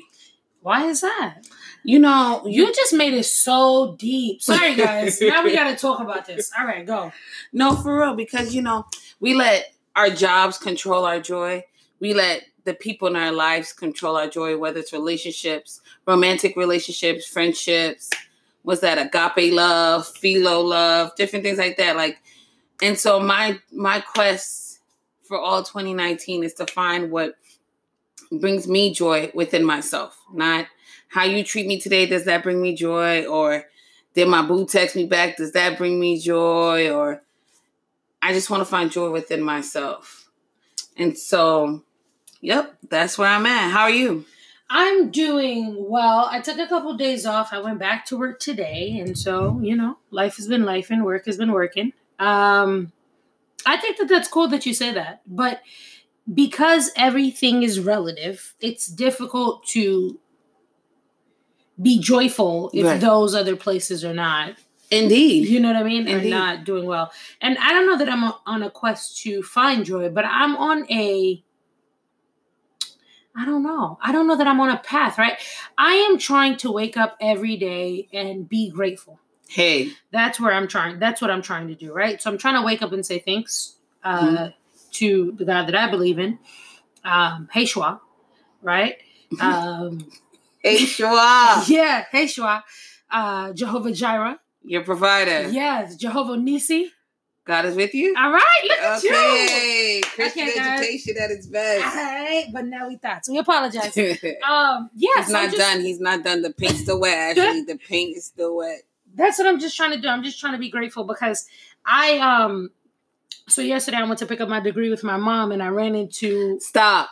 Why 0.62 0.86
is 0.86 1.02
that? 1.02 1.40
You 1.84 2.00
know, 2.00 2.44
You 2.46 2.72
just 2.74 2.94
made 2.94 3.14
it 3.14 3.24
so 3.26 3.96
deep. 3.98 4.42
Sorry, 4.42 4.76
guys. 4.86 5.20
now 5.20 5.44
we 5.44 5.54
got 5.54 5.70
to 5.70 5.76
talk 5.76 6.00
about 6.00 6.26
this. 6.26 6.52
All 6.58 6.66
right, 6.66 6.86
go. 6.86 7.12
no, 7.52 7.76
for 7.76 8.00
real, 8.00 8.14
because 8.16 8.54
you 8.56 8.62
know, 8.62 8.86
we 9.20 9.34
let 9.34 9.74
our 9.96 10.10
jobs 10.10 10.58
control 10.58 11.06
our 11.06 11.20
joy. 11.20 11.64
We 12.00 12.14
let 12.14 12.44
the 12.66 12.74
people 12.74 13.08
in 13.10 13.16
our 13.18 13.32
lives 13.32 13.74
control 13.74 14.16
our 14.16 14.28
joy, 14.30 14.58
whether 14.58 14.80
it's 14.80 14.94
relationships, 14.94 15.82
romantic 16.08 16.56
relationships, 16.56 17.28
friendships. 17.28 18.10
What's 18.64 18.82
that? 18.82 18.98
Agape 18.98 19.54
love, 19.54 20.08
philo 20.08 20.62
love, 20.62 21.16
different 21.16 21.46
things 21.46 21.58
like 21.58 21.78
that. 21.78 21.96
Like, 21.96 22.18
and 22.82 22.98
so 22.98 23.20
my 23.20 23.60
my 23.72 24.00
quest 24.00 24.80
for 25.24 25.40
all 25.40 25.64
2019 25.64 26.44
is 26.44 26.54
to 26.56 26.66
find 26.66 27.12
what 27.12 27.36
brings 28.32 28.68
me 28.68 28.94
joy 28.94 29.32
within 29.34 29.64
myself, 29.64 30.18
not 30.34 30.68
how 31.10 31.24
you 31.24 31.44
treat 31.44 31.68
me 31.68 31.80
today. 31.80 32.06
Does 32.06 32.26
that 32.26 32.44
bring 32.44 32.62
me 32.62 32.76
joy? 32.76 33.26
Or 33.26 33.66
did 34.14 34.28
my 34.28 34.42
boo 34.42 34.66
text 34.66 34.96
me 34.96 35.06
back? 35.06 35.38
Does 35.38 35.52
that 35.54 35.78
bring 35.78 36.00
me 36.00 36.20
joy? 36.20 36.92
Or 36.92 37.22
I 38.22 38.34
just 38.34 38.50
want 38.50 38.62
to 38.62 38.66
find 38.66 38.92
joy 38.92 39.12
within 39.12 39.42
myself. 39.42 40.30
And 40.98 41.18
so, 41.18 41.84
yep, 42.42 42.76
that's 42.90 43.18
where 43.18 43.30
I'm 43.30 43.46
at. 43.46 43.72
How 43.72 43.84
are 43.84 43.90
you? 43.90 44.26
I'm 44.76 45.12
doing 45.12 45.76
well. 45.88 46.28
I 46.32 46.42
took 46.42 46.58
a 46.58 46.66
couple 46.68 46.96
days 46.96 47.28
off. 47.28 47.54
I 47.54 47.60
went 47.60 47.78
back 47.78 48.06
to 48.08 48.18
work 48.18 48.40
today, 48.40 48.98
and 49.00 49.16
so 49.18 49.60
you 49.62 49.76
know, 49.76 49.98
life 50.10 50.36
has 50.38 50.48
been 50.48 50.66
life, 50.66 50.90
and 50.90 51.06
work 51.06 51.28
has 51.28 51.38
been 51.38 51.52
working. 51.52 51.94
Um, 52.20 52.92
I 53.66 53.78
think 53.78 53.98
that 53.98 54.10
that's 54.10 54.28
cool 54.28 54.48
that 54.48 54.66
you 54.66 54.74
say 54.74 54.92
that, 54.92 55.22
but 55.28 55.62
because 56.34 56.92
everything 56.96 57.62
is 57.62 57.80
relative, 57.80 58.56
it's 58.60 58.88
difficult 58.88 59.66
to 59.68 60.20
be 61.82 62.00
joyful 62.00 62.72
if 62.74 62.86
Right. 62.86 63.00
those 63.02 63.36
other 63.36 63.56
places 63.56 64.04
are 64.04 64.14
not. 64.14 64.56
Indeed. 64.90 65.48
You 65.50 65.60
know 65.60 65.70
what 65.70 65.78
I 65.78 65.84
mean? 65.84 66.08
Are 66.08 66.22
not 66.22 66.66
doing 66.66 66.86
well. 66.86 67.12
And 67.42 67.58
I 67.60 67.74
don't 67.74 67.88
know 67.88 67.98
that 67.98 68.10
I'm 68.10 68.32
on 68.46 68.64
a 68.64 68.70
quest 68.70 69.22
to 69.24 69.42
find 69.42 69.84
joy, 69.86 70.10
but 70.10 70.24
I'm 70.26 70.56
on 70.56 70.86
a 70.92 71.44
I 73.36 73.46
don't 73.46 73.64
know. 73.64 73.98
I 74.02 74.12
don't 74.12 74.28
know 74.28 74.38
that 74.38 74.48
I'm 74.48 74.60
on 74.60 74.70
a 74.70 74.78
path, 74.78 75.18
right? 75.18 75.38
I 75.78 75.94
am 75.96 76.18
trying 76.20 76.58
to 76.58 76.72
wake 76.72 76.98
up 76.98 77.18
every 77.20 77.58
day 77.58 78.08
and 78.14 78.48
be 78.48 78.70
grateful. 78.70 79.20
Hey, 79.50 79.94
That's 80.12 80.40
where 80.40 80.54
I'm 80.54 80.68
trying. 80.68 81.00
That's 81.00 81.22
what 81.22 81.30
I'm 81.32 81.42
trying 81.42 81.68
to 81.68 81.76
do, 81.76 81.92
right? 81.94 82.22
So 82.22 82.30
I'm 82.32 82.38
trying 82.38 82.56
to 82.56 82.62
wake 82.62 82.82
up 82.82 82.92
and 82.92 83.06
say 83.06 83.20
thanks 83.20 83.76
uh, 84.04 84.26
Mhm. 84.50 84.54
to 84.94 85.32
the 85.38 85.46
God 85.46 85.68
that 85.68 85.76
I 85.76 85.90
believe 85.90 86.20
in, 86.20 86.38
um, 87.04 87.50
Hey 87.52 87.66
Shua, 87.66 88.00
right? 88.62 88.98
Um, 89.42 90.08
hey, 90.60 90.78
Shua, 90.86 91.64
yeah, 91.68 92.06
Hey 92.12 92.28
Shua, 92.28 92.64
uh, 93.12 93.52
Jehovah 93.54 93.92
Jireh, 93.92 94.40
your 94.64 94.84
provider. 94.84 95.50
yes, 95.50 95.96
Jehovah 95.98 96.38
Nisi. 96.38 96.93
God 97.46 97.66
is 97.66 97.76
with 97.76 97.94
you. 97.94 98.16
All 98.18 98.32
right, 98.32 98.44
look 98.70 98.80
at 98.80 99.04
you. 99.04 99.10
Okay, 99.12 100.02
Christian 100.16 100.44
Okay, 100.48 100.56
guys. 100.56 100.80
education 100.80 101.16
at 101.22 101.30
its 101.32 101.48
best. 101.48 101.84
right, 101.96 102.46
but 102.54 102.66
now 102.66 102.88
we 102.88 102.96
thought. 102.98 103.26
So 103.26 103.34
we 103.34 103.40
apologize. 103.40 103.98
Um, 104.48 104.90
yeah, 104.96 105.24
so 105.24 105.26
I'm 105.26 105.32
not 105.32 105.46
just- 105.52 105.58
done. 105.58 105.82
He's 105.82 106.00
not 106.00 106.24
done. 106.24 106.42
The 106.42 106.52
paint's 106.54 106.80
still 106.82 107.00
wet. 107.02 107.38
Actually, 107.38 107.64
the 107.64 107.78
paint 107.78 108.16
is 108.18 108.26
still 108.26 108.56
wet. 108.58 108.84
That's 109.16 109.38
what 109.38 109.48
I'm 109.48 109.60
just 109.60 109.76
trying 109.78 109.92
to 109.92 110.00
do. 110.02 110.08
I'm 110.08 110.24
just 110.24 110.40
trying 110.40 110.54
to 110.54 110.60
be 110.60 110.70
grateful 110.70 111.04
because 111.04 111.46
I 111.86 112.18
um. 112.20 112.70
So 113.50 113.62
yesterday 113.62 113.98
I 113.98 114.04
went 114.04 114.20
to 114.20 114.26
pick 114.26 114.40
up 114.40 114.48
my 114.48 114.62
degree 114.62 114.90
with 114.90 115.04
my 115.04 115.18
mom, 115.18 115.52
and 115.52 115.62
I 115.62 115.68
ran 115.68 115.96
into. 115.96 116.60
Stop. 116.62 117.10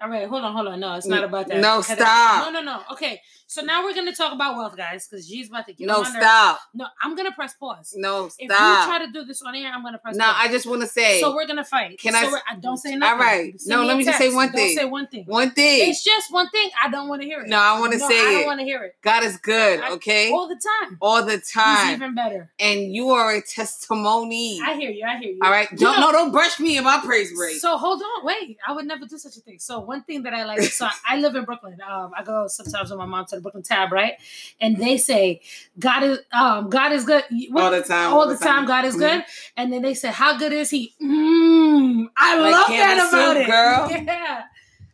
All 0.00 0.08
right, 0.08 0.28
hold 0.28 0.42
on, 0.44 0.52
hold 0.54 0.66
on. 0.68 0.80
No, 0.80 0.94
it's 0.94 1.06
not 1.06 1.22
about 1.24 1.48
that. 1.48 1.60
No, 1.60 1.80
stop. 1.80 2.52
No, 2.52 2.60
no, 2.60 2.64
no. 2.64 2.82
Okay, 2.92 3.20
so 3.52 3.62
now 3.62 3.84
we're 3.84 3.94
gonna 3.94 4.14
talk 4.14 4.32
about 4.32 4.56
wealth, 4.56 4.76
guys, 4.76 5.06
because 5.06 5.28
she's 5.28 5.48
about 5.48 5.66
to 5.66 5.72
get 5.74 5.86
No, 5.86 5.98
on 5.98 6.04
her- 6.06 6.12
No, 6.14 6.20
stop. 6.20 6.60
No, 6.74 6.86
I'm 7.02 7.14
gonna 7.14 7.32
press 7.32 7.54
pause. 7.54 7.94
No, 7.96 8.28
stop. 8.28 8.36
If 8.38 8.48
you 8.50 8.56
try 8.86 9.04
to 9.06 9.12
do 9.12 9.24
this 9.24 9.42
on 9.42 9.54
air, 9.54 9.70
I'm 9.72 9.82
gonna 9.82 9.98
press 9.98 10.16
No, 10.16 10.24
pause. 10.24 10.36
I 10.38 10.48
just 10.48 10.66
want 10.66 10.80
to 10.82 10.88
say 10.88 11.20
so 11.20 11.34
we're 11.34 11.46
gonna 11.46 11.64
fight. 11.64 11.98
Can 11.98 12.12
so 12.14 12.18
I- 12.36 12.40
I 12.52 12.54
don't 12.56 12.76
say 12.78 12.94
nothing. 12.96 13.12
All 13.12 13.18
right. 13.24 13.60
Send 13.60 13.80
No, 13.80 13.86
let 13.86 13.96
me 13.96 14.04
just 14.04 14.18
say 14.18 14.28
one 14.34 14.46
Don't 14.48 14.56
thing. 14.56 14.76
say 14.76 14.84
one 14.84 15.06
thing. 15.06 15.24
one 15.26 15.50
thing. 15.50 15.88
It's 15.90 16.02
just 16.02 16.32
one 16.32 16.48
thing. 16.50 16.70
I 16.82 16.88
don't 16.90 17.08
want 17.08 17.22
to 17.22 17.28
hear 17.28 17.40
it. 17.40 17.48
No, 17.48 17.58
I 17.58 17.78
want 17.78 17.92
to 17.92 17.98
No, 17.98 18.08
say 18.08 18.18
I 18.20 18.32
don't 18.32 18.46
want 18.46 18.60
to 18.60 18.64
hear 18.64 18.82
it. 18.84 18.96
God 19.02 19.22
is 19.24 19.36
good, 19.36 19.80
I- 19.80 19.90
okay? 19.92 20.30
All 20.32 20.48
the 20.48 20.56
time. 20.56 20.96
All 21.00 21.22
the 21.24 21.38
time. 21.38 21.86
He's 21.88 21.96
even 21.96 22.14
better. 22.14 22.50
And 22.58 22.94
you 22.94 23.10
are 23.10 23.32
a 23.32 23.42
testimony. 23.42 24.60
I 24.64 24.74
hear 24.74 24.90
you. 24.90 25.04
I 25.06 25.18
hear 25.18 25.32
you. 25.32 25.38
All 25.42 25.50
right. 25.50 25.70
You 25.70 25.78
Don't 25.78 26.00
know- 26.00 26.06
no, 26.06 26.12
don't 26.12 26.32
brush 26.32 26.58
me 26.60 26.76
in 26.78 26.84
my 26.84 26.98
praise 27.04 27.32
break. 27.34 27.56
So 27.60 27.76
hold 27.76 28.00
on, 28.02 28.24
wait. 28.24 28.58
I 28.66 28.72
would 28.72 28.86
never 28.86 29.06
do 29.06 29.18
such 29.18 29.36
a 29.36 29.40
thing. 29.40 29.58
So 29.58 29.80
one 29.80 30.02
thing 30.02 30.22
that 30.22 30.34
I 30.34 30.44
like, 30.44 30.62
so 30.62 30.88
I 31.08 31.16
live 31.18 31.34
in 31.34 31.44
Brooklyn. 31.44 31.78
Um, 31.88 32.12
I 32.16 32.22
go 32.22 32.46
sometimes 32.48 32.90
with 32.90 32.98
my 32.98 33.06
mom 33.06 33.26
to 33.26 33.36
the 33.36 33.41
Brooklyn 33.42 33.62
Tab, 33.62 33.92
right? 33.92 34.14
And 34.60 34.76
they 34.76 34.96
say 34.96 35.40
God 35.78 36.02
is 36.02 36.18
um 36.32 36.70
God 36.70 36.92
is 36.92 37.04
good 37.04 37.24
all 37.54 37.70
the 37.70 37.82
time. 37.82 38.12
all 38.12 38.28
the 38.28 38.36
time. 38.36 38.66
God 38.66 38.84
is 38.84 38.94
Mhm. 38.96 38.98
good. 39.00 39.24
And 39.56 39.72
then 39.72 39.82
they 39.82 39.94
say, 39.94 40.10
How 40.10 40.36
good 40.38 40.52
is 40.52 40.70
he? 40.70 40.94
Mm, 41.02 42.06
I 42.16 42.38
Like 42.38 42.52
love 42.52 42.66
Campbell 42.66 42.96
that 42.96 43.08
about 43.08 43.36
soup, 43.36 43.42
it. 43.42 43.46
girl. 43.46 43.88
Yeah. 44.06 44.42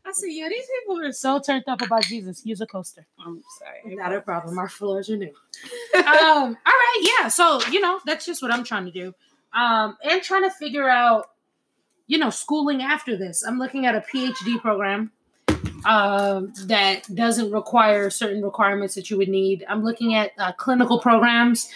I 0.06 0.12
said, 0.12 0.28
yeah, 0.30 0.48
these 0.48 0.66
people 0.80 1.04
are 1.04 1.12
so 1.12 1.38
turned 1.38 1.64
up 1.68 1.82
about 1.82 2.02
Jesus. 2.04 2.40
Use 2.46 2.62
a 2.62 2.66
coaster. 2.66 3.06
I'm 3.20 3.42
sorry. 3.58 3.94
Not 3.94 4.14
a 4.14 4.22
problem. 4.22 4.58
Our 4.58 4.68
floors 4.68 5.10
are 5.10 5.18
new. 5.18 5.28
um, 5.94 6.02
all 6.02 6.46
right, 6.64 7.00
yeah. 7.20 7.28
So, 7.28 7.60
you 7.70 7.80
know, 7.80 8.00
that's 8.06 8.24
just 8.24 8.40
what 8.40 8.50
I'm 8.50 8.64
trying 8.64 8.86
to 8.86 8.90
do. 8.90 9.14
Um, 9.52 9.98
and 10.02 10.22
trying 10.22 10.44
to 10.44 10.50
figure 10.50 10.88
out, 10.88 11.26
you 12.06 12.16
know, 12.16 12.30
schooling 12.30 12.80
after 12.82 13.18
this. 13.18 13.42
I'm 13.44 13.58
looking 13.58 13.84
at 13.84 13.94
a 13.94 14.00
PhD 14.00 14.58
program 14.62 15.12
um, 15.84 16.52
that 16.66 17.02
doesn't 17.14 17.50
require 17.52 18.10
certain 18.10 18.42
requirements 18.42 18.94
that 18.94 19.10
you 19.10 19.16
would 19.18 19.28
need. 19.28 19.64
I'm 19.68 19.82
looking 19.84 20.14
at 20.14 20.32
uh, 20.38 20.52
clinical 20.52 20.98
programs 20.98 21.68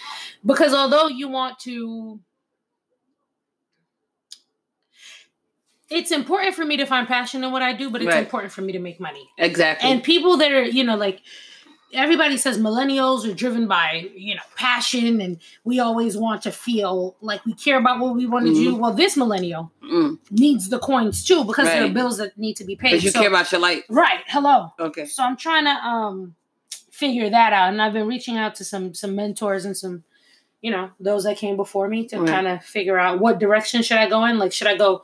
because 0.45 0.73
although 0.73 1.07
you 1.07 1.27
want 1.29 1.59
to, 1.59 2.19
it's 5.89 6.11
important 6.11 6.55
for 6.55 6.65
me 6.65 6.77
to 6.77 6.85
find 6.85 7.07
passion 7.07 7.43
in 7.43 7.51
what 7.51 7.61
I 7.61 7.73
do, 7.73 7.89
but 7.89 8.01
it's 8.01 8.09
Right. 8.09 8.23
important 8.23 8.51
for 8.51 8.61
me 8.61 8.73
to 8.73 8.79
make 8.79 8.99
money. 8.99 9.29
Exactly. 9.37 9.89
And 9.89 10.03
people 10.03 10.37
that 10.37 10.51
are, 10.51 10.63
you 10.63 10.83
know, 10.83 10.95
like 10.97 11.21
everybody 11.93 12.37
says 12.37 12.57
millennials 12.57 13.29
are 13.29 13.33
driven 13.33 13.67
by, 13.67 14.09
you 14.15 14.35
know, 14.35 14.41
passion 14.55 15.21
and 15.21 15.37
we 15.63 15.79
always 15.79 16.17
want 16.17 16.41
to 16.43 16.51
feel 16.51 17.15
like 17.21 17.45
we 17.45 17.53
care 17.53 17.77
about 17.77 17.99
what 17.99 18.15
we 18.15 18.25
want 18.25 18.45
to 18.47 18.53
do. 18.53 18.75
Well, 18.75 18.93
this 18.93 19.15
millennial 19.15 19.71
Mm. 19.83 20.17
needs 20.31 20.69
the 20.69 20.79
coins 20.79 21.23
too 21.23 21.43
because 21.43 21.67
there 21.67 21.85
are 21.85 21.89
bills 21.89 22.17
that 22.17 22.37
need 22.37 22.55
to 22.57 22.63
be 22.63 22.75
paid. 22.75 22.91
But 22.91 23.03
you 23.03 23.11
So- 23.11 23.19
care 23.19 23.29
about 23.29 23.51
your 23.51 23.61
life. 23.61 23.83
right. 23.89 24.21
Hello. 24.27 24.73
Okay. 24.79 25.05
So 25.05 25.23
I'm 25.23 25.37
trying 25.37 25.65
to 25.65 25.71
um 25.71 26.35
figure 26.91 27.29
that 27.29 27.53
out. 27.53 27.69
And 27.71 27.81
I've 27.81 27.93
been 27.93 28.07
reaching 28.07 28.37
out 28.37 28.55
to 28.55 28.63
some 28.63 28.93
some 28.93 29.15
mentors 29.15 29.65
and 29.65 29.75
some, 29.75 30.03
you 30.61 30.71
know, 30.71 30.89
those 30.99 31.23
that 31.25 31.37
came 31.37 31.55
before 31.57 31.87
me 31.87 32.05
to 32.07 32.19
Right. 32.19 32.27
kind 32.29 32.47
of 32.47 32.63
figure 32.63 32.97
out 32.99 33.19
what 33.19 33.39
direction 33.39 33.81
should 33.83 33.97
I 33.97 34.07
go 34.09 34.25
in. 34.25 34.37
Like, 34.39 34.51
should 34.53 34.67
I 34.67 34.75
go 34.77 35.03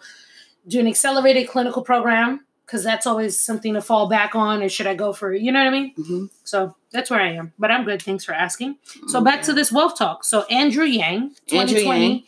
do 0.68 0.80
an 0.80 0.88
accelerated 0.88 1.48
clinical 1.50 1.82
program? 1.82 2.46
Because 2.70 2.84
that's 2.84 3.08
always 3.08 3.42
something 3.42 3.74
to 3.74 3.82
fall 3.82 4.08
back 4.08 4.36
on, 4.36 4.62
or 4.62 4.70
should 4.70 4.86
I 4.86 4.94
go 4.94 5.12
for 5.12 5.34
you 5.34 5.52
know 5.52 5.58
what 5.64 5.68
I 5.68 5.72
mean? 5.72 5.94
hmm 5.96 6.26
So 6.44 6.76
that's 6.92 7.10
where 7.10 7.20
I 7.20 7.32
am. 7.34 7.52
But 7.58 7.72
I'm 7.72 7.84
good. 7.84 8.00
Thanks 8.00 8.24
for 8.24 8.34
asking. 8.34 8.76
So 9.08 9.22
back 9.22 9.42
to 9.44 9.54
this 9.54 9.72
wealth 9.72 9.98
talk. 9.98 10.24
So 10.24 10.44
Andrew 10.44 10.84
Yang, 10.86 11.32
Andrew 11.52 11.78
2020 11.80 12.08
Yang. 12.08 12.24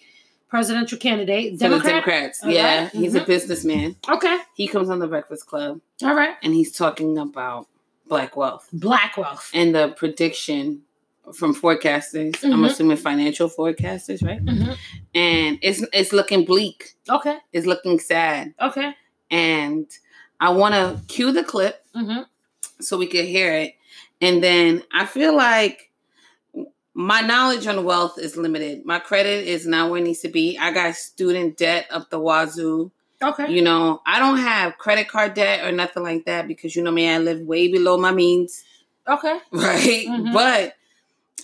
presidential 0.49 0.97
candidate, 0.97 1.59
Democrat. 1.59 1.91
Democrats. 1.93 2.43
Okay. 2.43 2.55
Yeah. 2.55 2.89
He's 2.89 3.13
a 3.13 3.21
Mhm. 3.21 3.27
businessman. 3.27 3.95
Okay. 4.09 4.37
He 4.55 4.67
comes 4.67 4.89
on 4.89 4.97
the 4.97 5.07
Breakfast 5.07 5.45
Club 5.45 5.79
All 6.03 6.15
right. 6.15 6.35
and 6.41 6.55
he's 6.55 6.71
talking 6.75 7.19
about 7.19 7.67
black 8.07 8.35
wealth 8.35 8.67
Black 8.73 9.17
wealth. 9.17 9.51
and 9.53 9.75
the 9.75 9.89
prediction 9.89 10.81
from 11.35 11.53
forecasters. 11.53 12.43
I'm 12.43 12.61
Mhm. 12.61 12.65
assuming 12.69 12.97
financial 12.97 13.47
forecasters, 13.47 14.23
right? 14.25 14.43
Mhm. 14.43 14.75
And 15.13 15.59
it's 15.61 15.83
it's 15.93 16.11
looking 16.11 16.45
bleak. 16.45 16.95
Okay. 17.07 17.37
It's 17.53 17.67
looking 17.67 17.99
sad. 17.99 18.55
Okay. 18.59 18.95
And 19.29 19.85
I 20.41 20.49
want 20.49 20.73
to 20.73 20.99
cue 21.07 21.31
the 21.31 21.43
clip 21.43 21.77
Mm-hmm. 21.95 22.21
so 22.81 22.97
we 22.97 23.05
could 23.07 23.25
hear 23.25 23.53
it. 23.53 23.75
And 24.21 24.41
then 24.43 24.83
I 24.93 25.05
feel 25.05 25.35
like 25.35 25.91
my 26.93 27.21
knowledge 27.21 27.67
on 27.67 27.83
wealth 27.83 28.17
is 28.19 28.35
limited. 28.37 28.85
My 28.85 28.99
credit 28.99 29.47
is 29.47 29.65
not 29.65 29.89
where 29.89 29.99
it 29.99 30.03
needs 30.03 30.19
to 30.21 30.29
be. 30.29 30.57
I 30.57 30.71
got 30.71 30.95
student 30.95 31.57
debt 31.57 31.87
up 31.91 32.09
the 32.09 32.19
wazoo. 32.19 32.91
Okay. 33.23 33.51
You 33.51 33.61
know, 33.61 34.01
I 34.05 34.19
don't 34.19 34.37
have 34.37 34.77
credit 34.77 35.07
card 35.07 35.33
debt 35.35 35.65
or 35.65 35.71
nothing 35.71 36.03
like 36.03 36.25
that 36.25 36.47
because 36.47 36.75
you 36.75 36.83
know 36.83 36.91
me, 36.91 37.09
I 37.09 37.17
live 37.19 37.41
way 37.41 37.67
below 37.71 37.97
my 37.97 38.11
means, 38.11 38.63
Okay. 39.07 39.37
right? 39.51 40.05
Mhm. 40.07 40.33
But 40.33 40.75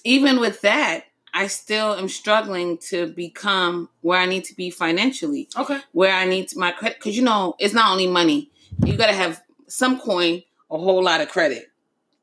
even 0.03 0.39
with 0.39 0.61
that, 0.61 1.05
I 1.33 1.47
still 1.47 1.93
am 1.93 2.09
struggling 2.09 2.77
to 2.89 3.07
become 3.07 3.89
where 4.01 4.19
I 4.19 4.25
need 4.25 4.43
to 4.45 4.55
be 4.55 4.69
financially, 4.69 5.49
Okay. 5.55 5.79
where 5.91 6.13
I 6.13 6.25
need 6.25 6.47
to, 6.49 6.59
my 6.59 6.71
credit. 6.71 6.97
Because 6.99 7.15
you 7.15 7.23
know, 7.23 7.55
it's 7.59 7.73
not 7.73 7.91
only 7.91 8.07
money. 8.07 8.49
You 8.85 8.95
got 8.97 9.07
to 9.07 9.13
have 9.13 9.41
some 9.67 9.99
coin, 9.99 10.43
a 10.71 10.77
whole 10.77 11.03
lot 11.03 11.21
of 11.21 11.29
credit. 11.29 11.71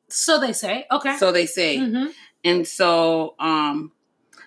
So 0.08 0.38
they 0.38 0.52
say. 0.52 0.86
Okay. 0.90 1.16
So 1.16 1.32
they 1.32 1.46
say. 1.46 1.78
mm-hmm. 1.78 2.10
And 2.44 2.66
so, 2.66 3.34
um, 3.38 3.92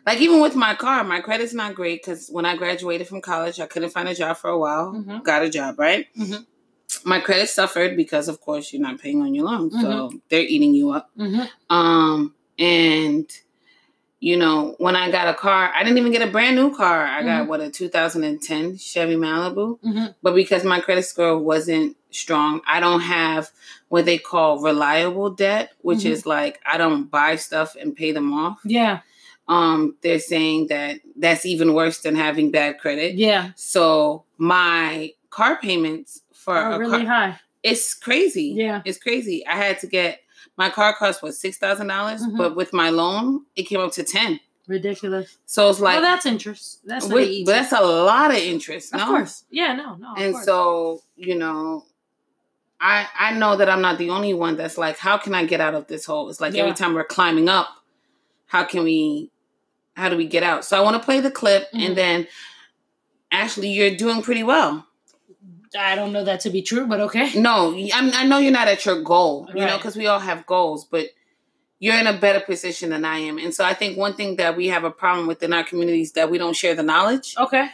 like 0.06 0.20
even 0.20 0.40
with 0.40 0.56
my 0.56 0.76
car, 0.76 1.04
my 1.04 1.20
credit's 1.20 1.54
not 1.54 1.76
great 1.76 2.02
because 2.02 2.30
when 2.30 2.46
I 2.46 2.56
graduated 2.56 3.08
from 3.08 3.22
college, 3.22 3.60
I 3.60 3.66
couldn't 3.66 3.90
find 3.90 4.08
a 4.08 4.16
job 4.16 4.38
for 4.38 4.50
a 4.50 4.58
while. 4.58 4.94
Mhm. 4.94 5.24
Got 5.24 5.44
a 5.44 5.50
job, 5.50 5.80
right? 5.80 6.08
Mhm. 6.16 6.46
My 7.04 7.20
credit 7.20 7.50
suffered 7.50 7.98
because, 7.98 8.28
of 8.30 8.40
course, 8.40 8.72
you're 8.72 8.82
not 8.82 9.00
paying 9.02 9.22
on 9.22 9.34
your 9.36 9.46
loan, 9.46 9.70
so 9.72 10.12
they're 10.30 10.42
eating 10.42 10.74
you 10.74 10.92
up. 10.92 11.10
Mm-hmm. 11.18 11.76
Um, 11.76 12.34
and 12.58 13.30
you 14.20 14.36
know, 14.36 14.76
when 14.80 14.96
I 14.96 15.12
got 15.12 15.28
a 15.28 15.34
car, 15.34 15.72
I 15.76 15.84
didn't 15.84 16.00
even 16.00 16.12
get 16.12 16.28
a 16.28 16.32
brand 16.32 16.56
new 16.56 16.76
car. 16.76 17.06
I 17.06 17.22
got 17.24 17.44
Mhm. 17.46 17.48
what 17.50 17.62
a 17.62 17.70
2010 17.70 18.78
Chevy 18.78 19.16
Malibu, 19.16 19.80
Mm-hmm. 19.82 20.06
but 20.24 20.34
because 20.34 20.64
my 20.64 20.80
credit 20.80 21.04
score 21.04 21.38
wasn't 21.38 21.96
strong, 22.10 22.62
I 22.68 22.80
don't 22.80 23.02
have 23.02 23.52
what 23.90 24.06
they 24.06 24.18
call 24.18 24.60
reliable 24.60 25.30
debt, 25.30 25.72
which 25.82 26.00
Mhm. 26.00 26.12
is 26.12 26.26
like 26.26 26.60
I 26.66 26.78
don't 26.78 27.12
buy 27.12 27.36
stuff 27.36 27.76
and 27.80 27.96
pay 27.96 28.12
them 28.12 28.34
off 28.34 28.60
Yeah. 28.66 29.00
um 29.48 29.96
they're 30.02 30.20
saying 30.20 30.68
that 30.68 31.00
that's 31.16 31.46
even 31.46 31.74
worse 31.74 32.00
than 32.00 32.16
having 32.16 32.52
bad 32.52 32.80
credit 32.80 33.16
Yeah. 33.16 33.52
so 33.56 34.24
my 34.38 35.14
car 35.30 35.58
payments 35.62 36.22
for 36.34 36.56
Are 36.58 36.74
a 36.74 36.80
really 36.80 37.06
car 37.06 37.14
high. 37.30 37.40
it's 37.64 37.94
crazy 37.94 38.54
Yeah. 38.58 38.82
it's 38.84 38.98
crazy 38.98 39.46
i 39.48 39.56
had 39.56 39.80
to 39.80 39.88
get 39.88 40.20
my 40.58 40.70
car 40.70 40.94
cost 40.96 41.22
was 41.24 41.40
six 41.40 41.58
thousand 41.58 41.88
dollars 41.88 42.22
Mhm. 42.26 42.38
but 42.38 42.56
with 42.56 42.74
my 42.74 42.90
loan 42.90 43.46
it 43.56 43.64
came 43.64 43.80
up 43.80 43.92
to 43.94 44.04
10 44.04 44.40
Ridiculous. 44.68 45.38
so 45.46 45.70
it's 45.70 45.80
like 45.80 45.94
well, 45.94 46.02
that's 46.02 46.26
interest. 46.26 46.82
That's 46.86 47.06
eat. 47.10 47.46
but 47.46 47.54
that's 47.54 47.72
a 47.72 47.80
lot 47.82 48.32
of 48.32 48.38
interest 48.38 48.94
Of 48.94 49.02
course. 49.02 49.46
Yeah. 49.50 49.74
No. 49.76 49.96
No. 49.96 50.14
and 50.18 50.36
so 50.38 51.02
you 51.16 51.36
know 51.36 51.86
i 52.82 53.08
i 53.20 53.34
know 53.34 53.56
that 53.56 53.70
i'm 53.70 53.82
not 53.82 53.98
the 53.98 54.10
only 54.12 54.34
one 54.34 54.56
that's 54.58 54.78
like 54.78 54.98
how 54.98 55.18
can 55.18 55.34
i 55.34 55.46
get 55.46 55.60
out 55.62 55.74
of 55.74 55.88
this 55.88 56.06
hole 56.06 56.30
it's 56.30 56.40
like 56.42 56.54
Yeah. 56.54 56.64
every 56.64 56.74
time 56.76 56.94
we're 56.94 57.04
climbing 57.06 57.50
up 57.50 57.70
how 58.48 58.64
can 58.66 58.84
we 58.84 59.32
how 59.96 60.10
do 60.10 60.18
we 60.18 60.28
get 60.28 60.44
out 60.44 60.64
so 60.66 60.78
i 60.78 60.82
want 60.82 60.96
to 60.96 61.04
play 61.04 61.20
the 61.20 61.32
clip 61.32 61.72
Mhm. 61.72 61.86
and 61.88 61.96
then 61.98 62.28
ashley 63.32 63.70
you're 63.70 63.96
doing 63.96 64.22
pretty 64.22 64.44
well 64.44 64.86
I 65.78 65.96
don't 65.96 66.14
know 66.14 66.24
that 66.24 66.42
to 66.42 66.50
be 66.50 66.62
true, 66.62 66.88
but 66.88 67.00
okay. 67.02 67.32
no 67.40 67.74
I'm, 67.94 68.12
i 68.14 68.26
know 68.26 68.38
you're 68.38 68.52
not 68.52 68.68
at 68.68 68.86
your 68.86 69.02
goal 69.02 69.50
you 69.54 69.66
know 69.66 69.78
because 69.78 69.96
we 69.96 70.08
all 70.08 70.20
have 70.20 70.46
goals 70.46 70.86
but 70.86 71.08
you're 71.80 71.96
in 71.96 72.08
a 72.08 72.18
better 72.18 72.40
position 72.40 72.90
than 72.92 73.04
i 73.06 73.18
am 73.20 73.38
and 73.38 73.54
so 73.54 73.64
i 73.66 73.74
think 73.74 73.98
one 73.98 74.14
thing 74.14 74.38
that 74.38 74.56
we 74.58 74.68
have 74.68 74.84
a 74.84 74.92
problem 74.92 75.28
with 75.28 75.44
in 75.44 75.54
our 75.54 75.64
communities 75.64 76.14
that 76.14 76.30
we 76.32 76.38
don't 76.38 76.56
share 76.56 76.76
the 76.76 76.84
knowledge 76.84 77.36
Okay. 77.38 77.68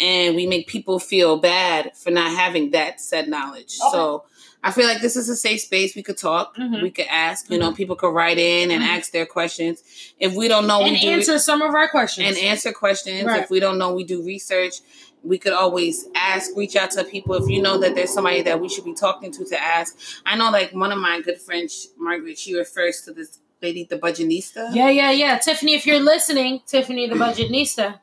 and 0.00 0.36
we 0.36 0.46
make 0.46 0.66
people 0.68 0.98
feel 0.98 1.38
bad 1.38 1.96
for 1.96 2.10
not 2.10 2.30
having 2.36 2.70
that 2.70 3.00
said 3.00 3.28
knowledge. 3.28 3.78
Okay. 3.80 3.90
So 3.92 4.24
I 4.64 4.70
feel 4.70 4.86
like 4.86 5.00
this 5.02 5.16
is 5.16 5.28
a 5.28 5.34
safe 5.34 5.60
space. 5.62 5.96
We 5.96 6.04
could 6.04 6.16
talk, 6.16 6.56
Mhm. 6.56 6.82
we 6.82 6.90
could 6.90 7.08
ask. 7.10 7.50
You 7.50 7.58
know, 7.58 7.72
people 7.72 7.96
could 7.96 8.14
write 8.14 8.38
in 8.38 8.70
and 8.70 8.80
Mhm. 8.82 8.86
ask 8.96 9.10
their 9.10 9.26
questions. 9.26 9.82
If 10.20 10.34
we 10.34 10.46
don't 10.46 10.68
know, 10.68 10.82
and 10.82 10.92
we 10.92 11.00
do 11.00 11.08
answer 11.08 11.38
some 11.40 11.62
of 11.62 11.74
our 11.74 11.88
questions. 11.88 12.28
and 12.28 12.38
answer 12.38 12.72
questions. 12.72 13.24
Right. 13.24 13.42
If 13.42 13.50
we 13.50 13.58
don't 13.58 13.76
know, 13.76 13.92
we 13.92 14.04
do 14.04 14.22
research. 14.22 14.76
We 15.24 15.38
could 15.38 15.52
always 15.52 16.06
ask, 16.14 16.56
reach 16.56 16.74
out 16.74 16.90
to 16.92 17.04
people. 17.04 17.34
If 17.34 17.48
you 17.48 17.62
know 17.62 17.78
that 17.78 17.94
there's 17.94 18.12
somebody 18.12 18.42
that 18.42 18.60
we 18.60 18.68
should 18.68 18.84
be 18.84 18.94
talking 18.94 19.30
to 19.32 19.44
to 19.44 19.62
ask. 19.62 19.96
I 20.26 20.36
know, 20.36 20.50
like 20.50 20.72
one 20.72 20.90
of 20.90 20.98
my 20.98 21.20
good 21.20 21.40
friends, 21.40 21.88
Margaret, 21.98 22.38
she 22.38 22.56
refers 22.56 23.02
to 23.02 23.12
this 23.12 23.38
lady, 23.60 23.84
the 23.84 23.98
Budgetnista. 23.98 24.74
Yeah, 24.74 24.90
yeah, 24.90 25.10
yeah. 25.12 25.38
Tiffany, 25.38 25.74
if 25.74 25.86
you're 25.86 26.00
listening, 26.00 26.60
Tiffany 26.66 27.08
the 27.08 27.14
Budgetnista, 27.14 28.00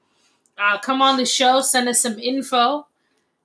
uh, 0.58 0.78
come 0.80 1.02
on 1.02 1.18
the 1.18 1.26
show, 1.26 1.62
send 1.62 1.90
us 1.90 2.02
some 2.02 2.18
info. 2.20 2.88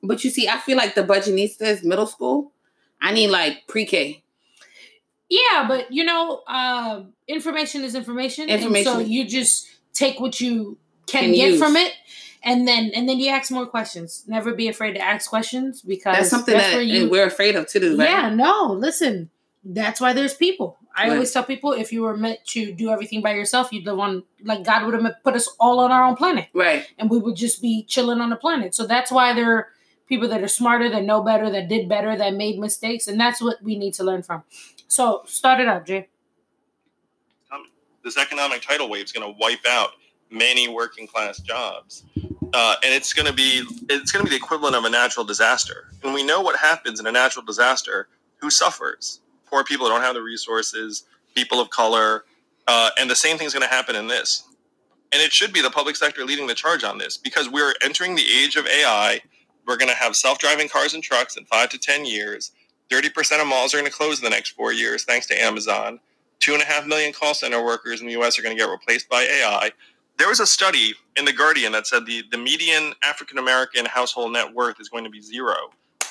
But 0.03 0.23
you 0.23 0.31
see, 0.31 0.49
I 0.49 0.59
feel 0.59 0.77
like 0.77 0.95
the 0.95 1.03
Budgetnista 1.03 1.63
is 1.63 1.83
middle 1.83 2.07
school. 2.07 2.53
I 3.01 3.13
need 3.13 3.29
like 3.29 3.67
pre-K. 3.67 4.23
Yeah, 5.29 5.67
but 5.67 5.93
you 5.93 6.05
know, 6.05 6.43
uh, 6.47 7.03
information 7.27 7.83
is 7.83 7.95
information. 7.95 8.49
And 8.49 8.63
so 8.85 8.99
you 8.99 9.27
just 9.27 9.67
take 9.93 10.21
what 10.21 10.41
you 10.41 10.79
can, 11.07 11.25
Can 11.25 11.33
get 11.33 11.51
use. 11.53 11.59
from 11.59 11.77
it. 11.77 11.93
And 12.45 12.69
then 12.69 12.91
and 12.95 13.09
then 13.09 13.19
you 13.19 13.31
ask 13.31 13.51
more 13.51 13.67
questions. 13.67 14.25
Never 14.29 14.55
be 14.55 14.69
afraid 14.69 14.93
to 14.95 15.01
ask 15.01 15.29
questions 15.29 15.83
because 15.83 16.17
That's 16.17 16.31
something 16.31 16.57
that 16.57 16.75
where 16.75 16.83
you 16.83 17.11
we're 17.11 17.27
afraid 17.27 17.57
of 17.57 17.67
to 17.69 17.81
do, 17.81 17.97
right? 17.97 18.09
yeah, 18.09 18.29
no, 18.29 18.73
listen. 18.73 19.31
That's 19.65 20.01
why 20.01 20.13
there's 20.13 20.35
people. 20.35 20.77
I 20.95 21.05
Right. 21.09 21.13
always 21.15 21.33
tell 21.33 21.43
people 21.43 21.73
if 21.73 21.91
you 21.93 22.03
were 22.03 22.17
meant 22.17 22.45
to 22.49 22.73
do 22.73 22.91
everything 22.91 23.21
by 23.23 23.33
yourself, 23.35 23.73
you'd 23.73 23.87
live 23.87 23.99
on 23.99 24.23
like 24.45 24.63
God 24.63 24.85
would 24.85 24.95
have 24.95 25.15
put 25.25 25.35
us 25.35 25.49
all 25.59 25.81
on 25.81 25.91
our 25.91 26.05
own 26.05 26.15
planet 26.17 26.49
Right. 26.53 26.87
and 26.99 27.11
we 27.11 27.19
would 27.19 27.35
just 27.35 27.61
be 27.63 27.83
chilling 27.85 28.21
on 28.21 28.31
the 28.31 28.37
planet. 28.37 28.75
So 28.75 28.87
that's 28.87 29.11
why 29.11 29.33
there 29.33 29.51
are 29.57 29.69
people 30.07 30.29
that 30.29 30.43
are 30.43 30.49
smarter, 30.49 30.89
that 30.91 31.03
know 31.03 31.23
better, 31.23 31.49
that 31.51 31.67
did 31.69 31.89
better, 31.89 32.15
that 32.15 32.35
made 32.35 32.59
mistakes, 32.59 33.09
and 33.09 33.19
that's 33.19 33.41
what 33.41 33.57
we 33.63 33.77
need 33.79 33.95
to 33.95 34.05
learn 34.05 34.23
from. 34.23 34.43
So 34.87 35.23
start 35.27 35.61
it 35.61 35.67
up, 35.67 35.87
Jay. 35.87 36.09
Um, 37.51 37.65
this 38.05 38.17
economic 38.19 38.63
tidal 38.63 38.89
wave 38.89 39.05
is 39.05 39.13
going 39.13 39.27
to 39.27 39.37
wipe 39.41 39.65
out 39.67 39.93
many 40.31 40.69
working 40.69 41.07
class 41.07 41.39
jobs, 41.39 42.05
uh, 42.55 42.77
and 42.85 42.95
it's 42.95 43.15
going 43.15 43.27
to 43.27 43.35
be 43.35 43.65
it's 43.91 44.13
going 44.13 44.25
to 44.27 44.31
be 44.31 44.39
the 44.39 44.43
equivalent 44.43 44.77
of 44.77 44.85
a 44.87 44.91
natural 44.91 45.27
disaster. 45.27 45.93
And 46.05 46.15
we 46.15 46.25
know 46.25 46.43
what 46.43 46.57
happens 46.59 47.01
in 47.01 47.09
a 47.09 47.13
natural 47.13 47.45
disaster. 47.47 48.09
Who 48.39 48.51
suffers? 48.51 49.21
Poor 49.47 49.65
people 49.65 49.87
who 49.87 49.93
don't 49.95 50.03
have 50.03 50.15
the 50.15 50.23
resources, 50.23 51.05
people 51.37 51.61
of 51.61 51.71
color, 51.71 52.25
uh, 52.69 52.91
and 53.01 53.11
the 53.11 53.17
same 53.17 53.39
thing 53.39 53.49
is 53.49 53.55
going 53.55 53.69
to 53.69 53.75
happen 53.75 53.97
in 53.97 54.09
this. 54.09 54.49
And 55.13 55.23
it 55.23 55.33
should 55.33 55.53
be 55.53 55.63
the 55.63 55.71
public 55.71 55.97
sector 55.97 56.25
leading 56.25 56.49
the 56.49 56.55
charge 56.55 56.85
on 56.85 56.99
this 56.99 57.19
because 57.19 57.49
we're 57.51 57.75
entering 57.83 58.17
the 58.17 58.27
age 58.43 58.57
of 58.57 58.67
AI. 58.67 59.23
We're 59.67 59.79
going 59.79 59.91
to 59.91 59.97
have 59.97 60.17
self-driving 60.17 60.69
cars 60.71 60.95
and 60.95 61.03
trucks 61.03 61.37
in 61.37 61.47
five 61.47 61.71
to 61.71 61.79
ten 61.79 62.07
years. 62.07 62.53
Thirty 62.91 63.11
percent 63.11 63.43
of 63.43 63.49
malls 63.49 63.75
are 63.75 63.79
going 63.79 63.91
to 63.91 63.97
close 63.97 64.19
in 64.21 64.25
the 64.25 64.31
next 64.31 64.51
four 64.51 64.73
years, 64.73 65.05
thanks 65.05 65.27
to 65.29 65.41
Amazon 65.43 66.01
two 66.41 66.55
and 66.55 66.63
a 66.63 66.67
half 66.67 66.87
million 66.87 67.13
call 67.13 67.35
center 67.35 67.65
workers 67.65 68.01
in 68.01 68.07
the 68.07 68.21
US 68.21 68.39
are 68.39 68.43
going 68.43 68.57
to 68.57 68.63
get 68.63 68.71
replaced 68.71 69.09
by 69.09 69.23
AI. 69.23 69.71
There 70.19 70.29
was 70.29 70.41
a 70.41 70.47
study 70.47 70.95
in 71.17 71.25
The 71.25 71.33
Guardian 71.33 71.73
that 71.73 71.87
said 71.87 72.07
the, 72.07 72.23
the 72.31 72.39
median 72.39 72.95
African 73.05 73.39
American 73.39 73.85
household 73.85 74.33
net 74.33 74.53
worth 74.53 74.81
is 74.81 74.89
going 74.89 75.05
to 75.05 75.11
be 75.11 75.21
zero 75.21 75.55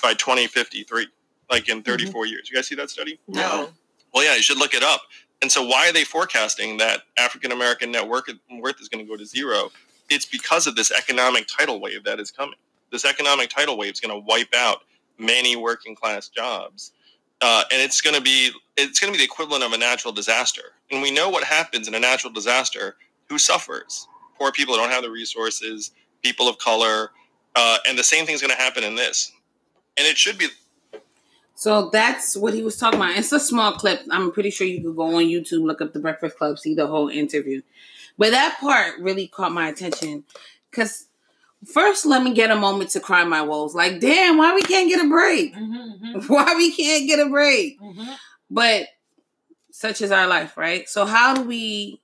by 0.01 0.13
2053, 0.13 1.07
like 1.49 1.69
in 1.69 1.81
34 1.83 2.25
years. 2.25 2.49
You 2.49 2.55
guys 2.55 2.67
see 2.67 2.75
that 2.75 2.89
study? 2.89 3.19
No. 3.27 3.69
Well, 4.13 4.23
yeah, 4.23 4.35
you 4.35 4.41
should 4.41 4.57
look 4.57 4.73
it 4.73 4.83
up. 4.83 5.01
And 5.41 5.51
so, 5.51 5.65
why 5.65 5.89
are 5.89 5.93
they 5.93 6.03
forecasting 6.03 6.77
that 6.77 7.01
African 7.17 7.51
American 7.51 7.91
net 7.91 8.07
worth 8.07 8.29
worth 8.59 8.79
is 8.81 8.89
going 8.89 9.05
to 9.05 9.09
go 9.09 9.17
to 9.17 9.25
zero? 9.25 9.71
It's 10.09 10.25
because 10.25 10.67
of 10.67 10.75
this 10.75 10.91
economic 10.91 11.47
tidal 11.47 11.79
wave 11.79 12.03
that 12.03 12.19
is 12.19 12.31
coming. 12.31 12.55
This 12.91 13.05
economic 13.05 13.49
tidal 13.49 13.77
wave 13.77 13.93
is 13.93 13.99
going 13.99 14.13
to 14.13 14.25
wipe 14.25 14.53
out 14.55 14.79
many 15.17 15.55
working 15.55 15.95
class 15.95 16.27
jobs 16.27 16.91
uh, 17.43 17.63
and 17.71 17.81
it's 17.81 17.99
going 17.99 18.15
to 18.15 18.21
be 18.21 18.51
it's 18.77 18.99
going 18.99 19.11
to 19.11 19.17
be 19.17 19.23
the 19.23 19.29
equivalent 19.29 19.63
of 19.63 19.73
a 19.73 19.77
natural 19.77 20.13
disaster. 20.13 20.61
And 20.91 21.01
we 21.01 21.11
know 21.11 21.29
what 21.29 21.43
happens 21.43 21.87
in 21.87 21.93
a 21.93 21.99
natural 21.99 22.31
disaster. 22.31 22.95
Who 23.29 23.37
suffers? 23.37 24.07
Poor 24.37 24.51
people 24.51 24.75
don't 24.75 24.89
have 24.89 25.03
the 25.03 25.11
resources, 25.11 25.91
people 26.21 26.47
of 26.47 26.57
color, 26.57 27.11
uh, 27.55 27.77
and 27.87 27.97
the 27.97 28.03
same 28.03 28.25
thing's 28.25 28.41
going 28.41 28.55
to 28.55 28.61
happen 28.61 28.83
in 28.83 28.95
this. 28.95 29.31
And 29.97 30.07
it 30.07 30.17
should 30.17 30.37
be 30.37 30.47
So 31.55 31.89
that's 31.91 32.35
what 32.35 32.53
he 32.53 32.63
was 32.63 32.77
talking 32.77 32.99
about. 32.99 33.15
It's 33.15 33.31
a 33.31 33.39
small 33.39 33.73
clip. 33.73 34.01
I'm 34.09 34.31
pretty 34.31 34.49
sure 34.49 34.65
you 34.65 34.81
could 34.81 34.95
go 34.95 35.15
on 35.15 35.23
YouTube, 35.25 35.63
look 35.63 35.81
up 35.81 35.93
the 35.93 35.99
Breakfast 35.99 36.37
Club, 36.37 36.57
see 36.57 36.73
the 36.73 36.87
whole 36.87 37.09
interview. 37.09 37.61
But 38.17 38.31
that 38.31 38.57
part 38.59 38.99
really 38.99 39.27
caught 39.27 39.51
my 39.51 39.67
attention 39.69 40.23
because 40.69 41.07
first, 41.65 42.05
let 42.05 42.23
me 42.23 42.33
get 42.33 42.51
a 42.51 42.55
moment 42.55 42.89
to 42.91 42.99
cry 42.99 43.23
my 43.23 43.41
woes. 43.41 43.73
Like, 43.75 43.99
damn, 43.99 44.37
why 44.37 44.53
we 44.53 44.61
can't 44.63 44.89
get 44.89 45.03
a 45.03 45.07
break? 45.07 45.55
Mm-hmm, 45.55 46.19
Why 46.33 46.53
we 46.55 46.71
can't 46.75 47.07
get 47.07 47.19
a 47.19 47.29
break? 47.29 47.79
mm-hmm. 47.79 48.11
But 48.49 48.87
such 49.71 50.01
is 50.01 50.11
our 50.11 50.27
life, 50.27 50.57
right? 50.57 50.87
So 50.87 51.05
how 51.05 51.33
do 51.33 51.43
we 51.43 52.01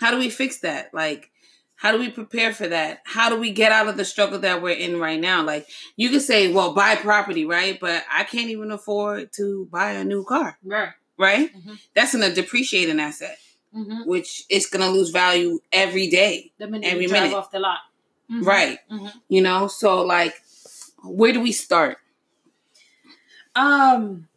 how 0.00 0.10
do 0.10 0.18
we 0.18 0.30
fix 0.30 0.60
that? 0.60 0.92
Like 0.94 1.30
how 1.76 1.92
do 1.92 1.98
we 1.98 2.08
prepare 2.08 2.52
for 2.54 2.68
that? 2.68 3.00
How 3.04 3.28
do 3.28 3.36
we 3.38 3.50
get 3.52 3.72
out 3.72 3.88
of 3.88 3.96
the 3.96 4.04
struggle 4.04 4.38
that 4.40 4.62
we're 4.62 4.76
in 4.76 4.98
right 4.98 5.20
now? 5.20 5.44
Like 5.44 5.66
you 5.96 6.08
could 6.10 6.22
say, 6.22 6.52
well, 6.52 6.72
buy 6.72 6.94
property, 6.96 7.44
right? 7.44 7.78
But 7.78 8.04
I 8.10 8.24
can't 8.24 8.48
even 8.50 8.70
afford 8.70 9.32
to 9.34 9.68
buy 9.70 9.90
a 9.92 10.04
new 10.04 10.24
car, 10.24 10.56
Right. 10.62 10.90
right? 11.18 11.52
Mhm. 11.54 11.78
That's 11.94 12.14
in 12.14 12.22
a 12.22 12.32
depreciating 12.32 13.00
asset, 13.00 13.38
Mm-hmm. 13.76 14.08
which 14.08 14.44
is 14.48 14.66
going 14.66 14.84
to 14.84 14.90
lose 14.96 15.10
value 15.10 15.58
every 15.72 16.06
day, 16.08 16.52
The 16.58 16.68
minute 16.68 16.86
Every 16.92 17.08
minute. 17.08 17.34
off 17.34 17.50
the 17.50 17.58
lot. 17.58 17.80
Mhm. 18.30 18.46
right? 18.46 18.78
Mhm. 18.90 19.12
You 19.28 19.42
know, 19.42 19.66
so 19.66 20.02
like, 20.02 20.40
where 21.02 21.32
do 21.32 21.40
we 21.40 21.52
start? 21.52 21.98
Um, 23.56 24.28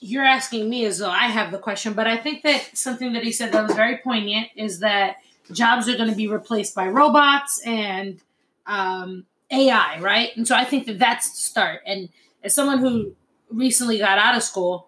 you're 0.00 0.24
asking 0.24 0.68
me 0.68 0.84
as 0.84 0.98
though 0.98 1.10
I 1.10 1.26
have 1.26 1.52
the 1.52 1.58
question, 1.58 1.92
but 1.92 2.06
I 2.06 2.16
think 2.16 2.42
that 2.42 2.76
something 2.76 3.12
that 3.12 3.22
he 3.22 3.32
said 3.32 3.52
that 3.52 3.66
was 3.66 3.74
very 3.74 3.98
poignant 3.98 4.48
is 4.56 4.80
that 4.80 5.16
jobs 5.52 5.88
are 5.88 5.96
going 5.96 6.10
to 6.10 6.16
be 6.16 6.28
replaced 6.28 6.74
by 6.74 6.88
robots 6.88 7.60
and 7.64 8.20
um, 8.66 9.26
AI, 9.50 9.98
right? 10.00 10.36
And 10.36 10.46
so 10.46 10.54
I 10.54 10.64
think 10.64 10.86
that 10.86 10.98
that's 10.98 11.30
the 11.30 11.40
start. 11.40 11.80
And 11.86 12.08
as 12.42 12.54
someone 12.54 12.78
who 12.78 13.14
recently 13.50 13.98
got 13.98 14.18
out 14.18 14.36
of 14.36 14.42
school, 14.42 14.86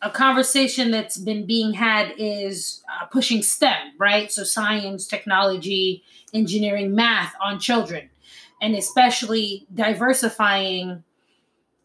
a 0.00 0.10
conversation 0.10 0.90
that's 0.90 1.16
been 1.16 1.46
being 1.46 1.74
had 1.74 2.12
is 2.18 2.82
uh, 2.88 3.06
pushing 3.06 3.42
STEM, 3.42 3.92
right? 3.98 4.32
So 4.32 4.42
science, 4.42 5.06
technology, 5.06 6.02
engineering, 6.34 6.94
math 6.94 7.34
on 7.40 7.60
children, 7.60 8.10
and 8.60 8.74
especially 8.74 9.66
diversifying 9.72 11.04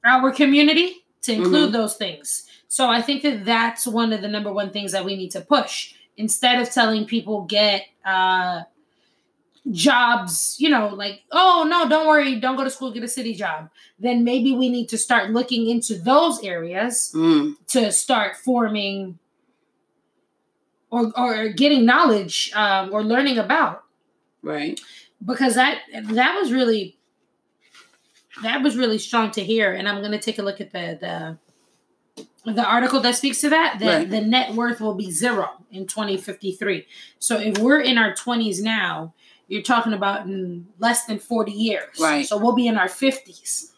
our 0.04 0.32
community 0.32 1.04
to 1.28 1.34
include 1.34 1.71
those 1.71 1.95
things. 1.95 2.45
So 2.67 2.89
I 2.89 3.01
think 3.01 3.23
that 3.23 3.45
that's 3.45 3.88
one 3.88 4.11
of 4.11 4.21
the 4.21 4.28
number 4.28 4.51
one 4.51 4.71
things 4.71 4.91
that 4.91 5.05
we 5.05 5.15
need 5.15 5.32
to 5.32 5.41
push 5.41 5.93
instead 6.17 6.61
of 6.61 6.69
telling 6.71 7.05
people 7.05 7.43
get 7.43 7.86
uh, 8.03 8.63
jobs, 9.71 10.55
you 10.59 10.69
know, 10.69 10.88
like, 10.88 11.21
oh, 11.32 11.65
no, 11.69 11.88
don't 11.88 12.07
worry, 12.07 12.39
don't 12.39 12.55
go 12.55 12.63
to 12.63 12.69
school, 12.69 12.91
get 12.91 13.03
a 13.03 13.07
city 13.07 13.34
job. 13.34 13.69
Then 13.99 14.23
maybe 14.23 14.53
we 14.53 14.69
need 14.69 14.89
to 14.89 14.97
start 14.97 15.32
looking 15.32 15.69
into 15.69 15.95
those 15.97 16.43
areas 16.43 17.11
Mm, 17.15 17.55
to 17.67 17.91
start 17.91 18.36
forming 18.38 19.19
or, 20.89 21.11
or 21.17 21.49
getting 21.49 21.86
knowledge 21.86 22.51
um, 22.55 22.93
or 22.93 23.03
learning 23.03 23.38
about 23.38 23.84
right. 24.41 24.80
because 25.25 25.55
that 25.55 25.82
that 25.91 26.36
was 26.39 26.51
really 26.51 26.97
that 28.44 28.62
was 28.62 28.76
really 28.78 28.98
strong 29.00 29.32
to 29.32 29.44
hear 29.44 29.74
and 29.74 29.88
i'm 29.88 30.00
going 30.00 30.12
to 30.12 30.20
take 30.20 30.40
a 30.40 30.42
look 30.44 30.60
at 30.62 30.72
the 30.72 30.98
the 32.46 32.54
the 32.54 32.64
article 32.64 33.00
that 33.02 33.16
speaks 33.16 33.42
to 33.42 33.50
that 33.50 33.78
that 33.80 33.98
Right. 33.98 34.10
the 34.10 34.22
net 34.22 34.54
worth 34.54 34.80
will 34.80 34.94
be 34.96 35.12
zero 35.12 35.50
in 35.72 35.86
2053 35.88 36.86
so 37.20 37.38
if 37.40 37.58
we're 37.58 37.82
in 37.82 37.98
our 37.98 38.14
20s 38.14 38.62
now 38.62 39.14
you're 39.50 39.62
talking 39.64 39.94
about 39.94 40.26
in 40.26 40.68
less 40.80 41.06
than 41.06 41.20
40 41.20 41.52
years 41.52 42.00
Right. 42.00 42.26
so 42.26 42.38
we'll 42.38 42.56
be 42.56 42.68
in 42.68 42.78
our 42.78 42.88
50s 42.88 43.72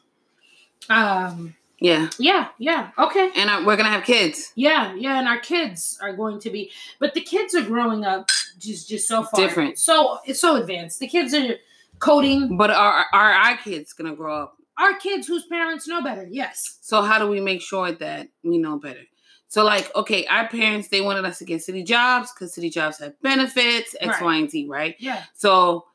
um 0.89 1.55
Yeah. 1.79 2.09
yeah 2.19 2.49
yeah 2.57 2.91
okay 2.97 3.31
And 3.35 3.49
uh, 3.49 3.57
we're 3.65 3.75
going 3.77 3.85
to 3.85 3.91
have 3.91 4.03
kids. 4.03 4.51
yeah, 4.55 4.93
yeah, 4.95 5.17
and 5.19 5.27
our 5.27 5.39
kids 5.39 5.97
are 6.01 6.13
going 6.13 6.39
to 6.41 6.49
be, 6.49 6.71
but 6.99 7.13
the 7.13 7.21
kids 7.21 7.55
are 7.55 7.61
growing 7.63 8.03
up 8.05 8.29
just 8.59 8.89
just 8.89 9.07
so 9.07 9.23
far 9.23 9.39
Different. 9.39 9.77
So 9.77 10.19
it's 10.25 10.41
so 10.41 10.55
advanced. 10.57 10.99
The 10.99 11.07
kids 11.07 11.33
are 11.33 11.55
coding. 11.99 12.57
But 12.57 12.71
are, 12.71 13.05
are 13.13 13.31
our 13.33 13.57
kids 13.57 13.93
going 13.93 14.09
to 14.09 14.15
grow 14.15 14.43
up? 14.43 14.55
Our 14.77 14.95
kids 14.97 15.27
whose 15.27 15.45
parents 15.45 15.87
know 15.87 16.01
better. 16.01 16.27
Yes. 16.29 16.77
So 16.81 17.01
how 17.01 17.19
do 17.19 17.27
we 17.27 17.41
make 17.41 17.61
sure 17.61 17.91
that 17.91 18.29
we 18.43 18.57
know 18.57 18.77
better? 18.79 19.01
So 19.49 19.63
like, 19.63 19.93
okay, 19.95 20.25
our 20.27 20.47
parents 20.47 20.89
they 20.89 21.01
wanted 21.01 21.25
us 21.25 21.39
to 21.39 21.45
get 21.45 21.61
city 21.63 21.83
jobs 21.83 22.31
because 22.31 22.53
city 22.53 22.69
jobs 22.69 22.99
have 22.99 23.19
benefits, 23.21 23.95
X, 23.99 24.07
Right. 24.15 24.23
Y, 24.23 24.35
and 24.37 24.49
Z, 24.49 24.67
right? 24.69 24.95
Yeah. 24.99 25.23
So, 25.33 25.85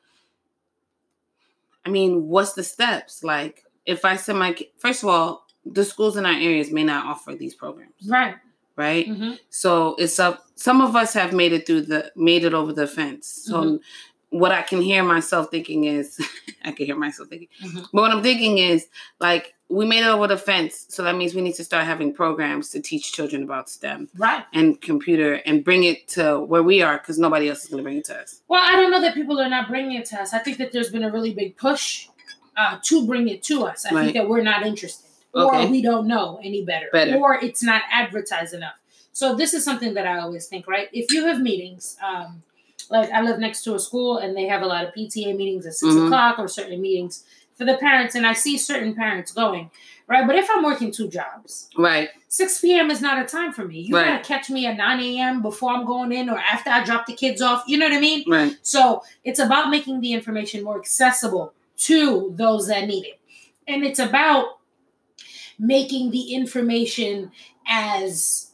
I 1.86 1.90
mean, 1.90 2.28
what's 2.28 2.54
the 2.54 2.64
steps? 2.64 3.22
Like, 3.22 3.64
if 3.86 4.04
I 4.04 4.16
send 4.16 4.38
my 4.38 4.56
first 4.78 5.02
of 5.02 5.08
all, 5.08 5.46
the 5.64 5.84
schools 5.84 6.16
in 6.16 6.26
our 6.26 6.32
areas 6.32 6.70
may 6.70 6.84
not 6.84 7.06
offer 7.06 7.34
these 7.34 7.54
programs, 7.54 7.94
Right. 8.06 8.34
right? 8.76 9.06
hmm 9.06 9.32
So 9.50 9.94
it's 9.98 10.18
up. 10.18 10.44
Some 10.56 10.80
of 10.80 10.96
us 10.96 11.12
have 11.14 11.32
made 11.32 11.52
it 11.52 11.66
through 11.66 11.82
the 11.82 12.12
made 12.16 12.44
it 12.44 12.54
over 12.54 12.72
the 12.72 12.86
fence. 12.86 13.26
So 13.44 13.62
Mhm. 13.64 13.80
What 14.40 14.50
I 14.52 14.62
can 14.62 14.80
hear 14.82 15.02
myself 15.04 15.48
thinking 15.50 15.84
is, 15.84 16.18
I 16.64 16.72
can 16.72 16.86
hear 16.86 16.96
myself 16.96 17.28
thinking. 17.28 17.48
Mhm. 17.62 17.82
But 17.92 18.00
what 18.02 18.10
I'm 18.10 18.22
thinking 18.22 18.58
is, 18.58 18.88
like, 19.20 19.54
we 19.68 19.84
made 19.86 20.00
it 20.04 20.08
over 20.08 20.26
the 20.26 20.36
fence. 20.36 20.86
So 20.88 21.02
that 21.04 21.16
means 21.16 21.34
we 21.34 21.40
need 21.40 21.54
to 21.54 21.64
start 21.64 21.84
having 21.84 22.12
programs 22.12 22.68
to 22.70 22.80
teach 22.80 23.12
children 23.12 23.42
about 23.44 23.68
STEM 23.70 24.08
Right. 24.16 24.44
and 24.52 24.80
computer 24.80 25.34
and 25.46 25.64
bring 25.64 25.84
it 25.84 26.08
to 26.08 26.40
where 26.40 26.62
we 26.62 26.82
are 26.82 26.98
because 26.98 27.18
nobody 27.18 27.48
else 27.48 27.62
is 27.64 27.70
going 27.70 27.78
to 27.78 27.84
bring 27.84 27.98
it 27.98 28.04
to 28.06 28.16
us. 28.20 28.40
Well, 28.48 28.62
I 28.62 28.72
don't 28.72 28.90
know 28.90 29.00
that 29.00 29.14
people 29.14 29.40
are 29.40 29.48
not 29.48 29.68
bringing 29.68 29.92
it 30.00 30.04
to 30.06 30.20
us. 30.20 30.34
I 30.34 30.38
think 30.40 30.58
that 30.58 30.72
there's 30.72 30.90
been 30.90 31.04
a 31.04 31.10
really 31.12 31.32
big 31.32 31.56
push 31.56 32.08
uh, 32.56 32.78
to 32.84 33.06
bring 33.06 33.28
it 33.28 33.42
to 33.44 33.64
us. 33.64 33.86
I 33.86 33.94
Right. 33.94 34.02
think 34.02 34.14
that 34.14 34.28
we're 34.28 34.42
not 34.42 34.64
interested, 34.66 35.08
Okay. 35.34 35.64
or 35.64 35.68
we 35.70 35.80
don't 35.80 36.06
know 36.06 36.40
any 36.42 36.62
better, 36.64 36.88
Better. 36.92 37.16
or 37.16 37.34
it's 37.42 37.62
not 37.62 37.82
advertised 37.90 38.52
enough. 38.54 38.74
So 39.12 39.34
this 39.36 39.54
is 39.54 39.64
something 39.64 39.94
that 39.94 40.06
I 40.06 40.18
always 40.18 40.46
think, 40.46 40.66
right? 40.68 40.88
If 40.92 41.12
you 41.12 41.26
have 41.26 41.40
meetings, 41.40 41.96
um, 42.04 42.42
like 42.90 43.10
I 43.10 43.20
live 43.22 43.38
next 43.38 43.62
to 43.64 43.74
a 43.74 43.78
school 43.78 44.18
and 44.18 44.36
they 44.36 44.46
have 44.46 44.62
a 44.62 44.66
lot 44.66 44.84
of 44.84 44.94
PTA 44.94 45.36
meetings 45.36 45.66
at 45.66 45.74
6 45.74 45.92
Mhm. 45.94 46.06
o'clock 46.06 46.38
or 46.38 46.48
certain 46.48 46.80
meetings 46.80 47.24
for 47.56 47.64
the 47.64 47.76
parents, 47.78 48.14
and 48.16 48.26
I 48.26 48.32
see 48.32 48.58
certain 48.58 48.94
parents 48.96 49.30
going, 49.30 49.70
right? 50.08 50.26
But 50.26 50.34
if 50.34 50.48
I'm 50.50 50.64
working 50.64 50.90
two 50.90 51.06
jobs, 51.08 51.68
Right. 51.78 52.08
6 52.28 52.60
p.m. 52.60 52.90
is 52.90 53.00
not 53.00 53.22
a 53.22 53.24
time 53.24 53.52
for 53.52 53.64
me. 53.64 53.78
You 53.80 53.94
Right. 53.94 54.06
gotta 54.06 54.24
catch 54.24 54.50
me 54.50 54.66
at 54.66 54.76
9 54.76 54.98
a.m. 55.00 55.40
before 55.40 55.70
I'm 55.72 55.84
going 55.86 56.10
in 56.10 56.28
or 56.28 56.36
after 56.38 56.68
I 56.70 56.82
drop 56.82 57.06
the 57.06 57.12
kids 57.12 57.40
off. 57.40 57.62
You 57.68 57.78
know 57.78 57.86
what 57.86 57.94
I 57.94 58.00
mean? 58.00 58.24
Right. 58.26 58.56
So 58.62 59.02
it's 59.22 59.38
about 59.38 59.70
making 59.70 60.00
the 60.00 60.12
information 60.12 60.64
more 60.64 60.78
accessible 60.80 61.52
to 61.78 62.32
those 62.36 62.66
that 62.66 62.88
need 62.88 63.04
it. 63.04 63.20
And 63.68 63.84
it's 63.84 64.00
about 64.00 64.58
making 65.58 66.10
the 66.10 66.34
information 66.34 67.30
as 67.68 68.50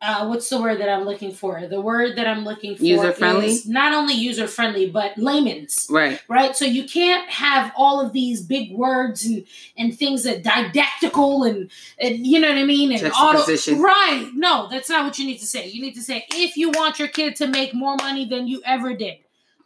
uh, 0.00 0.26
what's 0.26 0.48
the 0.48 0.60
word 0.60 0.78
that 0.80 0.88
I'm 0.88 1.04
looking 1.04 1.32
for? 1.32 1.66
The 1.66 1.80
word 1.80 2.16
that 2.16 2.26
I'm 2.26 2.44
looking 2.44 2.76
for 2.76 2.84
User-friendly? 2.84 3.46
is 3.46 3.66
not 3.66 3.92
only 3.92 4.14
user 4.14 4.46
friendly, 4.46 4.88
but 4.88 5.18
layman's 5.18 5.88
Right. 5.90 6.22
right? 6.28 6.54
So 6.56 6.64
you 6.64 6.84
can't 6.88 7.28
have 7.28 7.72
all 7.76 8.00
of 8.00 8.12
these 8.12 8.40
big 8.40 8.72
words 8.72 9.24
and 9.24 9.44
and 9.76 9.96
things 9.96 10.22
that 10.24 10.42
didactical 10.44 11.44
and 11.44 11.70
and 12.00 12.26
you 12.26 12.38
know 12.38 12.48
what 12.48 12.58
I 12.58 12.64
mean 12.64 12.92
and 12.92 13.12
auto 13.12 13.44
right. 13.76 14.30
No, 14.34 14.68
that's 14.70 14.88
not 14.88 15.04
what 15.04 15.18
you 15.18 15.26
need 15.26 15.38
to 15.38 15.46
say. 15.46 15.66
You 15.68 15.82
need 15.82 15.94
to 15.94 16.02
say 16.02 16.26
if 16.32 16.56
you 16.56 16.70
want 16.70 16.98
your 16.98 17.08
kid 17.08 17.34
to 17.36 17.46
make 17.48 17.74
more 17.74 17.96
money 17.96 18.24
than 18.28 18.46
you 18.46 18.62
ever 18.64 18.94
did, 18.94 19.16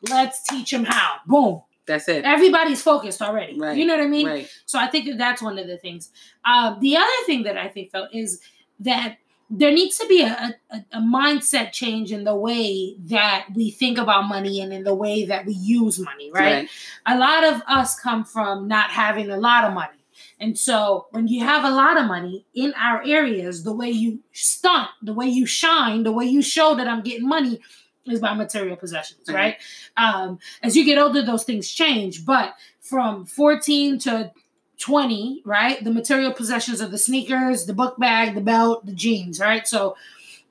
let's 0.09 0.43
teach 0.45 0.71
them 0.71 0.85
how. 0.85 1.17
Boom. 1.27 1.63
That's 1.85 2.09
it. 2.09 2.25
Everybody's 2.25 2.81
focused 2.81 3.21
already. 3.21 3.59
Right. 3.59 3.77
You 3.77 3.85
know 3.85 3.97
what 3.97 4.05
I 4.05 4.09
mean? 4.09 4.27
Right. 4.27 4.49
So 4.67 4.79
I 4.79 4.87
think 4.87 5.07
that 5.07 5.19
that's 5.19 5.43
one 5.43 5.59
of 5.59 5.67
the 5.67 5.77
things. 5.77 6.11
Uh, 6.45 6.79
the 6.79 6.97
other 6.97 7.07
thing 7.27 7.43
that 7.43 7.59
I 7.59 7.69
think 7.69 7.91
though 7.91 8.07
is 8.13 8.41
that 8.81 9.19
there 9.55 9.71
needs 9.71 9.99
to 9.99 10.07
be 10.07 10.23
a, 10.23 10.55
a, 10.71 10.77
a 10.95 11.01
mindset 11.01 11.73
change 11.73 12.11
in 12.11 12.25
the 12.25 12.35
way 12.35 12.95
that 13.01 13.49
we 13.55 13.71
think 13.71 13.99
about 13.99 14.23
money 14.27 14.61
and 14.63 14.73
in 14.73 14.83
the 14.83 14.95
way 14.95 15.27
that 15.27 15.45
we 15.45 15.53
use 15.53 15.99
money, 15.99 16.31
right? 16.33 16.69
A 17.05 17.19
lot 17.19 17.45
of 17.45 17.61
us 17.69 17.99
come 18.01 18.25
from 18.25 18.67
not 18.67 18.89
having 18.91 19.31
a 19.31 19.37
lot 19.37 19.65
of 19.65 19.75
money. 19.75 19.99
And 20.41 20.59
so 20.59 21.07
when 21.11 21.29
you 21.29 21.45
have 21.45 21.65
a 21.65 21.71
lot 21.71 21.99
of 22.01 22.07
money 22.07 22.47
in 22.55 22.73
our 22.81 23.03
areas, 23.05 23.63
the 23.63 23.75
way 23.75 23.91
you 23.91 24.21
stunt, 24.33 24.89
the 25.03 25.13
way 25.13 25.27
you 25.27 25.45
shine, 25.45 26.03
the 26.03 26.13
way 26.13 26.25
you 26.25 26.41
show 26.41 26.75
that 26.75 26.89
I'm 26.89 27.03
getting 27.03 27.29
money 27.29 27.61
is 28.07 28.21
by 28.21 28.35
material 28.35 28.77
possessions, 28.77 29.29
Mhm. 29.29 29.35
right? 29.35 29.57
Um, 29.97 30.39
as 30.63 30.77
you 30.77 30.85
get 30.85 30.99
older, 30.99 31.23
those 31.23 31.45
things 31.45 31.71
change. 31.71 32.25
But 32.25 32.55
from 32.81 33.27
14 33.27 33.99
to 34.01 34.33
20, 34.79 35.43
right? 35.45 35.83
The 35.83 35.93
material 35.93 36.33
possessions 36.33 36.81
are 36.83 36.89
the 36.89 36.99
sneakers, 36.99 37.67
the 37.67 37.75
book 37.75 37.99
bag, 37.99 38.35
the 38.35 38.41
belt, 38.41 38.85
the 38.87 38.93
jeans, 38.93 39.39
right? 39.39 39.67
So 39.67 39.97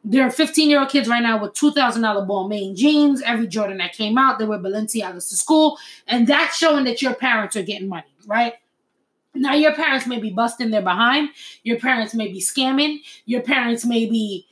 there 0.04 0.26
are 0.26 0.32
15 0.32 0.70
year 0.70 0.80
old 0.80 0.90
kids 0.90 1.08
right 1.08 1.22
now 1.22 1.42
with 1.42 1.54
$2,000 1.54 1.76
Balmain 2.28 2.76
jeans. 2.76 3.22
Every 3.22 3.48
Jordan 3.48 3.78
that 3.78 3.94
came 3.94 4.18
out, 4.18 4.40
they 4.40 4.46
wear 4.46 4.60
Balenciagas 4.60 5.30
to 5.30 5.36
school. 5.36 5.78
And 6.08 6.28
that's 6.28 6.58
showing 6.58 6.86
that 6.86 7.02
your 7.02 7.14
parents 7.14 7.56
are 7.56 7.64
getting 7.64 7.88
money, 7.88 8.08
right? 8.26 8.54
Now, 9.34 9.54
your 9.54 9.74
parents 9.74 10.08
may 10.08 10.20
be 10.20 10.30
busting 10.30 10.72
their 10.72 10.82
behind. 10.82 11.30
Your 11.64 11.80
parents 11.80 12.14
may 12.14 12.28
be 12.28 12.42
scamming. 12.42 13.00
Your 13.26 13.42
parents 13.42 13.86
may 13.86 14.06
be 14.06 14.46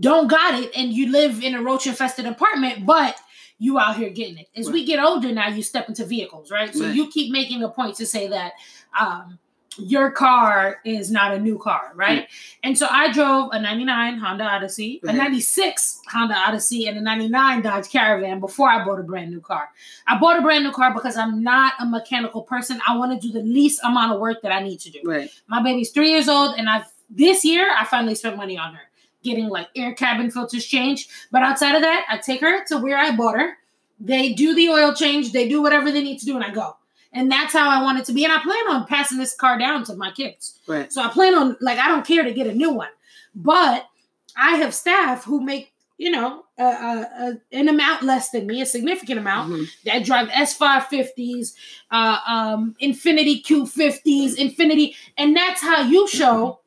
don't 0.00 0.28
got 0.28 0.54
it 0.54 0.70
and 0.74 0.92
you 0.92 1.10
live 1.10 1.42
in 1.42 1.54
a 1.54 1.62
roach 1.62 1.86
infested 1.86 2.26
apartment, 2.26 2.86
but 2.86 3.16
you 3.58 3.78
out 3.78 3.96
here 3.96 4.10
getting 4.10 4.38
it. 4.38 4.48
As 4.56 4.70
we 4.70 4.84
get 4.84 4.98
older 5.02 5.30
now, 5.32 5.48
you 5.48 5.62
step 5.62 5.88
into 5.88 6.04
vehicles, 6.04 6.50
right? 6.50 6.74
So 6.74 6.84
Right. 6.86 6.94
you 6.94 7.08
keep 7.08 7.30
making 7.30 7.62
a 7.62 7.68
point 7.68 7.96
to 7.96 8.06
say 8.06 8.26
that 8.28 8.52
um, 8.98 9.38
your 9.78 10.10
car 10.10 10.80
is 10.84 11.10
not 11.10 11.34
a 11.34 11.38
new 11.38 11.58
car, 11.58 11.92
right? 11.94 12.28
And 12.62 12.78
so 12.78 12.86
I 12.90 13.12
drove 13.12 13.50
a 13.52 13.60
99 13.60 14.18
Honda 14.18 14.44
Odyssey, 14.44 15.00
a 15.02 15.12
96 15.12 16.00
Honda 16.08 16.34
Odyssey, 16.34 16.86
and 16.86 16.98
a 16.98 17.00
99 17.00 17.62
Dodge 17.62 17.88
Caravan 17.88 18.40
before 18.40 18.68
I 18.68 18.84
bought 18.84 19.00
a 19.00 19.02
brand 19.02 19.30
new 19.30 19.40
car. 19.40 19.68
I 20.06 20.18
bought 20.18 20.38
a 20.38 20.42
brand 20.42 20.64
new 20.64 20.72
car 20.72 20.94
because 20.94 21.16
I'm 21.16 21.42
not 21.42 21.74
a 21.80 21.86
mechanical 21.86 22.42
person. 22.42 22.80
I 22.86 22.96
want 22.96 23.20
to 23.20 23.26
do 23.26 23.32
the 23.32 23.44
least 23.44 23.80
amount 23.84 24.12
of 24.12 24.20
work 24.20 24.42
that 24.42 24.52
I 24.52 24.62
need 24.62 24.80
to 24.80 24.90
do. 24.90 25.00
Right. 25.04 25.30
My 25.48 25.62
baby's 25.62 25.90
three 25.90 26.10
years 26.10 26.28
old, 26.28 26.56
and 26.56 26.68
I've 26.68 26.86
this 27.10 27.44
year 27.44 27.70
I 27.76 27.84
finally 27.84 28.14
spent 28.14 28.36
money 28.36 28.56
on 28.56 28.74
her, 28.74 28.82
getting 29.22 29.48
like 29.48 29.68
air 29.76 29.94
cabin 29.94 30.30
filters 30.30 30.66
changed. 30.66 31.10
But 31.30 31.42
outside 31.42 31.74
of 31.74 31.82
that, 31.82 32.06
I 32.08 32.18
take 32.18 32.40
her 32.40 32.64
to 32.66 32.78
where 32.78 32.96
I 32.96 33.14
bought 33.14 33.38
her. 33.38 33.58
They 34.00 34.32
do 34.32 34.54
the 34.54 34.68
oil 34.68 34.92
change, 34.92 35.32
they 35.32 35.48
do 35.48 35.62
whatever 35.62 35.90
they 35.92 36.02
need 36.02 36.18
to 36.18 36.26
do, 36.26 36.34
and 36.34 36.44
I 36.44 36.50
go. 36.50 36.76
And 37.16 37.30
that's 37.30 37.52
how 37.52 37.70
I 37.70 37.82
want 37.82 37.98
it 38.00 38.04
to 38.06 38.12
be. 38.12 38.24
And 38.24 38.32
I 38.32 38.42
plan 38.42 38.68
on 38.68 38.86
passing 38.86 39.18
this 39.18 39.34
car 39.34 39.56
down 39.58 39.84
to 39.84 39.94
my 39.94 40.10
kids. 40.10 40.58
Right. 40.66 40.92
So 40.92 41.00
I 41.00 41.08
plan 41.08 41.34
on 41.34 41.56
like 41.60 41.78
I 41.78 41.88
don't 41.88 42.04
care 42.06 42.24
to 42.24 42.32
get 42.32 42.46
a 42.48 42.52
new 42.54 42.72
one, 42.72 42.90
but 43.34 43.86
I 44.36 44.56
have 44.56 44.74
staff 44.74 45.24
who 45.24 45.40
make 45.40 45.72
you 45.96 46.10
know 46.10 46.42
a, 46.58 46.64
a, 46.64 47.08
a, 47.20 47.40
an 47.52 47.68
amount 47.68 48.02
less 48.02 48.30
than 48.30 48.46
me, 48.48 48.60
a 48.60 48.66
significant 48.66 49.18
amount 49.20 49.52
Mhm. 49.52 49.66
that 49.84 50.04
drive 50.04 50.28
S550s, 50.28 51.54
uh, 51.92 52.18
um, 52.26 52.74
Infiniti 52.82 53.44
Q50s, 53.44 54.34
Infiniti, 54.36 54.94
and 55.16 55.36
that's 55.36 55.60
how 55.62 55.82
you 55.82 56.08
show 56.08 56.60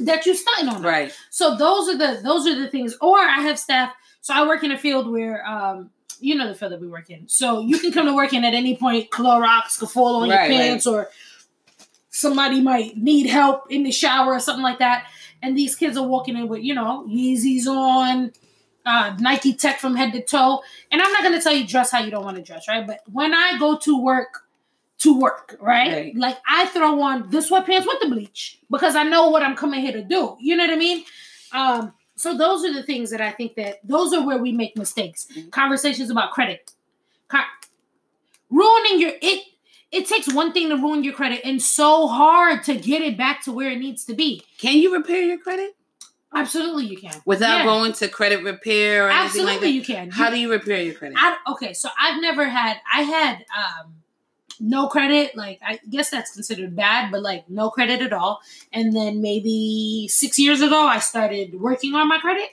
that 0.00 0.26
you're 0.26 0.34
stunting 0.34 0.68
on 0.68 0.82
them. 0.82 0.90
Right. 0.90 1.12
So 1.30 1.56
those 1.56 1.88
are 1.88 1.96
the 1.96 2.20
those 2.22 2.46
are 2.46 2.54
the 2.54 2.68
things. 2.68 2.94
Or 3.00 3.18
I 3.18 3.40
have 3.40 3.58
staff. 3.58 3.92
So 4.20 4.34
I 4.34 4.46
work 4.46 4.62
in 4.64 4.70
a 4.72 4.78
field 4.78 5.10
where 5.10 5.46
um, 5.46 5.90
you 6.20 6.34
know 6.34 6.48
the 6.48 6.54
field 6.54 6.72
that 6.72 6.80
we 6.80 6.88
work 6.88 7.10
in. 7.10 7.28
So 7.28 7.60
you 7.60 7.78
can 7.78 7.92
come 7.92 8.06
to 8.06 8.14
work 8.14 8.32
in 8.32 8.44
at 8.44 8.54
any 8.54 8.76
point, 8.76 9.10
Clorox 9.10 9.78
could 9.78 9.90
fall 9.90 10.22
on 10.22 10.28
Right, 10.30 10.36
right. 10.36 10.50
your 10.50 10.58
pants, 10.58 10.86
or 10.86 11.08
somebody 12.10 12.60
might 12.60 12.96
need 12.96 13.26
help 13.26 13.70
in 13.70 13.82
the 13.82 13.92
shower 13.92 14.34
or 14.34 14.40
something 14.40 14.62
like 14.62 14.78
that. 14.78 15.06
And 15.42 15.56
these 15.56 15.76
kids 15.76 15.96
are 15.96 16.06
walking 16.06 16.36
in 16.36 16.48
with, 16.48 16.62
you 16.62 16.74
know, 16.74 17.06
Yeezys 17.08 17.66
on, 17.66 18.32
uh, 18.86 19.14
Nike 19.20 19.52
Tech 19.52 19.78
from 19.78 19.94
head 19.96 20.12
to 20.12 20.22
toe. 20.22 20.62
And 20.90 21.02
I'm 21.02 21.12
not 21.12 21.22
going 21.22 21.34
to 21.34 21.40
tell 21.42 21.52
you 21.52 21.66
dress 21.66 21.90
how 21.90 22.00
you 22.02 22.10
don't 22.10 22.24
want 22.24 22.36
to 22.38 22.42
dress, 22.42 22.66
right? 22.68 22.86
But 22.86 23.00
when 23.12 23.34
I 23.34 23.58
go 23.58 23.76
to 23.78 24.02
work, 24.02 24.44
to 24.98 25.18
work, 25.20 25.56
right? 25.60 25.92
Right. 25.92 26.16
Like 26.16 26.38
I 26.48 26.66
throw 26.66 27.00
on 27.02 27.30
the 27.30 27.38
sweatpants 27.38 27.86
with 27.86 28.00
the 28.00 28.08
bleach 28.08 28.58
because 28.70 28.96
I 28.96 29.02
know 29.02 29.28
what 29.28 29.42
I'm 29.42 29.54
coming 29.54 29.80
here 29.80 29.92
to 29.92 30.02
do. 30.02 30.36
You 30.40 30.56
know 30.56 30.64
what 30.64 30.72
I 30.72 30.76
mean? 30.76 31.04
Um, 31.52 31.92
so 32.16 32.36
those 32.36 32.64
are 32.64 32.72
the 32.72 32.82
things 32.82 33.10
that 33.10 33.20
I 33.20 33.30
think 33.32 33.54
that 33.56 33.78
those 33.84 34.12
are 34.12 34.24
where 34.26 34.38
we 34.38 34.52
make 34.52 34.76
mistakes. 34.76 35.26
Mhm. 35.34 35.50
Conversations 35.52 36.10
about 36.10 36.32
credit, 36.32 36.72
Co- 37.28 37.38
ruining 38.50 39.00
your 39.00 39.12
it. 39.20 39.44
It 39.92 40.06
takes 40.08 40.26
one 40.32 40.52
thing 40.52 40.68
to 40.70 40.76
ruin 40.76 41.04
your 41.04 41.14
credit, 41.14 41.42
and 41.44 41.62
so 41.62 42.08
hard 42.08 42.64
to 42.64 42.74
get 42.74 43.02
it 43.02 43.16
back 43.16 43.42
to 43.44 43.52
where 43.52 43.70
it 43.70 43.78
needs 43.78 44.04
to 44.06 44.14
be. 44.14 44.42
Can 44.58 44.76
you 44.76 44.92
repair 44.92 45.22
your 45.22 45.38
credit 45.38 45.76
Absolutely, 46.34 46.86
you 46.86 46.98
can. 46.98 47.22
without 47.24 47.58
Yeah. 47.58 47.64
going 47.64 47.92
to 47.94 48.08
credit 48.08 48.42
repair 48.42 49.06
or 49.06 49.10
anything 49.10 49.44
like 49.44 49.54
Absolutely, 49.54 49.68
that? 49.68 49.72
you 49.72 49.82
can. 49.84 50.10
How 50.10 50.28
do 50.28 50.38
you 50.38 50.50
repair 50.50 50.82
your 50.82 50.94
credit? 50.94 51.16
I, 51.20 51.36
okay, 51.52 51.72
so 51.72 51.88
I've 51.98 52.20
never 52.20 52.46
had. 52.48 52.78
I 52.92 53.02
had 53.02 53.44
um 53.56 53.94
no 54.60 54.88
credit. 54.88 55.36
Like 55.36 55.60
I 55.66 55.78
guess 55.88 56.10
that's 56.10 56.32
considered 56.32 56.74
bad, 56.76 57.10
but 57.10 57.22
like 57.22 57.48
no 57.48 57.70
credit 57.70 58.02
at 58.02 58.12
all. 58.12 58.40
And 58.72 58.94
then 58.94 59.20
maybe 59.20 60.08
six 60.08 60.38
years 60.38 60.60
ago, 60.60 60.86
I 60.86 60.98
started 60.98 61.60
working 61.60 61.94
on 61.94 62.08
my 62.08 62.18
credit, 62.18 62.50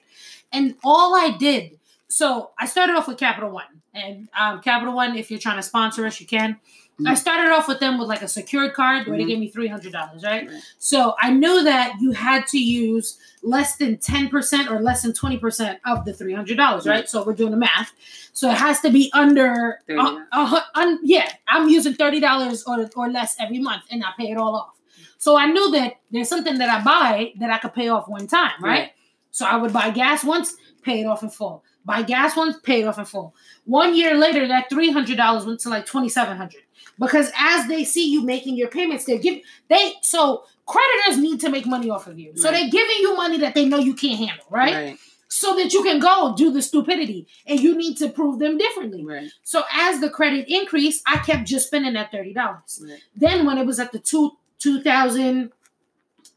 and 0.52 0.76
all 0.84 1.16
I 1.16 1.36
did. 1.38 1.80
So 2.08 2.52
I 2.60 2.68
started 2.68 2.96
off 2.96 3.08
with 3.08 3.18
Capital 3.18 3.50
One, 3.50 3.82
and 3.94 4.28
um, 4.40 4.62
Capital 4.62 4.94
One, 4.94 5.18
if 5.18 5.32
you're 5.32 5.40
trying 5.40 5.58
to 5.58 5.64
sponsor 5.64 6.06
us, 6.06 6.20
you 6.20 6.28
can. 6.28 6.60
I 7.06 7.14
Mhm. 7.14 7.18
started 7.18 7.52
off 7.52 7.68
with 7.68 7.80
them 7.80 7.98
with 7.98 8.08
like 8.08 8.22
a 8.22 8.28
secured 8.28 8.74
card 8.74 9.08
where 9.08 9.18
they 9.18 9.24
Mhm. 9.24 9.28
gave 9.28 9.40
me 9.40 9.50
three 9.50 9.68
hundred 9.68 9.94
dollars, 9.94 10.24
right? 10.24 10.48
Right. 10.48 10.62
So 10.78 11.16
I 11.20 11.32
knew 11.32 11.64
that 11.64 11.94
you 12.00 12.12
had 12.12 12.46
to 12.48 12.60
use 12.60 13.18
less 13.42 13.78
than 13.78 13.98
ten 13.98 14.30
percent 14.30 14.70
or 14.70 14.80
less 14.82 15.02
than 15.02 15.12
twenty 15.14 15.38
percent 15.38 15.80
of 15.86 16.06
the 16.06 16.14
three 16.14 16.34
hundred 16.34 16.58
dollars, 16.58 16.86
right? 16.86 17.10
So 17.10 17.24
we're 17.24 17.34
doing 17.34 17.52
the 17.52 17.58
math. 17.58 17.92
So 18.34 18.50
it 18.50 18.58
has 18.58 18.80
to 18.82 18.90
be 18.92 19.10
under, 19.14 19.80
uh, 19.90 20.18
uh, 20.32 20.62
un- 20.76 21.00
yeah. 21.04 21.32
I'm 21.48 21.68
using 21.70 21.94
thirty 21.96 22.20
dollars 22.20 22.64
or 22.66 22.88
or 22.96 23.10
less 23.10 23.36
every 23.40 23.60
month, 23.60 23.84
and 23.90 24.04
I 24.04 24.10
pay 24.18 24.30
it 24.32 24.38
all 24.38 24.56
off. 24.56 24.76
So 25.18 25.36
I 25.38 25.48
knew 25.48 25.72
that 25.72 25.96
there's 26.12 26.30
something 26.30 26.58
that 26.60 26.70
I 26.70 26.84
buy 26.84 27.34
that 27.40 27.50
I 27.50 27.58
could 27.58 27.74
pay 27.74 27.88
off 27.90 28.08
one 28.08 28.28
time, 28.28 28.52
right? 28.62 28.70
Right. 28.80 28.92
So 29.32 29.46
I 29.48 29.56
would 29.56 29.74
buy 29.74 29.90
gas 29.90 30.24
once, 30.24 30.56
pay 30.84 31.02
it 31.02 31.06
off 31.06 31.24
in 31.24 31.30
full. 31.32 31.64
Buy 31.86 32.02
gas 32.04 32.36
once, 32.38 32.56
pay 32.64 32.82
it 32.82 32.86
off 32.86 32.98
in 33.00 33.06
full. 33.06 33.34
One 33.66 33.96
year 33.96 34.16
later, 34.16 34.48
that 34.48 34.70
three 34.70 34.92
hundred 34.92 35.18
dollars 35.18 35.46
went 35.46 35.60
to 35.62 35.70
like 35.70 35.86
twenty 35.86 36.08
seven 36.10 36.38
hundred 36.38 36.62
because 37.00 37.32
as 37.38 37.68
they 37.68 37.84
see 37.84 38.12
you 38.12 38.24
making 38.24 38.56
your 38.56 38.70
payments, 38.70 39.06
they're 39.06 39.18
giving 39.18 39.42
they 39.70 39.94
so 40.02 40.46
creditors 40.66 41.18
need 41.18 41.40
to 41.42 41.50
make 41.50 41.66
money 41.66 41.90
off 41.90 42.08
of 42.08 42.20
you. 42.20 42.34
So 42.36 42.52
they're 42.52 42.70
giving 42.70 42.98
you 43.00 43.16
money 43.16 43.38
that 43.40 43.54
they 43.54 43.66
know 43.66 43.80
you 43.80 43.94
can't 43.94 44.18
handle, 44.18 44.46
right? 44.50 44.98
So 45.28 45.56
that 45.56 45.74
you 45.74 45.82
can 45.82 46.00
go 46.00 46.36
do 46.38 46.52
the 46.52 46.62
stupidity, 46.62 47.28
and 47.48 47.60
you 47.60 47.76
need 47.76 47.98
to 47.98 48.10
prove 48.10 48.38
them 48.38 48.58
differently. 48.58 49.04
Right. 49.04 49.32
So 49.42 49.64
as 49.74 50.00
the 50.00 50.10
credit 50.10 50.46
increased, 50.48 51.02
I 51.08 51.18
kept 51.18 51.48
just 51.48 51.68
spending 51.68 51.94
that 51.94 52.12
thirty 52.12 52.34
dollars. 52.34 52.84
Right. 52.88 53.00
Then 53.16 53.46
when 53.46 53.58
it 53.58 53.66
was 53.66 53.80
at 53.80 53.92
the 53.92 54.00
two 54.00 54.38
two 54.60 54.84
thousand, 54.84 55.52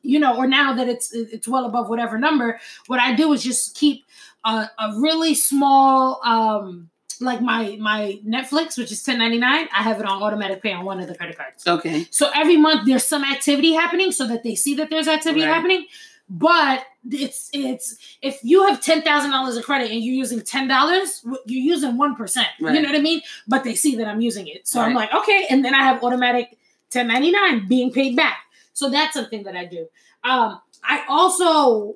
you 0.01 0.19
know, 0.19 0.35
or 0.37 0.47
now 0.47 0.73
that 0.73 0.89
it's 0.89 1.13
it's 1.13 1.47
well 1.47 1.67
above 1.67 1.91
whatever 1.91 2.17
number, 2.17 2.59
what 2.87 2.99
I 2.99 3.15
do 3.15 3.33
is 3.35 3.45
just 3.45 3.77
keep 3.77 4.05
a, 4.47 4.71
a 4.79 4.95
really 4.97 5.35
small 5.35 6.21
um 6.25 6.89
like 7.21 7.41
my 7.41 7.77
my 7.81 8.19
Netflix, 8.27 8.77
which 8.79 8.93
is 8.93 9.03
ten 9.03 9.19
ninety 9.19 9.39
nine. 9.39 9.69
I 9.77 9.83
have 9.83 10.01
it 10.01 10.07
on 10.07 10.23
automatic 10.23 10.63
pay 10.63 10.73
on 10.73 10.85
one 10.85 11.01
of 11.01 11.09
the 11.09 11.15
credit 11.15 11.37
cards. 11.37 11.67
Okay. 11.67 12.07
So 12.11 12.31
every 12.35 12.57
month 12.57 12.87
there's 12.87 13.05
some 13.05 13.25
activity 13.25 13.73
happening, 13.73 14.13
so 14.13 14.27
that 14.29 14.43
they 14.43 14.55
see 14.55 14.75
that 14.77 14.91
there's 14.91 15.09
activity 15.09 15.45
Right. 15.45 15.55
happening. 15.55 15.87
but 16.29 16.85
it's 17.11 17.51
it's 17.53 17.97
if 18.21 18.41
you 18.43 18.67
have 18.67 18.81
ten 18.83 19.01
thousand 19.03 19.31
dollars 19.31 19.57
of 19.57 19.65
credit 19.65 19.91
and 19.93 20.03
you're 20.03 20.15
using 20.15 20.41
ten 20.41 20.67
dollars, 20.69 21.25
you're 21.47 21.63
using 21.75 21.97
one 21.97 22.17
percent. 22.17 22.49
Right. 22.61 22.75
You 22.75 22.83
know 22.83 22.89
what 22.89 22.99
I 22.99 23.03
mean? 23.03 23.23
But 23.47 23.63
they 23.65 23.75
see 23.77 23.95
that 23.97 24.09
I'm 24.09 24.21
using 24.21 24.47
it, 24.49 24.67
so 24.67 24.81
I'm 24.81 24.93
like, 24.95 25.13
okay, 25.15 25.47
and 25.51 25.65
then 25.65 25.75
I 25.75 25.83
have 25.85 26.03
automatic 26.03 26.59
ten 26.91 27.07
ninety 27.09 27.31
nine 27.31 27.69
being 27.69 27.93
paid 27.93 28.17
back. 28.17 28.39
So 28.73 28.91
that's 28.91 29.15
something 29.15 29.45
that 29.45 29.55
I 29.57 29.65
do. 29.67 29.87
Um, 30.25 30.61
I 30.83 31.05
also 31.09 31.95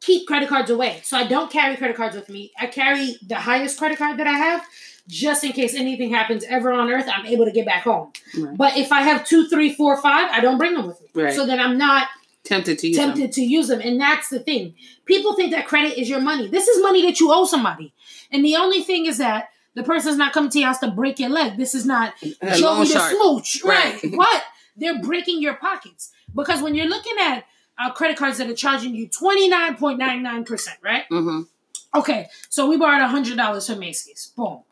keep 0.00 0.26
credit 0.26 0.48
cards 0.48 0.70
away, 0.70 1.00
so 1.04 1.16
I 1.16 1.26
don't 1.26 1.50
carry 1.50 1.76
credit 1.76 1.96
cards 1.96 2.14
with 2.16 2.28
me. 2.28 2.52
I 2.58 2.66
carry 2.66 3.16
the 3.26 3.36
highest 3.36 3.78
credit 3.78 3.98
card 3.98 4.18
that 4.18 4.26
I 4.26 4.32
have. 4.36 4.64
Just 5.08 5.42
in 5.42 5.52
case 5.52 5.74
anything 5.74 6.10
happens 6.10 6.44
ever 6.44 6.70
on 6.70 6.90
earth, 6.90 7.06
I'm 7.10 7.24
able 7.24 7.46
to 7.46 7.50
get 7.50 7.64
back 7.64 7.84
home. 7.84 8.12
Right. 8.38 8.54
But 8.56 8.76
if 8.76 8.92
I 8.92 9.00
have 9.00 9.24
two, 9.26 9.48
three, 9.48 9.72
four, 9.72 9.96
five, 10.02 10.30
I 10.30 10.40
don't 10.40 10.58
bring 10.58 10.74
them 10.74 10.86
with 10.86 11.00
me. 11.00 11.08
Right. 11.22 11.32
So 11.34 11.46
then 11.46 11.58
I'm 11.60 11.78
not 11.78 12.08
Tempted 12.44 12.78
to 12.80 12.88
use 12.88 12.96
tempted 12.98 13.22
them. 13.24 13.30
to 13.30 13.42
use 13.42 13.68
them. 13.68 13.80
And 13.80 13.98
that's 13.98 14.28
the 14.28 14.38
thing. 14.38 14.74
People 15.06 15.34
think 15.34 15.52
that 15.52 15.66
credit 15.66 15.98
is 15.98 16.10
your 16.10 16.20
money. 16.20 16.48
This 16.48 16.68
is 16.68 16.82
money 16.82 17.00
that 17.06 17.20
you 17.20 17.32
owe 17.32 17.46
somebody. 17.46 17.94
And 18.30 18.44
the 18.44 18.56
only 18.56 18.82
thing 18.82 19.06
is 19.06 19.16
that 19.16 19.48
the 19.74 19.82
person's 19.82 20.18
not 20.18 20.34
coming 20.34 20.50
to 20.50 20.58
your 20.58 20.68
house 20.68 20.78
to 20.80 20.90
break 20.90 21.18
your 21.18 21.30
leg. 21.30 21.56
This 21.56 21.74
is 21.74 21.86
not 21.86 22.12
A 22.42 22.54
show 22.56 22.78
me 22.78 22.86
the 22.92 23.08
smooch. 23.08 23.62
Right. 23.64 24.02
Right. 24.02 24.14
what? 24.14 24.42
They're 24.76 25.00
breaking 25.00 25.40
your 25.40 25.54
pockets. 25.54 26.12
Because 26.34 26.60
when 26.62 26.74
you're 26.74 26.86
looking 26.86 27.16
at 27.18 27.44
uh, 27.78 27.92
credit 27.92 28.16
cards 28.16 28.38
that 28.38 28.48
are 28.50 28.54
charging 28.54 28.94
you 28.94 29.08
29.99%, 29.08 30.68
right? 30.82 31.04
hmm 31.08 31.42
Okay, 31.94 32.28
so 32.50 32.68
we 32.68 32.76
borrowed 32.76 33.00
$100 33.00 33.66
from 33.66 33.78
Macy's. 33.78 34.32
Boom. 34.36 34.62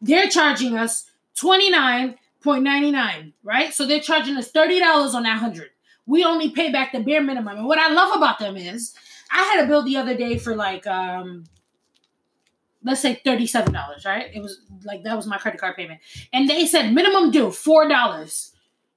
They're 0.00 0.28
charging 0.28 0.76
us 0.78 1.04
$29.99, 1.40 3.32
right? 3.44 3.74
So 3.74 3.86
they're 3.86 4.00
charging 4.00 4.36
us 4.36 4.50
$30 4.50 5.14
on 5.14 5.22
that 5.24 5.42
100 5.42 5.68
We 6.06 6.24
only 6.24 6.50
pay 6.50 6.72
back 6.72 6.92
the 6.92 7.00
bare 7.00 7.22
minimum. 7.22 7.58
And 7.58 7.66
what 7.66 7.78
I 7.78 7.92
love 7.92 8.16
about 8.16 8.38
them 8.38 8.56
is 8.56 8.94
I 9.30 9.42
had 9.42 9.64
a 9.64 9.68
bill 9.68 9.82
the 9.82 9.96
other 9.98 10.16
day 10.16 10.38
for 10.38 10.56
like, 10.56 10.86
um, 10.86 11.44
let's 12.82 13.00
say 13.02 13.20
$37, 13.24 14.06
right? 14.06 14.30
It 14.34 14.40
was 14.40 14.60
like, 14.84 15.02
that 15.04 15.14
was 15.16 15.26
my 15.26 15.38
credit 15.38 15.60
card 15.60 15.76
payment. 15.76 16.00
And 16.32 16.48
they 16.48 16.66
said 16.66 16.92
minimum 16.92 17.30
due, 17.30 17.48
$4. 17.48 18.51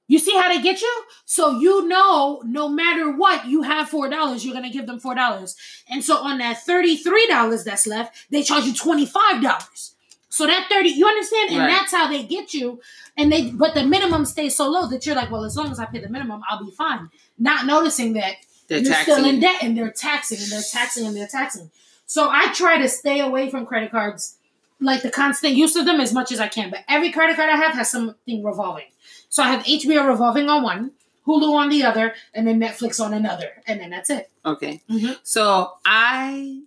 You 0.08 0.18
see 0.18 0.34
how 0.36 0.48
they 0.48 0.62
get 0.62 0.80
you? 0.80 1.02
So 1.24 1.58
you 1.58 1.86
know, 1.88 2.42
no 2.46 2.68
matter 2.68 3.10
what, 3.10 3.46
you 3.46 3.62
have 3.62 3.88
four 3.88 4.08
dollars. 4.08 4.44
You're 4.44 4.54
gonna 4.54 4.70
give 4.70 4.86
them 4.86 5.00
four 5.00 5.14
dollars, 5.14 5.56
and 5.90 6.04
so 6.04 6.18
on 6.18 6.38
that 6.38 6.62
thirty-three 6.62 7.26
dollars 7.26 7.64
that's 7.64 7.86
left, 7.86 8.16
they 8.30 8.42
charge 8.42 8.64
you 8.64 8.74
twenty-five 8.74 9.42
dollars. 9.42 9.94
So 10.28 10.46
that 10.46 10.66
thirty, 10.70 10.90
you 10.90 11.06
understand, 11.06 11.50
and 11.50 11.58
Right. 11.60 11.68
that's 11.70 11.92
how 11.92 12.08
they 12.08 12.22
get 12.22 12.52
you. 12.54 12.80
And 13.16 13.32
they, 13.32 13.50
but 13.50 13.74
the 13.74 13.84
minimum 13.84 14.26
stays 14.26 14.54
so 14.54 14.68
low 14.68 14.86
that 14.88 15.06
you're 15.06 15.16
like, 15.16 15.30
well, 15.30 15.44
as 15.44 15.56
long 15.56 15.70
as 15.70 15.78
I 15.80 15.86
pay 15.86 16.00
the 16.00 16.08
minimum, 16.10 16.42
I'll 16.50 16.62
be 16.62 16.70
fine. 16.70 17.08
Not 17.38 17.64
noticing 17.66 18.12
that 18.12 18.34
They're 18.68 18.80
you're 18.80 18.92
taxing. 18.92 19.14
still 19.14 19.24
in 19.24 19.40
debt 19.40 19.62
and 19.62 19.76
they're 19.76 19.90
taxing 19.90 20.38
and 20.38 20.50
they're 20.52 20.60
taxing 20.70 21.06
and 21.06 21.16
they're 21.16 21.26
taxing. 21.26 21.70
So 22.04 22.28
I 22.30 22.52
try 22.52 22.76
to 22.78 22.88
stay 22.88 23.20
away 23.20 23.48
from 23.50 23.64
credit 23.64 23.90
cards, 23.90 24.36
like 24.78 25.00
the 25.02 25.10
constant 25.10 25.54
use 25.54 25.74
of 25.76 25.86
them 25.86 25.98
as 26.00 26.12
much 26.12 26.30
as 26.30 26.38
I 26.40 26.48
can. 26.48 26.68
But 26.68 26.80
every 26.86 27.10
credit 27.10 27.36
card 27.36 27.48
I 27.50 27.56
have 27.56 27.72
has 27.72 27.90
something 27.90 28.44
revolving. 28.44 28.84
So 29.28 29.42
I 29.42 29.50
have 29.50 29.64
HBO 29.64 30.06
revolving 30.08 30.48
on 30.48 30.62
one, 30.62 30.92
Hulu 31.26 31.52
on 31.54 31.68
the 31.68 31.82
other, 31.84 32.14
and 32.34 32.46
then 32.46 32.60
Netflix 32.60 33.04
on 33.04 33.12
another, 33.12 33.62
and 33.66 33.80
then 33.80 33.90
that's 33.90 34.10
it. 34.10 34.30
Okay. 34.44 34.80
Mhm. 34.88 35.18
So 35.24 35.72
I 35.84 36.62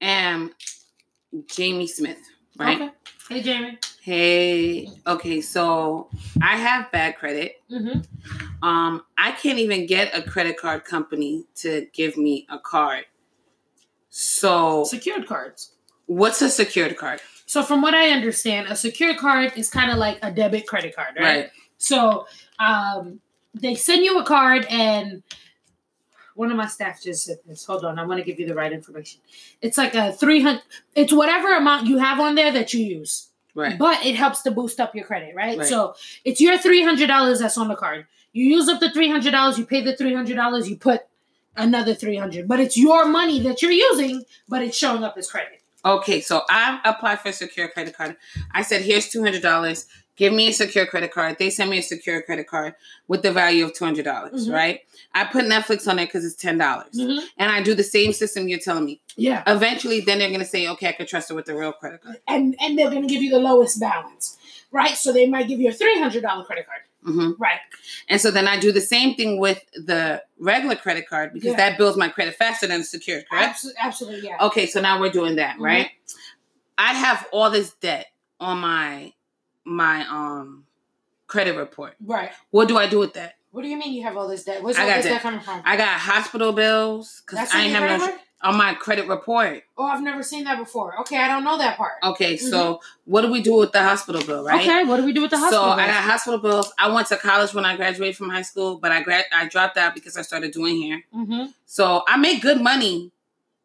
am 0.00 0.52
Jamie 1.46 1.86
Smith, 1.86 2.18
right? 2.58 2.80
Okay. 2.80 2.90
Hey 3.28 3.42
Jamie. 3.42 3.78
Hey. 4.02 4.88
Okay. 5.06 5.40
So 5.40 6.08
I 6.42 6.56
have 6.56 6.90
bad 6.90 7.16
credit. 7.16 7.62
Mm-hmm. 7.70 8.00
Um, 8.66 9.04
I 9.16 9.30
can't 9.32 9.58
even 9.58 9.86
get 9.86 10.16
a 10.16 10.22
credit 10.22 10.56
card 10.58 10.84
company 10.84 11.44
to 11.56 11.86
give 11.92 12.16
me 12.16 12.46
a 12.50 12.58
card. 12.58 13.04
So 14.08 14.84
Secured 14.84 15.26
cards. 15.26 15.72
what's 16.06 16.42
a 16.42 16.48
secured 16.48 16.96
card? 16.96 17.20
So 17.46 17.62
from 17.62 17.82
what 17.82 17.94
I 17.94 18.10
understand, 18.10 18.68
a 18.68 18.76
secured 18.76 19.16
card 19.18 19.52
is 19.56 19.68
kind 19.70 19.90
of 19.90 19.98
like 19.98 20.18
a 20.22 20.30
debit 20.30 20.66
credit 20.66 20.94
card, 20.94 21.14
right? 21.18 21.24
right? 21.24 21.50
So 21.80 22.26
um, 22.58 23.20
they 23.54 23.74
send 23.74 24.04
you 24.04 24.18
a 24.18 24.24
card, 24.24 24.66
and 24.68 25.22
one 26.34 26.50
of 26.50 26.56
my 26.56 26.66
staff 26.66 27.02
just 27.02 27.24
said 27.24 27.38
this. 27.46 27.64
Hold 27.64 27.84
on, 27.84 27.98
I 27.98 28.04
want 28.06 28.18
to 28.20 28.24
give 28.24 28.38
you 28.38 28.46
the 28.46 28.54
right 28.54 28.72
information. 28.72 29.20
It's 29.62 29.76
like 29.78 29.94
a 29.94 30.12
three 30.12 30.40
hundred. 30.42 30.62
It's 30.94 31.12
whatever 31.12 31.56
amount 31.56 31.86
you 31.86 31.98
have 31.98 32.20
on 32.20 32.34
there 32.34 32.52
that 32.52 32.72
you 32.74 32.84
use, 32.84 33.28
Right. 33.54 33.78
but 33.78 34.04
it 34.04 34.14
helps 34.14 34.42
to 34.42 34.50
boost 34.50 34.78
up 34.78 34.94
your 34.94 35.04
credit, 35.04 35.34
right? 35.34 35.58
Right. 35.58 35.66
So 35.66 35.94
it's 36.24 36.40
your 36.40 36.58
three 36.58 36.82
hundred 36.84 37.08
dollars 37.08 37.40
that's 37.40 37.56
on 37.58 37.68
the 37.68 37.76
card. 37.76 38.06
You 38.32 38.44
use 38.44 38.68
up 38.68 38.78
the 38.78 38.90
three 38.90 39.10
hundred 39.10 39.32
dollars. 39.32 39.58
You 39.58 39.64
pay 39.64 39.80
the 39.82 39.96
three 39.96 40.14
hundred 40.14 40.36
dollars. 40.36 40.68
You 40.68 40.76
put 40.76 41.00
another 41.56 41.94
three 41.94 42.16
hundred, 42.16 42.46
but 42.46 42.60
it's 42.60 42.76
your 42.76 43.06
money 43.06 43.40
that 43.40 43.62
you're 43.62 43.72
using, 43.72 44.22
but 44.48 44.62
it's 44.62 44.76
showing 44.76 45.02
up 45.02 45.16
as 45.16 45.30
credit. 45.30 45.62
Okay, 45.82 46.20
so 46.20 46.42
I 46.50 46.78
applied 46.84 47.20
for 47.20 47.30
a 47.30 47.32
secure 47.32 47.68
credit 47.68 47.96
card. 47.96 48.16
I 48.52 48.60
said, 48.60 48.82
here's 48.82 49.08
two 49.08 49.22
hundred 49.24 49.40
dollars. 49.42 49.86
Give 50.20 50.34
me 50.34 50.48
a 50.48 50.52
secure 50.52 50.84
credit 50.84 51.12
card. 51.12 51.36
They 51.38 51.48
send 51.48 51.70
me 51.70 51.78
a 51.78 51.82
secure 51.82 52.20
credit 52.20 52.46
card 52.46 52.74
with 53.08 53.22
the 53.22 53.32
value 53.32 53.64
of 53.64 53.72
two 53.72 53.86
hundred 53.86 54.04
dollars. 54.04 54.46
Mhm. 54.48 54.52
Right. 54.52 54.80
I 55.14 55.24
put 55.24 55.46
Netflix 55.46 55.88
on 55.88 55.98
it 55.98 56.04
because 56.04 56.26
it's 56.26 56.34
ten 56.34 56.58
dollars, 56.58 56.92
Mhm. 56.94 57.22
and 57.38 57.50
I 57.50 57.62
do 57.62 57.74
the 57.74 57.82
same 57.82 58.12
system 58.12 58.46
you're 58.46 58.58
telling 58.58 58.84
me. 58.84 59.00
Yeah. 59.16 59.42
Eventually, 59.46 60.00
then 60.02 60.18
they're 60.18 60.30
gonna 60.30 60.44
say, 60.44 60.68
okay, 60.68 60.88
I 60.88 60.92
can 60.92 61.06
trust 61.06 61.30
it 61.30 61.34
with 61.34 61.46
the 61.46 61.54
real 61.54 61.72
credit 61.72 62.02
card. 62.02 62.18
and 62.28 62.54
and 62.60 62.78
they're 62.78 62.90
going 62.90 63.00
to 63.00 63.08
give 63.08 63.22
you 63.22 63.30
the 63.30 63.38
lowest 63.38 63.80
balance, 63.80 64.36
right? 64.70 64.94
So 64.94 65.10
they 65.10 65.26
might 65.26 65.48
give 65.48 65.58
you 65.58 65.70
a 65.70 65.72
three 65.72 65.98
hundred 65.98 66.22
dollar 66.22 66.44
credit 66.44 66.66
card, 66.66 66.82
hmm 67.02 67.30
right? 67.38 67.60
And 68.10 68.20
so 68.20 68.30
then 68.30 68.46
I 68.46 68.60
do 68.60 68.72
the 68.72 68.82
same 68.82 69.14
thing 69.14 69.38
with 69.40 69.64
the 69.74 70.22
regular 70.38 70.76
credit 70.76 71.08
card 71.08 71.32
because 71.32 71.52
Yeah. 71.52 71.56
that 71.70 71.78
builds 71.78 71.96
my 71.96 72.10
credit 72.10 72.34
faster 72.36 72.66
than 72.66 72.84
secured, 72.84 73.24
correct? 73.30 73.48
Absolutely, 73.52 73.80
absolutely, 73.82 74.28
yeah. 74.28 74.36
Okay, 74.48 74.66
so 74.66 74.82
now 74.82 75.00
we're 75.00 75.10
doing 75.20 75.36
that, 75.36 75.58
right? 75.58 75.92
I 76.76 76.92
have 76.92 77.26
all 77.32 77.50
this 77.50 77.70
debt 77.80 78.08
on 78.38 78.58
my 78.58 79.12
my 79.70 80.04
um 80.08 80.64
credit 81.26 81.56
report. 81.56 81.94
Right. 82.04 82.32
What 82.50 82.68
do 82.68 82.76
I 82.76 82.86
do 82.88 82.98
with 82.98 83.14
that? 83.14 83.36
What 83.52 83.62
do 83.62 83.68
you 83.68 83.76
mean 83.78 83.92
you 83.94 84.02
have 84.02 84.16
all 84.16 84.28
this 84.28 84.44
debt? 84.44 84.62
Where's 84.62 84.76
I 84.76 84.82
all 84.82 84.86
this 84.88 85.04
debt. 85.04 85.12
debt 85.14 85.22
coming 85.22 85.40
from? 85.40 85.62
I 85.64 85.76
got 85.76 85.98
hospital 86.00 86.52
bills 86.52 87.22
because 87.24 87.48
I 87.52 87.62
ain't 87.62 87.72
have 87.74 88.00
no 88.00 88.16
on 88.42 88.56
my 88.56 88.72
credit 88.74 89.06
report. 89.06 89.62
Oh, 89.76 89.84
I've 89.84 90.02
never 90.02 90.22
seen 90.22 90.44
that 90.44 90.58
before. 90.58 90.98
Okay, 91.00 91.18
I 91.18 91.28
don't 91.28 91.44
know 91.44 91.58
that 91.58 91.76
part. 91.76 91.92
Okay, 92.02 92.36
so 92.38 92.80
what 93.04 93.20
do 93.22 93.30
we 93.30 93.42
do 93.42 93.54
with 93.56 93.72
the 93.72 93.82
hospital 93.82 94.22
bill, 94.24 94.44
right? 94.44 94.60
Okay, 94.60 94.84
what 94.84 94.96
do 94.96 95.04
we 95.04 95.12
do 95.12 95.20
with 95.22 95.30
the 95.30 95.38
hospital? 95.38 95.64
So 95.64 95.70
I 95.70 95.86
got 95.86 96.02
hospital 96.04 96.38
bills. 96.38 96.72
I 96.78 96.90
went 96.92 97.06
to 97.08 97.16
college 97.16 97.52
when 97.54 97.64
I 97.66 97.76
graduated 97.76 98.16
from 98.16 98.30
high 98.30 98.42
school, 98.42 98.78
but 98.78 98.92
I 98.92 99.02
grad 99.02 99.26
I 99.32 99.46
dropped 99.48 99.76
out 99.76 99.94
because 99.94 100.16
I 100.16 100.22
started 100.22 100.52
doing 100.52 100.80
hair. 100.82 101.02
Mhm. 101.14 101.52
So 101.66 102.02
I 102.08 102.16
make 102.16 102.40
good 102.40 102.60
money 102.62 103.12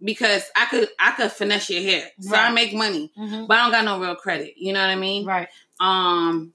because 0.04 0.44
I 0.56 0.66
could 0.66 0.90
I 1.00 1.12
could 1.12 1.32
finesse 1.32 1.70
your 1.70 1.82
hair. 1.82 2.10
So 2.20 2.36
I 2.36 2.52
make 2.52 2.74
money, 2.74 3.12
Mhm. 3.18 3.48
but 3.48 3.58
I 3.58 3.64
don't 3.64 3.72
got 3.72 3.86
no 3.86 4.00
real 4.00 4.16
credit. 4.16 4.56
You 4.58 4.74
know 4.74 4.82
what 4.82 4.90
I 4.90 4.96
mean? 4.96 5.26
Right. 5.26 5.48
Um, 5.80 6.54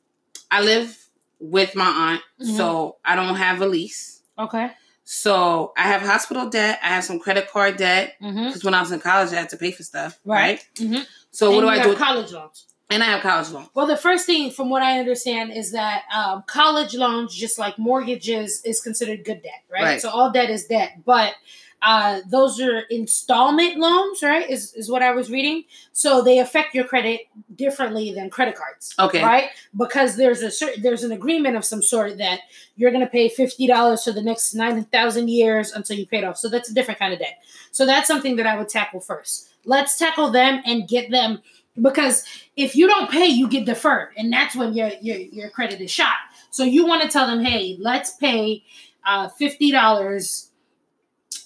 I 0.50 0.60
live 0.62 0.96
with 1.38 1.74
my 1.74 1.86
aunt, 1.86 2.22
Mhm. 2.40 2.56
so 2.56 2.96
I 3.04 3.16
don't 3.16 3.36
have 3.36 3.60
a 3.60 3.66
lease. 3.66 4.20
Okay. 4.38 4.70
So 5.04 5.72
I 5.76 5.82
have 5.88 6.02
hospital 6.02 6.48
debt. 6.48 6.78
I 6.82 6.88
have 6.88 7.04
some 7.04 7.18
credit 7.18 7.50
card 7.50 7.76
debt 7.76 8.14
Mm-hmm. 8.22 8.46
because 8.46 8.62
when 8.64 8.74
I 8.74 8.80
was 8.80 8.92
in 8.92 9.00
college, 9.00 9.32
I 9.32 9.36
had 9.36 9.48
to 9.50 9.56
pay 9.56 9.70
for 9.72 9.82
stuff. 9.82 10.18
Right. 10.24 10.64
Mhm. 10.76 11.04
So 11.30 11.50
what 11.54 11.62
do 11.62 11.68
I 11.68 11.82
do? 11.82 11.94
College 11.96 12.32
loans. 12.32 12.66
and 12.92 13.04
I 13.04 13.06
have 13.06 13.22
college 13.22 13.50
loans. 13.50 13.68
Well, 13.72 13.86
the 13.86 13.96
first 13.96 14.26
thing, 14.26 14.50
from 14.50 14.68
what 14.68 14.82
I 14.82 14.98
understand, 14.98 15.52
is 15.52 15.70
that 15.72 16.02
um, 16.12 16.42
college 16.48 16.92
loans, 16.94 17.32
just 17.36 17.56
like 17.56 17.78
mortgages, 17.78 18.60
is 18.64 18.80
considered 18.80 19.24
good 19.24 19.42
debt, 19.42 19.62
right? 19.70 19.82
Right. 19.82 20.00
So 20.02 20.10
all 20.10 20.32
debt 20.32 20.50
is 20.50 20.66
debt, 20.66 21.04
but 21.04 21.34
uh, 21.82 22.20
those 22.28 22.60
are 22.60 22.80
installment 22.90 23.78
loans, 23.78 24.22
right? 24.22 24.48
Is 24.50 24.74
is 24.74 24.90
what 24.90 25.02
I 25.02 25.12
was 25.12 25.30
reading. 25.30 25.64
So 25.92 26.22
they 26.22 26.38
affect 26.38 26.74
your 26.74 26.84
credit 26.84 27.22
differently 27.56 28.12
than 28.12 28.28
credit 28.28 28.54
cards, 28.56 28.94
Okay. 28.98 29.22
right? 29.22 29.48
Because 29.76 30.16
there's 30.16 30.42
a 30.42 30.50
certain 30.50 30.82
there's 30.82 31.04
an 31.04 31.12
agreement 31.12 31.56
of 31.56 31.64
some 31.64 31.82
sort 31.82 32.18
that 32.18 32.40
you're 32.76 32.90
going 32.90 33.04
to 33.04 33.10
pay 33.10 33.28
fifty 33.28 33.66
dollars 33.66 34.04
for 34.04 34.12
the 34.12 34.22
next 34.22 34.54
nine 34.54 34.84
thousand 34.84 35.28
years 35.28 35.72
until 35.72 35.96
you 35.96 36.06
pay 36.06 36.18
it 36.18 36.24
off. 36.24 36.36
So 36.36 36.48
that's 36.48 36.70
a 36.70 36.74
different 36.74 36.98
kind 37.00 37.12
of 37.14 37.18
debt. 37.18 37.38
So 37.72 37.86
that's 37.86 38.06
something 38.06 38.36
that 38.36 38.46
I 38.46 38.56
would 38.56 38.68
tackle 38.68 39.00
first. 39.00 39.48
Let's 39.64 39.98
tackle 39.98 40.30
them 40.30 40.62
and 40.66 40.86
get 40.86 41.10
them 41.10 41.40
because 41.80 42.24
if 42.56 42.76
you 42.76 42.88
don't 42.88 43.10
pay, 43.10 43.26
you 43.26 43.48
get 43.48 43.64
deferred, 43.64 44.10
and 44.18 44.30
that's 44.32 44.54
when 44.54 44.74
your 44.74 44.90
your 45.00 45.16
your 45.16 45.48
credit 45.50 45.80
is 45.80 45.90
shot. 45.90 46.16
So 46.50 46.62
you 46.64 46.86
want 46.86 47.02
to 47.02 47.08
tell 47.08 47.26
them, 47.26 47.42
hey, 47.42 47.76
let's 47.80 48.10
pay 48.16 48.64
uh, 49.06 49.28
fifty 49.30 49.70
dollars 49.70 50.49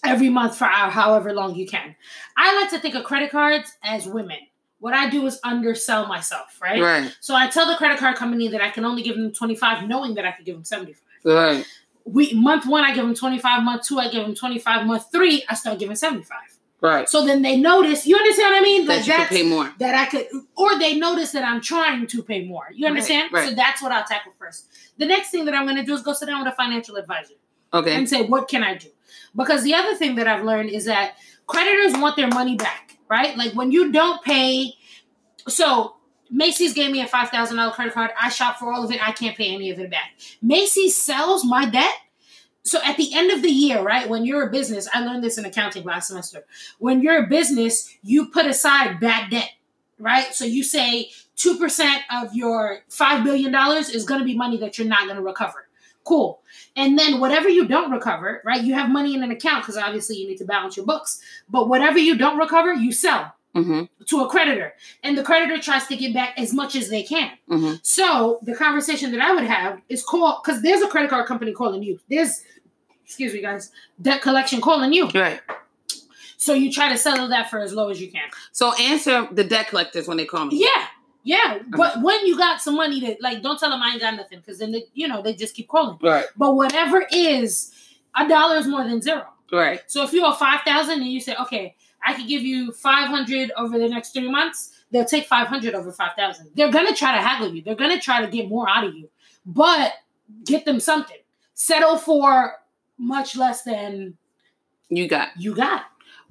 every 0.07 0.29
month 0.29 0.57
for 0.57 0.65
our, 0.67 0.91
however 0.91 1.33
long 1.33 1.55
you 1.55 1.67
can. 1.67 1.95
I 2.37 2.55
like 2.61 2.71
to 2.71 2.79
think 2.79 2.95
of 2.95 3.05
credit 3.05 3.31
cards 3.31 3.73
as 3.83 4.07
women. 4.07 4.39
What 4.81 4.93
I 4.95 5.09
do 5.09 5.27
is 5.27 5.41
undersell 5.45 6.07
myself, 6.07 6.59
right? 6.61 6.81
Right. 6.81 7.17
So 7.21 7.35
I 7.35 7.49
tell 7.49 7.67
the 7.67 7.77
credit 7.77 7.99
card 7.99 8.17
company 8.17 8.49
that 8.49 8.61
I 8.61 8.71
can 8.71 8.85
only 8.85 9.03
give 9.03 9.17
them 9.17 9.33
twenty 9.33 9.55
five, 9.57 9.89
knowing 9.89 10.15
that 10.17 10.25
I 10.27 10.33
could 10.33 10.45
give 10.45 10.57
them 10.57 10.65
seventy 10.65 10.93
five. 10.93 11.03
Right. 11.25 11.67
We 12.05 12.35
month 12.35 12.67
one, 12.67 12.85
I 12.85 12.95
give 12.95 13.05
them 13.05 13.15
twenty 13.15 13.39
five. 13.39 13.63
Month 13.63 13.85
two, 13.85 13.99
I 13.99 14.09
give 14.11 14.27
them 14.27 14.35
twenty 14.35 14.59
five. 14.59 14.87
Month 14.87 15.11
three, 15.11 15.43
I 15.49 15.55
start 15.55 15.79
giving 15.79 15.97
seventy 15.97 16.25
five. 16.25 16.39
Right. 16.83 17.09
So 17.09 17.25
then 17.25 17.41
they 17.41 17.57
notice. 17.57 18.07
You 18.07 18.15
understand 18.15 18.53
what 18.53 18.59
I 18.59 18.63
mean? 18.63 18.87
That 18.87 19.07
you 19.07 19.15
pay 19.25 19.43
more. 19.43 19.73
that 19.79 19.95
I 19.95 20.05
could, 20.05 20.27
or 20.55 20.79
they 20.79 20.99
notice 20.99 21.31
that 21.33 21.43
I'm 21.45 21.63
trying 21.63 22.07
to 22.09 22.23
pay 22.23 22.45
more. 22.45 22.67
You 22.75 22.87
understand? 22.87 23.33
right. 23.33 23.49
So 23.49 23.55
that's 23.55 23.81
what 23.81 23.91
I'll 23.91 24.05
tackle 24.05 24.33
first. 24.39 24.67
The 24.99 25.07
next 25.07 25.31
thing 25.31 25.47
that 25.47 25.55
I'm 25.55 25.65
going 25.65 25.77
to 25.79 25.83
do 25.83 25.95
is 25.95 26.03
go 26.03 26.13
sit 26.13 26.27
down 26.27 26.45
with 26.45 26.53
a 26.53 26.57
financial 26.57 26.97
advisor 26.97 27.35
Okay. 27.73 27.95
and 27.97 28.07
say, 28.07 28.27
what 28.27 28.49
can 28.49 28.63
I 28.63 28.75
do? 28.77 28.89
Because 29.35 29.63
the 29.65 29.75
other 29.75 29.95
thing 29.95 30.17
that 30.17 30.29
I've 30.29 30.45
learned 30.45 30.71
is 30.71 30.85
that 30.87 31.17
creditors 31.47 32.01
want 32.01 32.17
their 32.17 32.29
money 32.29 32.57
back, 32.57 32.97
right? 33.09 33.37
Like 33.37 33.53
when 33.53 33.73
you 33.73 33.93
don't 33.93 34.23
pay, 34.23 34.73
so 35.49 35.97
Macy's 36.31 36.75
gave 36.75 36.91
me 36.91 37.01
a 37.01 37.07
five 37.07 37.29
thousand 37.31 37.57
dollar 37.57 37.73
credit 37.73 37.95
card. 37.95 38.11
I 38.21 38.29
shop 38.29 38.59
for 38.59 38.73
all 38.73 38.85
of 38.85 38.91
it. 38.91 39.07
I 39.07 39.13
can't 39.13 39.37
pay 39.37 39.55
any 39.55 39.71
of 39.71 39.79
it 39.79 39.91
back. 39.91 40.13
Macy's 40.43 40.97
sells 40.97 41.45
my 41.45 41.67
debt. 41.67 41.95
So 42.67 42.81
at 42.83 42.97
the 42.97 43.15
end 43.15 43.31
of 43.31 43.43
the 43.43 43.51
year, 43.51 43.83
right, 43.83 44.09
when 44.09 44.25
you're 44.25 44.49
a 44.49 44.51
business, 44.51 44.89
I 44.95 45.05
learned 45.05 45.23
this 45.23 45.37
in 45.37 45.45
accounting 45.45 45.85
last 45.85 46.09
semester. 46.09 46.45
When 46.79 47.03
you're 47.03 47.25
a 47.25 47.27
business, 47.27 47.95
you 48.03 48.31
put 48.31 48.47
aside 48.47 49.01
bad 49.01 49.31
debt, 49.31 49.51
right? 49.99 50.35
So 50.35 50.47
you 50.47 50.65
say 50.65 51.11
two 51.37 51.59
percent 51.59 52.03
of 52.11 52.35
your 52.35 52.81
five 52.89 53.23
billion 53.23 53.53
dollars 53.53 53.91
is 53.91 54.05
going 54.05 54.21
to 54.21 54.25
be 54.25 54.37
money 54.37 54.57
that 54.59 54.79
you're 54.79 54.89
not 54.89 55.05
going 55.05 55.17
to 55.17 55.23
recover. 55.23 55.69
Cool. 56.05 56.41
And 56.77 56.99
then 56.99 57.21
whatever 57.21 57.49
you 57.49 57.67
don't 57.67 57.91
recover, 57.93 58.43
right? 58.45 58.63
You 58.63 58.75
have 58.75 58.91
money 58.91 59.15
in 59.15 59.23
an 59.23 59.31
account 59.31 59.63
because 59.63 59.77
obviously 59.77 60.17
you 60.17 60.27
need 60.29 60.39
to 60.39 60.45
balance 60.45 60.77
your 60.77 60.85
books. 60.87 61.21
But 61.49 61.69
whatever 61.69 61.99
you 61.99 62.17
don't 62.17 62.39
recover, 62.39 62.73
you 62.75 62.93
sell 62.93 63.33
Mm-hmm. 63.55 63.85
to 64.07 64.21
a 64.23 64.29
creditor 64.29 64.75
and 65.05 65.17
the 65.17 65.23
creditor 65.23 65.63
tries 65.63 65.87
to 65.87 65.97
get 65.97 66.13
back 66.13 66.35
as 66.37 66.53
much 66.53 66.75
as 66.75 66.89
they 66.89 67.05
can 67.05 67.31
Mm-hmm. 67.49 67.75
so 67.83 68.41
the 68.43 68.53
conversation 68.53 69.13
that 69.13 69.21
i 69.21 69.33
would 69.33 69.45
have 69.45 69.81
is 69.89 70.03
call 70.03 70.43
because 70.45 70.61
there's 70.61 70.83
a 70.83 70.89
credit 70.89 71.09
card 71.09 71.27
company 71.27 71.53
calling 71.53 71.81
you 71.85 72.01
there's 72.11 72.43
excuse 73.05 73.33
me 73.33 73.41
guys 73.41 73.71
debt 74.03 74.23
collection 74.23 74.61
calling 74.61 74.93
you 74.93 75.09
Right. 75.15 75.41
so 76.37 76.53
you 76.53 76.73
try 76.73 76.89
to 76.89 76.99
settle 76.99 77.29
that 77.29 77.49
for 77.49 77.61
as 77.61 77.73
low 77.73 77.91
as 77.91 78.01
you 78.01 78.11
can 78.11 78.29
So 78.51 78.75
answer 78.75 79.29
the 79.31 79.45
debt 79.45 79.69
collectors 79.69 80.09
when 80.09 80.17
they 80.17 80.25
call 80.27 80.47
me. 80.47 80.61
yeah 80.61 80.87
yeah 81.25 81.59
but 81.77 82.01
when 82.03 82.25
you 82.27 82.37
got 82.37 82.61
some 82.61 82.77
money 82.77 83.01
that 83.01 83.21
like 83.21 83.43
don't 83.43 83.59
tell 83.59 83.71
them 83.71 83.83
i 83.83 83.91
ain't 83.93 84.01
got 84.01 84.15
nothing 84.15 84.39
because 84.39 84.59
then 84.59 84.71
they, 84.73 84.85
you 84.95 85.09
know 85.09 85.23
they 85.23 85.35
just 85.35 85.55
keep 85.55 85.67
calling 85.69 85.99
Right. 86.03 86.27
but 86.37 86.55
whatever 86.55 87.05
is 87.11 87.73
a 88.15 88.29
dollar 88.29 88.57
is 88.57 88.67
more 88.67 88.85
than 88.85 89.01
zero 89.03 89.27
Right. 89.53 89.83
So 89.87 90.03
if 90.03 90.13
you 90.13 90.25
owe 90.25 90.33
five 90.33 90.63
thousand 90.65 91.01
and 91.03 91.07
you 91.13 91.21
say, 91.21 91.37
okay, 91.43 91.77
I 92.05 92.15
could 92.15 92.27
give 92.27 92.43
you 92.43 92.73
five 92.73 93.09
hundred 93.09 93.53
over 93.57 93.79
the 93.79 93.89
next 93.89 94.13
three 94.15 94.29
months, 94.29 94.85
they'll 94.91 95.05
take 95.05 95.27
five 95.27 95.47
hundred 95.47 95.75
over 95.75 95.93
five 95.93 96.13
thousand. 96.17 96.51
They're 96.57 96.73
gonna 96.73 96.95
try 96.95 97.15
to 97.15 97.23
haggle 97.23 97.55
you. 97.55 97.63
They're 97.63 97.77
gonna 97.77 98.01
try 98.01 98.21
to 98.25 98.27
get 98.27 98.49
more 98.49 98.69
out 98.69 98.85
of 98.85 98.95
you, 98.97 99.09
but 99.47 99.93
get 100.45 100.65
them 100.65 100.81
something. 100.81 101.19
Settle 101.53 101.99
for 101.99 102.55
much 102.99 103.37
less 103.37 103.63
than 103.63 104.17
You 104.89 105.07
got. 105.09 105.29
you 105.39 105.55
got. 105.55 105.85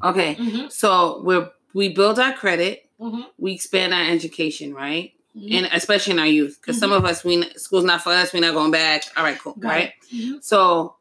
Okay. 0.04 0.36
Mm-hmm, 0.36 0.68
So 0.70 1.22
we're 1.24 1.50
we 1.74 1.94
build 1.94 2.20
our 2.20 2.34
credit, 2.34 2.90
mm-hmm, 3.04 3.22
we 3.38 3.54
expand 3.54 3.94
our 3.94 4.04
education, 4.10 4.74
right? 4.74 5.14
mm-hmm. 5.36 5.54
And 5.56 5.66
especially 5.74 6.14
in 6.14 6.20
our 6.20 6.28
youth, 6.28 6.60
because 6.62 6.78
some 6.80 6.92
of 6.92 7.06
us 7.06 7.24
we 7.24 7.44
school's 7.58 7.84
not 7.84 8.02
for 8.02 8.12
us, 8.12 8.34
we're 8.34 8.40
not 8.42 8.54
going 8.54 8.72
back. 8.72 9.04
All 9.18 9.24
right, 9.24 9.38
cool, 9.40 9.54
Got 9.54 9.70
right? 9.70 9.94
Mhm. 10.14 10.44
So, 10.44 10.96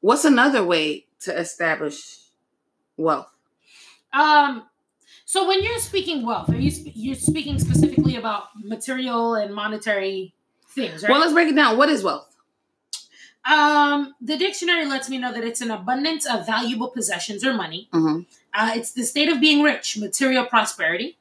what's 0.00 0.24
another 0.24 0.64
way 0.64 1.06
to 1.20 1.38
establish 1.38 2.18
wealth? 2.96 3.30
Um. 4.12 4.64
So 5.28 5.46
when 5.48 5.62
you're 5.64 5.80
speaking 5.80 6.24
wealth, 6.24 6.50
are 6.50 6.56
you 6.56 6.70
sp- 6.70 6.94
you're 6.94 7.16
speaking 7.16 7.58
specifically 7.58 8.14
about 8.16 8.44
material 8.62 9.34
and 9.34 9.52
monetary 9.52 10.32
things, 10.70 11.02
right? 11.02 11.10
Well, 11.10 11.20
let's 11.20 11.32
break 11.32 11.48
it 11.48 11.56
down. 11.56 11.76
What 11.76 11.88
is 11.88 12.02
wealth? 12.04 12.32
um, 13.48 14.14
the 14.20 14.36
dictionary 14.36 14.86
lets 14.86 15.08
me 15.08 15.18
know 15.18 15.32
that 15.32 15.44
it's 15.44 15.60
an 15.60 15.70
abundance 15.70 16.26
of 16.26 16.44
valuable 16.46 16.88
possessions 16.88 17.44
or 17.44 17.54
money 17.54 17.88
hmm 17.92 18.20
Uh, 18.54 18.72
it's 18.74 18.92
the 18.92 19.04
state 19.04 19.28
of 19.28 19.38
being 19.40 19.62
rich, 19.62 19.98
material 19.98 20.44
prosperity. 20.46 21.18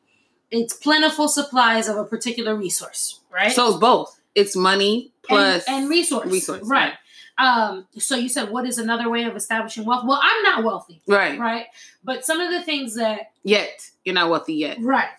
It's 0.52 0.74
plentiful 0.74 1.28
supplies 1.28 1.88
of 1.88 1.98
a 1.98 2.06
particular 2.06 2.56
resource, 2.56 3.20
right? 3.32 3.52
So 3.52 3.70
it's 3.70 3.78
both. 3.78 4.20
It's 4.36 4.56
money 4.56 5.12
plus 5.24 5.66
and, 5.68 5.82
and 5.84 5.90
resource, 5.90 6.28
resource, 6.32 6.62
right? 6.64 6.94
Um, 7.38 7.88
so 7.98 8.16
you 8.16 8.30
said, 8.30 8.50
what 8.50 8.66
is 8.66 8.78
another 8.78 9.10
way 9.10 9.24
of 9.24 9.36
establishing 9.36 9.86
wealth? 9.86 10.06
Well, 10.06 10.20
I'm 10.22 10.44
not 10.44 10.64
wealthy, 10.64 11.02
right. 11.08 11.38
right? 11.40 11.66
But 12.04 12.26
some 12.26 12.40
of 12.40 12.52
the 12.52 12.62
things 12.64 12.96
that, 12.96 13.32
Yet 13.44 13.90
you're 14.06 14.16
not 14.16 14.30
wealthy 14.30 14.54
yet. 14.54 14.78
right? 14.82 15.10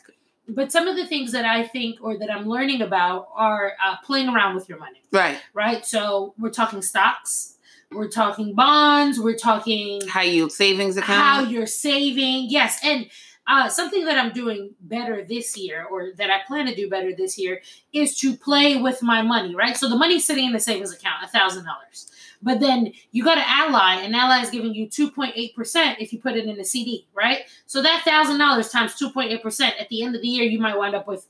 But 0.49 0.71
some 0.71 0.87
of 0.87 0.97
the 0.97 1.07
things 1.07 1.33
that 1.33 1.45
I 1.45 1.67
think 1.67 1.99
or 2.03 2.17
that 2.19 2.31
I'm 2.31 2.47
learning 2.49 2.81
about 2.81 3.29
are 3.35 3.73
uh, 3.85 3.97
playing 4.05 4.29
around 4.29 4.55
with 4.55 4.69
your 4.69 4.79
money, 4.79 5.03
Right. 5.13 5.39
right? 5.55 5.85
So 5.85 6.35
we're 6.39 6.51
talking 6.51 6.81
stocks, 6.83 7.57
we're 7.91 8.09
talking 8.09 8.55
bonds, 8.55 9.19
we're 9.21 9.37
talking 9.37 10.07
High 10.07 10.23
yield 10.25 10.53
savings 10.53 10.97
account. 10.97 11.21
how 11.21 11.41
you're 11.43 11.67
saving. 11.67 12.47
Yes, 12.49 12.79
and 12.85 13.09
uh, 13.49 13.69
something 13.69 14.05
that 14.05 14.19
I'm 14.19 14.33
doing 14.33 14.75
better 14.81 15.25
this 15.25 15.57
year, 15.57 15.85
or 15.85 16.13
that 16.17 16.31
I 16.31 16.41
plan 16.47 16.67
to 16.67 16.75
do 16.75 16.89
better 16.89 17.15
this 17.15 17.39
year, 17.39 17.61
is 17.93 18.17
to 18.19 18.37
play 18.37 18.77
with 18.77 19.03
my 19.03 19.23
money. 19.23 19.55
Right, 19.55 19.77
so 19.77 19.89
the 19.89 19.97
money's 19.97 20.27
sitting 20.27 20.47
in 20.47 20.53
the 20.53 20.61
savings 20.61 20.93
account, 20.93 21.25
a 21.25 21.29
thousand 21.29 21.65
dollars. 21.65 22.11
But 22.43 22.61
then 22.61 22.93
you 23.13 23.25
got 23.25 23.39
an 23.39 23.45
ally, 23.47 23.95
and 24.03 24.15
ally 24.15 24.43
is 24.43 24.51
giving 24.51 24.75
you 24.75 24.87
2.8% 24.89 25.97
if 25.99 26.13
you 26.13 26.19
put 26.19 26.37
it 26.37 26.45
in 26.45 26.61
a 26.61 26.65
CD, 26.65 27.07
right? 27.15 27.43
So 27.67 27.83
that 27.83 28.03
thousand 28.05 28.39
dollars 28.39 28.71
times 28.71 28.95
2.8%, 29.01 29.81
at 29.81 29.89
the 29.89 30.03
end 30.03 30.15
of 30.15 30.23
the 30.23 30.29
year, 30.29 30.45
you 30.45 30.59
might 30.59 30.77
wind 30.77 30.95
up 30.95 31.09
with 31.09 31.27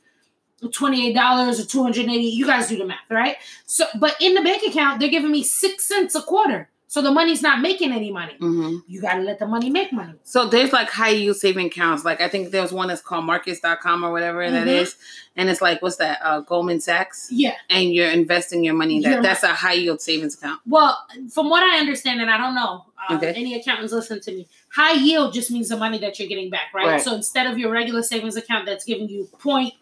$28 0.62 1.60
or 1.60 1.64
280 1.64 2.22
You 2.22 2.46
guys 2.46 2.68
do 2.68 2.78
the 2.78 2.86
math, 2.86 2.98
right? 3.10 3.36
So, 3.66 3.86
but 3.98 4.16
in 4.20 4.34
the 4.34 4.42
bank 4.42 4.62
account, 4.62 5.00
they're 5.00 5.08
giving 5.08 5.30
me 5.30 5.42
six 5.42 5.86
cents 5.86 6.14
a 6.14 6.22
quarter. 6.22 6.70
So 6.89 7.03
the 7.03 7.11
money's 7.11 7.43
not 7.43 7.61
making 7.61 7.91
any 7.93 8.12
money. 8.12 8.34
hmm 8.39 8.76
You 8.87 9.01
got 9.01 9.14
to 9.16 9.22
let 9.22 9.39
the 9.41 9.47
money 9.47 9.70
make 9.70 9.93
money. 9.93 10.14
So 10.22 10.47
there's 10.49 10.72
like 10.72 10.89
high 10.89 11.11
yield 11.11 11.37
saving 11.37 11.66
accounts. 11.66 12.05
Like 12.05 12.20
I 12.20 12.28
think 12.28 12.53
there's 12.53 12.72
one 12.72 12.89
that's 12.89 13.03
called 13.03 13.24
Marcus.com 13.24 14.05
or 14.05 14.12
whatever 14.12 14.49
that 14.51 14.66
Mhm. 14.68 14.80
is, 14.82 14.95
And 15.39 15.51
it's 15.51 15.61
like, 15.61 15.82
what's 15.82 15.97
that? 15.97 16.18
Uh, 16.22 16.41
Goldman 16.41 16.80
Sachs. 16.80 17.28
Yeah. 17.30 17.55
And 17.68 17.93
you're 17.93 18.09
investing 18.11 18.64
your 18.64 18.74
money 18.74 18.97
in 18.97 19.03
that. 19.03 19.22
That's 19.22 19.43
a 19.43 19.49
high 19.49 19.74
yield 19.74 20.01
savings 20.01 20.34
account. 20.37 20.61
Well, 20.66 20.97
from 21.30 21.51
what 21.51 21.62
I 21.62 21.78
understand, 21.78 22.20
and 22.22 22.30
I 22.30 22.39
don't 22.39 22.55
know, 22.55 22.84
uh, 23.09 23.16
Okay. 23.16 23.32
any 23.34 23.55
accountants 23.55 23.93
listen 23.93 24.20
to 24.20 24.30
me. 24.32 24.47
High 24.72 24.93
yield 24.95 25.34
just 25.34 25.51
means 25.51 25.68
the 25.68 25.76
money 25.76 25.99
that 25.99 26.18
you're 26.18 26.28
getting 26.28 26.49
back, 26.51 26.72
right? 26.72 26.87
Right. 26.87 27.01
So 27.03 27.14
instead 27.14 27.47
of 27.49 27.59
your 27.59 27.70
regular 27.70 28.03
savings 28.03 28.37
account 28.37 28.64
that's 28.64 28.84
giving 28.84 29.09
you 29.09 29.28
point 29.39 29.74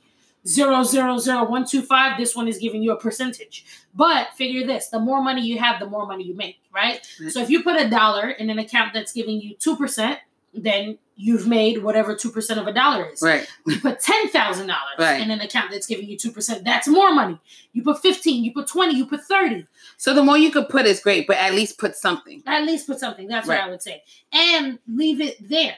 zero 0.47 0.83
zero 0.83 1.19
zero 1.19 1.45
one 1.49 1.65
two 1.67 1.83
five, 1.83 2.19
this 2.19 2.35
one 2.37 2.49
is 2.49 2.59
giving 2.59 2.83
you 2.83 2.93
a 2.93 2.97
percentage. 2.99 3.65
But 3.95 4.29
figure 4.35 4.67
this: 4.67 4.89
the 4.89 5.01
more 5.01 5.23
money 5.23 5.43
you 5.43 5.59
have, 5.59 5.81
the 5.81 5.87
more 5.87 6.07
money 6.07 6.25
you 6.25 6.35
make, 6.35 6.59
right? 6.75 7.07
Right. 7.21 7.33
So 7.33 7.41
if 7.41 7.51
you 7.51 7.63
put 7.63 7.81
a 7.81 7.89
dollar 7.89 8.31
in 8.31 8.51
an 8.51 8.59
account 8.59 8.93
that's 8.95 9.13
giving 9.13 9.41
you 9.41 9.55
two 9.57 9.77
percent, 9.77 10.19
then 10.53 10.99
you've 11.17 11.47
made 11.47 11.83
whatever 11.83 12.15
two 12.17 12.31
percent 12.31 12.59
of 12.59 12.67
a 12.67 12.73
dollar 12.73 13.09
is. 13.11 13.23
Right. 13.23 13.47
You 13.67 13.81
put 13.81 14.01
ten 14.01 14.29
thousand 14.29 14.67
dollars 14.67 14.99
Right. 14.99 15.21
in 15.21 15.31
an 15.31 15.41
account 15.41 15.71
that's 15.71 15.87
giving 15.87 16.09
you 16.09 16.17
two 16.19 16.31
percent. 16.33 16.65
That's 16.65 16.89
more 16.89 17.13
money. 17.15 17.41
You 17.73 17.83
put 17.83 18.03
fifteen. 18.03 18.45
You 18.45 18.53
put 18.53 18.67
twenty. 18.67 18.97
You 18.97 19.07
put 19.07 19.23
thirty. 19.23 19.67
So 19.97 20.13
the 20.13 20.23
more 20.25 20.37
you 20.37 20.51
could 20.51 20.69
put 20.69 20.87
is 20.87 20.99
great, 21.01 21.27
but 21.29 21.37
at 21.37 21.55
least 21.55 21.79
put 21.79 21.95
something. 21.97 22.43
At 22.47 22.65
least 22.65 22.87
put 22.89 22.99
something. 22.99 23.29
That's 23.29 23.47
what 23.47 23.59
I 23.59 23.69
would 23.71 23.83
say. 23.83 24.03
And 24.33 24.79
leave 24.89 25.21
it 25.21 25.37
there. 25.49 25.77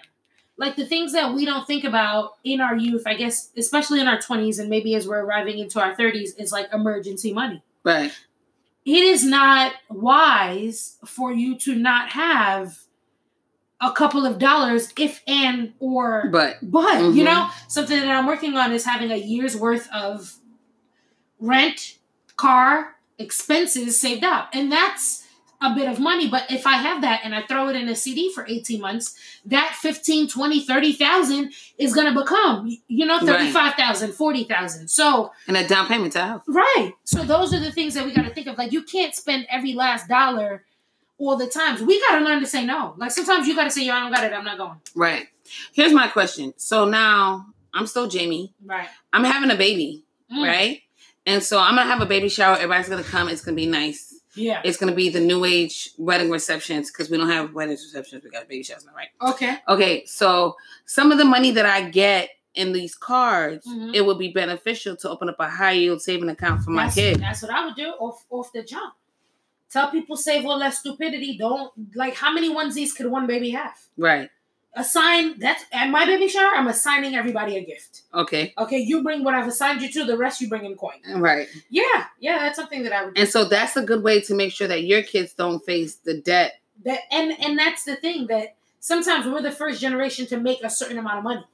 Like 0.59 0.77
the 0.77 0.87
things 0.87 1.13
that 1.13 1.35
we 1.35 1.45
don't 1.45 1.67
think 1.67 1.85
about 1.85 2.37
in 2.43 2.61
our 2.63 2.75
youth, 2.77 3.03
I 3.07 3.15
guess, 3.15 3.51
especially 3.57 4.01
in 4.01 4.09
our 4.09 4.19
20s 4.19 4.59
and 4.59 4.71
maybe 4.71 4.95
as 4.95 5.07
we're 5.07 5.23
arriving 5.25 5.59
into 5.59 5.81
our 5.81 5.95
30s, 5.95 6.31
is 6.39 6.51
like 6.53 6.73
emergency 6.73 7.33
money. 7.33 7.63
Right. 7.85 8.11
It 8.87 9.03
is 9.05 9.25
not 9.25 9.73
wise 9.91 10.97
for 11.05 11.33
you 11.33 11.59
to 11.59 11.75
not 11.75 12.11
have 12.11 12.79
a 13.81 13.93
couple 13.93 14.25
of 14.25 14.39
dollars 14.39 14.93
if 14.99 15.23
and 15.27 15.75
or 15.81 16.29
But 16.33 16.57
but 16.63 16.95
Mhm. 17.01 17.15
you 17.15 17.25
know 17.25 17.51
something 17.69 18.01
that 18.01 18.09
i'm 18.09 18.25
working 18.27 18.57
on 18.57 18.73
is 18.73 18.87
having 18.87 19.11
a 19.13 19.17
year's 19.17 19.55
worth 19.55 19.87
of 19.93 20.37
rent 21.39 21.99
car 22.37 22.97
expenses 23.19 24.01
saved 24.01 24.25
up 24.25 24.49
and 24.55 24.73
that's 24.73 25.26
a 25.63 25.75
bit 25.75 25.89
of 25.89 25.99
money 25.99 26.29
but 26.29 26.51
if 26.51 26.67
i 26.67 26.75
have 26.77 27.01
that 27.03 27.21
and 27.25 27.35
i 27.35 27.43
throw 27.43 27.69
it 27.69 27.77
in 27.77 27.89
a 27.89 27.97
cd 27.97 28.31
for 28.33 28.45
18 28.47 28.81
months 28.81 29.17
that 29.45 29.75
15 29.81 30.29
20 30.29 30.61
30000 30.65 31.53
is 31.79 31.95
going 31.95 32.13
to 32.13 32.21
become 32.21 32.69
you 32.89 33.07
know 33.07 33.15
Right. 33.21 33.51
35000 33.53 34.13
40000 34.13 34.89
so 34.89 35.33
and 35.49 35.57
a 35.57 35.67
down 35.67 35.87
payment 35.87 36.13
to 36.13 36.21
house. 36.21 36.43
Right. 36.47 36.93
So 37.05 37.23
those 37.25 37.55
are 37.55 37.61
the 37.61 37.73
things 37.73 37.95
that 37.95 38.05
we 38.05 38.13
got 38.15 38.25
to 38.25 38.35
think 38.35 38.47
of. 38.47 38.59
Like 38.59 38.73
you 38.73 38.83
can't 38.83 39.15
spend 39.15 39.47
every 39.51 39.73
last 39.75 40.09
dollar 40.09 40.65
all 41.19 41.37
the 41.37 41.47
times. 41.47 41.81
We 41.81 41.99
got 42.01 42.19
to 42.19 42.25
learn 42.25 42.41
to 42.41 42.47
say 42.47 42.65
no. 42.65 42.95
Like 42.99 43.11
sometimes 43.11 43.49
you 43.49 43.55
got 43.57 43.65
to 43.65 43.71
say, 43.71 43.85
"Yo, 43.87 43.95
I 43.95 44.01
don't 44.01 44.13
got 44.13 44.25
it. 44.25 44.33
I'm 44.33 44.45
not 44.45 44.59
going." 44.59 44.79
Right. 44.95 45.29
Here's 45.73 45.93
my 45.93 46.09
question. 46.09 46.53
So 46.59 46.85
now 46.85 47.47
I'm 47.73 47.87
still 47.87 48.07
Jamie. 48.09 48.53
Right. 48.65 48.89
I'm 49.13 49.25
having 49.25 49.51
a 49.51 49.57
baby, 49.57 50.05
Mm. 50.31 50.47
right? 50.47 50.81
And 51.25 51.43
so 51.43 51.59
I'm 51.59 51.75
gonna 51.77 51.89
have 51.91 52.01
a 52.03 52.07
baby 52.07 52.29
shower. 52.29 52.55
Everybody's 52.57 52.89
gonna 52.89 53.03
come. 53.03 53.29
It's 53.29 53.41
gonna 53.45 53.55
be 53.57 53.67
nice. 53.67 54.06
Yeah. 54.37 54.61
It's 54.65 54.77
gonna 54.77 54.95
be 54.95 55.09
the 55.09 55.21
new 55.21 55.45
age 55.45 55.91
wedding 55.99 56.31
receptions 56.31 56.91
because 56.91 57.11
we 57.11 57.17
don't 57.17 57.29
have 57.29 57.55
wedding 57.55 57.73
receptions. 57.73 58.23
We 58.23 58.31
got 58.31 58.49
baby 58.49 58.63
showers 58.63 58.85
now, 58.85 58.93
right? 58.95 59.09
Okay. 59.33 59.57
Okay, 59.69 60.05
so 60.07 60.57
some 60.85 61.11
of 61.11 61.19
the 61.19 61.25
money 61.25 61.51
that 61.53 61.67
I 61.67 61.89
get 61.89 62.31
in 62.55 62.73
these 62.73 62.95
cards, 62.95 63.67
Mhm. 63.67 63.95
it 63.95 64.05
would 64.07 64.19
be 64.19 64.29
beneficial 64.29 64.97
to 64.97 65.11
open 65.11 65.29
up 65.29 65.37
a 65.41 65.49
high 65.49 65.73
yield 65.73 66.01
saving 66.01 66.29
account 66.29 66.63
for 66.63 66.71
my 66.71 66.85
that's, 66.85 66.95
kid. 66.95 67.21
That's 67.21 67.43
what 67.43 67.51
I 67.51 67.65
would 67.65 67.75
do 67.77 67.89
off 67.99 68.25
off 68.31 68.53
the 68.53 68.63
jump. 68.63 68.95
Tell 69.71 69.91
people 69.91 70.17
save 70.17 70.47
all 70.47 70.59
that 70.61 70.73
stupidity. 70.75 71.37
Don't 71.37 71.73
like 71.95 72.15
how 72.15 72.33
many 72.33 72.55
onesies 72.55 72.95
could 72.95 73.07
one 73.07 73.27
baby 73.27 73.51
have? 73.51 73.77
Right. 73.99 74.31
Assign 74.77 75.39
that's 75.39 75.65
at 75.73 75.89
my 75.89 76.05
baby 76.05 76.29
shower. 76.29 76.53
I'm 76.55 76.69
assigning 76.69 77.15
everybody 77.15 77.57
a 77.57 77.65
gift. 77.65 78.03
Okay. 78.13 78.53
Okay, 78.59 78.79
you 78.79 79.03
bring 79.03 79.25
what 79.25 79.35
I've 79.35 79.49
assigned 79.49 79.81
you 79.83 79.91
to. 79.93 80.05
The 80.05 80.19
rest 80.19 80.41
you 80.41 80.49
bring 80.49 80.65
in 80.67 80.77
coin. 80.77 80.95
Right. 81.17 81.49
Yeah, 81.71 81.83
yeah, 82.21 82.39
that's 82.39 82.57
something 82.57 82.83
that 82.85 82.93
I 82.93 83.05
would. 83.07 83.15
do. 83.15 83.21
And 83.23 83.31
so 83.31 83.45
that's 83.47 83.77
a 83.77 83.83
good 83.83 84.03
way 84.03 84.21
to 84.23 84.35
make 84.35 84.53
sure 84.53 84.69
that 84.69 84.83
your 84.85 85.03
kids 85.03 85.33
don't 85.33 85.65
face 85.65 85.95
the 85.97 86.21
debt 86.21 86.61
that 86.85 87.01
and 87.11 87.33
and 87.41 87.59
that's 87.59 87.85
the 87.85 87.97
thing 87.97 88.27
that 88.27 88.57
sometimes 88.81 89.27
we're 89.27 89.41
the 89.41 89.51
first 89.51 89.81
generation 89.81 90.27
to 90.27 90.37
make 90.39 90.63
a 90.63 90.69
certain 90.69 90.99
amount 90.99 91.19
of 91.19 91.25
money. 91.25 91.45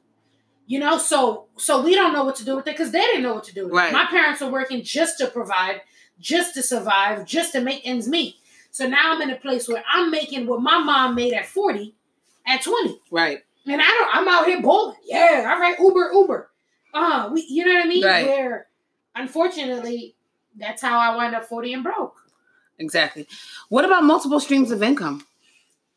You 0.67 0.81
know, 0.81 0.99
so 0.99 1.47
so 1.57 1.81
we 1.83 1.95
don't 1.95 2.13
know 2.13 2.25
what 2.25 2.37
to 2.37 2.45
do 2.45 2.57
with 2.57 2.67
it 2.67 2.77
because 2.77 2.91
they 2.91 3.01
didn't 3.01 3.23
know 3.23 3.35
what 3.35 3.45
to 3.45 3.55
do 3.55 3.65
with 3.67 3.73
Right. 3.75 3.91
it. 3.91 3.93
My 3.93 4.07
parents 4.07 4.41
were 4.41 4.51
working 4.51 4.83
just 4.83 5.19
to 5.19 5.29
provide, 5.29 5.81
just 6.19 6.55
to 6.55 6.63
survive, 6.63 7.25
just 7.25 7.53
to 7.53 7.61
make 7.61 7.83
ends 7.87 8.09
meet. 8.09 8.37
So 8.73 8.89
now 8.89 9.13
I'm 9.15 9.23
in 9.23 9.31
a 9.31 9.37
place 9.37 9.69
where 9.69 9.85
I'm 9.93 10.11
making 10.11 10.47
what 10.49 10.61
my 10.61 10.79
mom 10.79 11.15
made 11.15 11.35
at 11.35 11.47
40 11.47 11.95
at 12.47 12.63
20. 12.63 13.01
Right. 13.11 13.39
And 13.67 13.81
I 13.81 13.85
don't 13.87 14.17
I'm 14.17 14.29
out 14.29 14.47
here 14.47 14.61
bowling. 14.61 14.97
Yeah, 15.05 15.49
all 15.53 15.61
right, 15.61 15.79
Uber, 15.79 16.11
Uber. 16.13 16.51
Uh, 16.95 17.31
we 17.33 17.47
you 17.49 17.65
know 17.65 17.73
what 17.75 17.85
I 17.85 17.89
mean? 17.89 18.05
Right. 18.05 18.27
Where 18.27 18.67
unfortunately, 19.15 20.15
that's 20.59 20.83
how 20.83 20.99
I 20.99 21.17
wind 21.17 21.35
up 21.35 21.45
40 21.45 21.73
and 21.73 21.83
broke. 21.83 22.17
Exactly. 22.79 23.27
What 23.69 23.85
about 23.85 24.05
multiple 24.05 24.41
streams 24.41 24.71
of 24.71 24.83
income? 24.83 25.27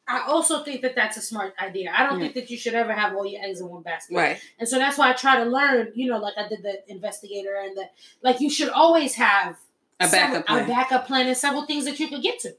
I 0.07 0.21
also 0.27 0.63
think 0.63 0.81
that 0.83 0.93
that's 0.95 1.17
a 1.17 1.21
smart 1.21 1.55
idea. 1.59 1.91
I 1.95 2.05
don't 2.05 2.19
Yeah. 2.19 2.25
think 2.25 2.35
that 2.35 2.49
you 2.51 2.57
should 2.57 2.75
ever 2.75 2.93
have 2.93 3.15
all 3.15 3.25
your 3.25 3.43
eggs 3.43 3.59
in 3.59 3.67
one 3.67 3.81
basket. 3.81 4.15
Right. 4.15 4.39
And 4.59 4.69
so 4.69 4.77
that's 4.77 4.97
why 4.99 5.09
I 5.09 5.13
try 5.13 5.43
to 5.43 5.49
learn, 5.49 5.91
you 5.95 6.07
know, 6.11 6.19
like 6.19 6.35
I 6.37 6.47
did 6.47 6.61
the 6.61 6.83
investigator 6.91 7.55
and 7.55 7.75
the 7.75 7.89
like 8.21 8.39
you 8.39 8.49
should 8.51 8.69
always 8.69 9.15
have 9.15 9.57
A 9.99 10.07
several- 10.07 10.41
backup 10.41 10.47
plan. 10.47 10.63
a 10.63 10.67
backup 10.67 11.07
plan 11.07 11.27
and 11.27 11.35
several 11.35 11.65
things 11.65 11.85
that 11.85 11.99
you 11.99 12.07
could 12.07 12.21
get 12.21 12.39
to. 12.41 12.55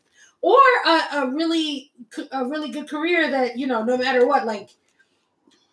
Or 0.47 0.61
a, 0.86 1.01
a 1.12 1.30
really 1.32 1.90
a 2.30 2.47
really 2.47 2.70
good 2.70 2.88
career 2.88 3.28
that, 3.32 3.59
you 3.59 3.66
know, 3.66 3.82
no 3.82 3.97
matter 3.97 4.24
what, 4.24 4.47
like 4.47 4.70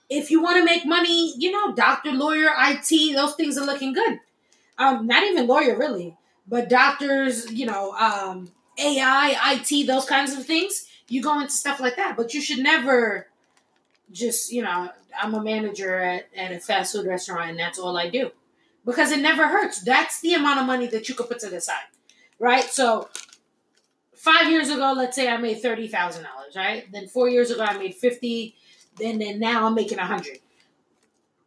if 0.09 0.31
you 0.31 0.41
want 0.41 0.57
to 0.57 0.65
make 0.65 0.83
money, 0.83 1.31
you 1.37 1.51
know, 1.51 1.75
doctor, 1.75 2.11
lawyer, 2.11 2.49
IT, 2.57 3.15
those 3.15 3.35
things 3.35 3.55
are 3.55 3.67
looking 3.67 3.93
good. 3.93 4.19
Um, 4.79 5.05
not 5.05 5.23
even 5.25 5.45
lawyer 5.45 5.77
really, 5.77 6.17
but 6.47 6.69
doctors, 6.69 7.51
you 7.51 7.67
know, 7.67 7.91
um, 7.91 8.51
AI, 8.79 9.59
IT, 9.61 9.85
those 9.85 10.05
kinds 10.05 10.33
of 10.33 10.43
things. 10.43 10.87
You 11.07 11.21
go 11.21 11.39
into 11.39 11.53
stuff 11.53 11.79
like 11.79 11.95
that, 11.97 12.17
but 12.17 12.33
you 12.33 12.41
should 12.41 12.57
never 12.57 13.27
just, 14.11 14.51
you 14.51 14.63
know, 14.63 14.89
I'm 15.21 15.35
a 15.35 15.43
manager 15.43 15.99
at, 15.99 16.29
at 16.35 16.51
a 16.51 16.59
fast 16.59 16.93
food 16.93 17.05
restaurant 17.05 17.51
and 17.51 17.59
that's 17.59 17.77
all 17.77 17.95
I 17.95 18.09
do. 18.09 18.31
Because 18.85 19.11
it 19.11 19.19
never 19.19 19.47
hurts. 19.47 19.81
That's 19.81 20.19
the 20.21 20.33
amount 20.33 20.61
of 20.61 20.65
money 20.65 20.87
that 20.87 21.07
you 21.07 21.13
could 21.13 21.27
put 21.27 21.37
to 21.41 21.49
the 21.49 21.61
side. 21.61 21.85
Right? 22.39 22.63
So 22.63 23.09
five 24.23 24.49
years 24.49 24.69
ago, 24.69 24.93
let's 24.95 25.15
say 25.15 25.27
I 25.27 25.37
made 25.37 25.61
thirty 25.61 25.87
thousand 25.87 26.23
dollars, 26.23 26.55
right? 26.55 26.89
Then 26.91 27.07
four 27.07 27.27
years 27.27 27.51
ago 27.51 27.63
I 27.63 27.77
made 27.77 27.95
fifty, 27.95 28.55
then 28.97 29.19
then 29.19 29.39
now 29.39 29.67
I'm 29.67 29.75
making 29.75 29.99
a 29.99 30.05
hundred. 30.05 30.39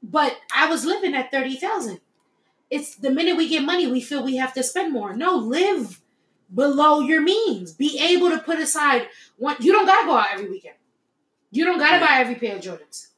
But 0.02 0.36
I 0.54 0.68
was 0.68 0.84
living 0.84 1.14
at 1.14 1.30
thirty 1.30 1.56
thousand. 1.56 2.00
It's 2.70 2.96
the 2.96 3.10
minute 3.10 3.36
we 3.36 3.48
get 3.48 3.64
money, 3.64 3.86
we 3.86 4.00
feel 4.00 4.22
we 4.22 4.36
have 4.36 4.52
to 4.54 4.62
spend 4.62 4.92
more. 4.92 5.16
No, 5.16 5.36
live 5.36 6.02
below 6.52 7.00
your 7.00 7.22
means. 7.22 7.72
Be 7.72 7.98
able 7.98 8.30
to 8.30 8.38
put 8.38 8.58
aside 8.58 9.08
one. 9.38 9.56
You 9.60 9.72
don't 9.72 9.86
gotta 9.86 10.06
go 10.06 10.16
out 10.16 10.26
every 10.34 10.50
weekend. 10.50 10.76
You 11.50 11.64
don't 11.64 11.78
gotta 11.78 12.04
buy 12.04 12.18
every 12.18 12.34
pair 12.34 12.56
of 12.56 12.62
Jordans. 12.62 13.08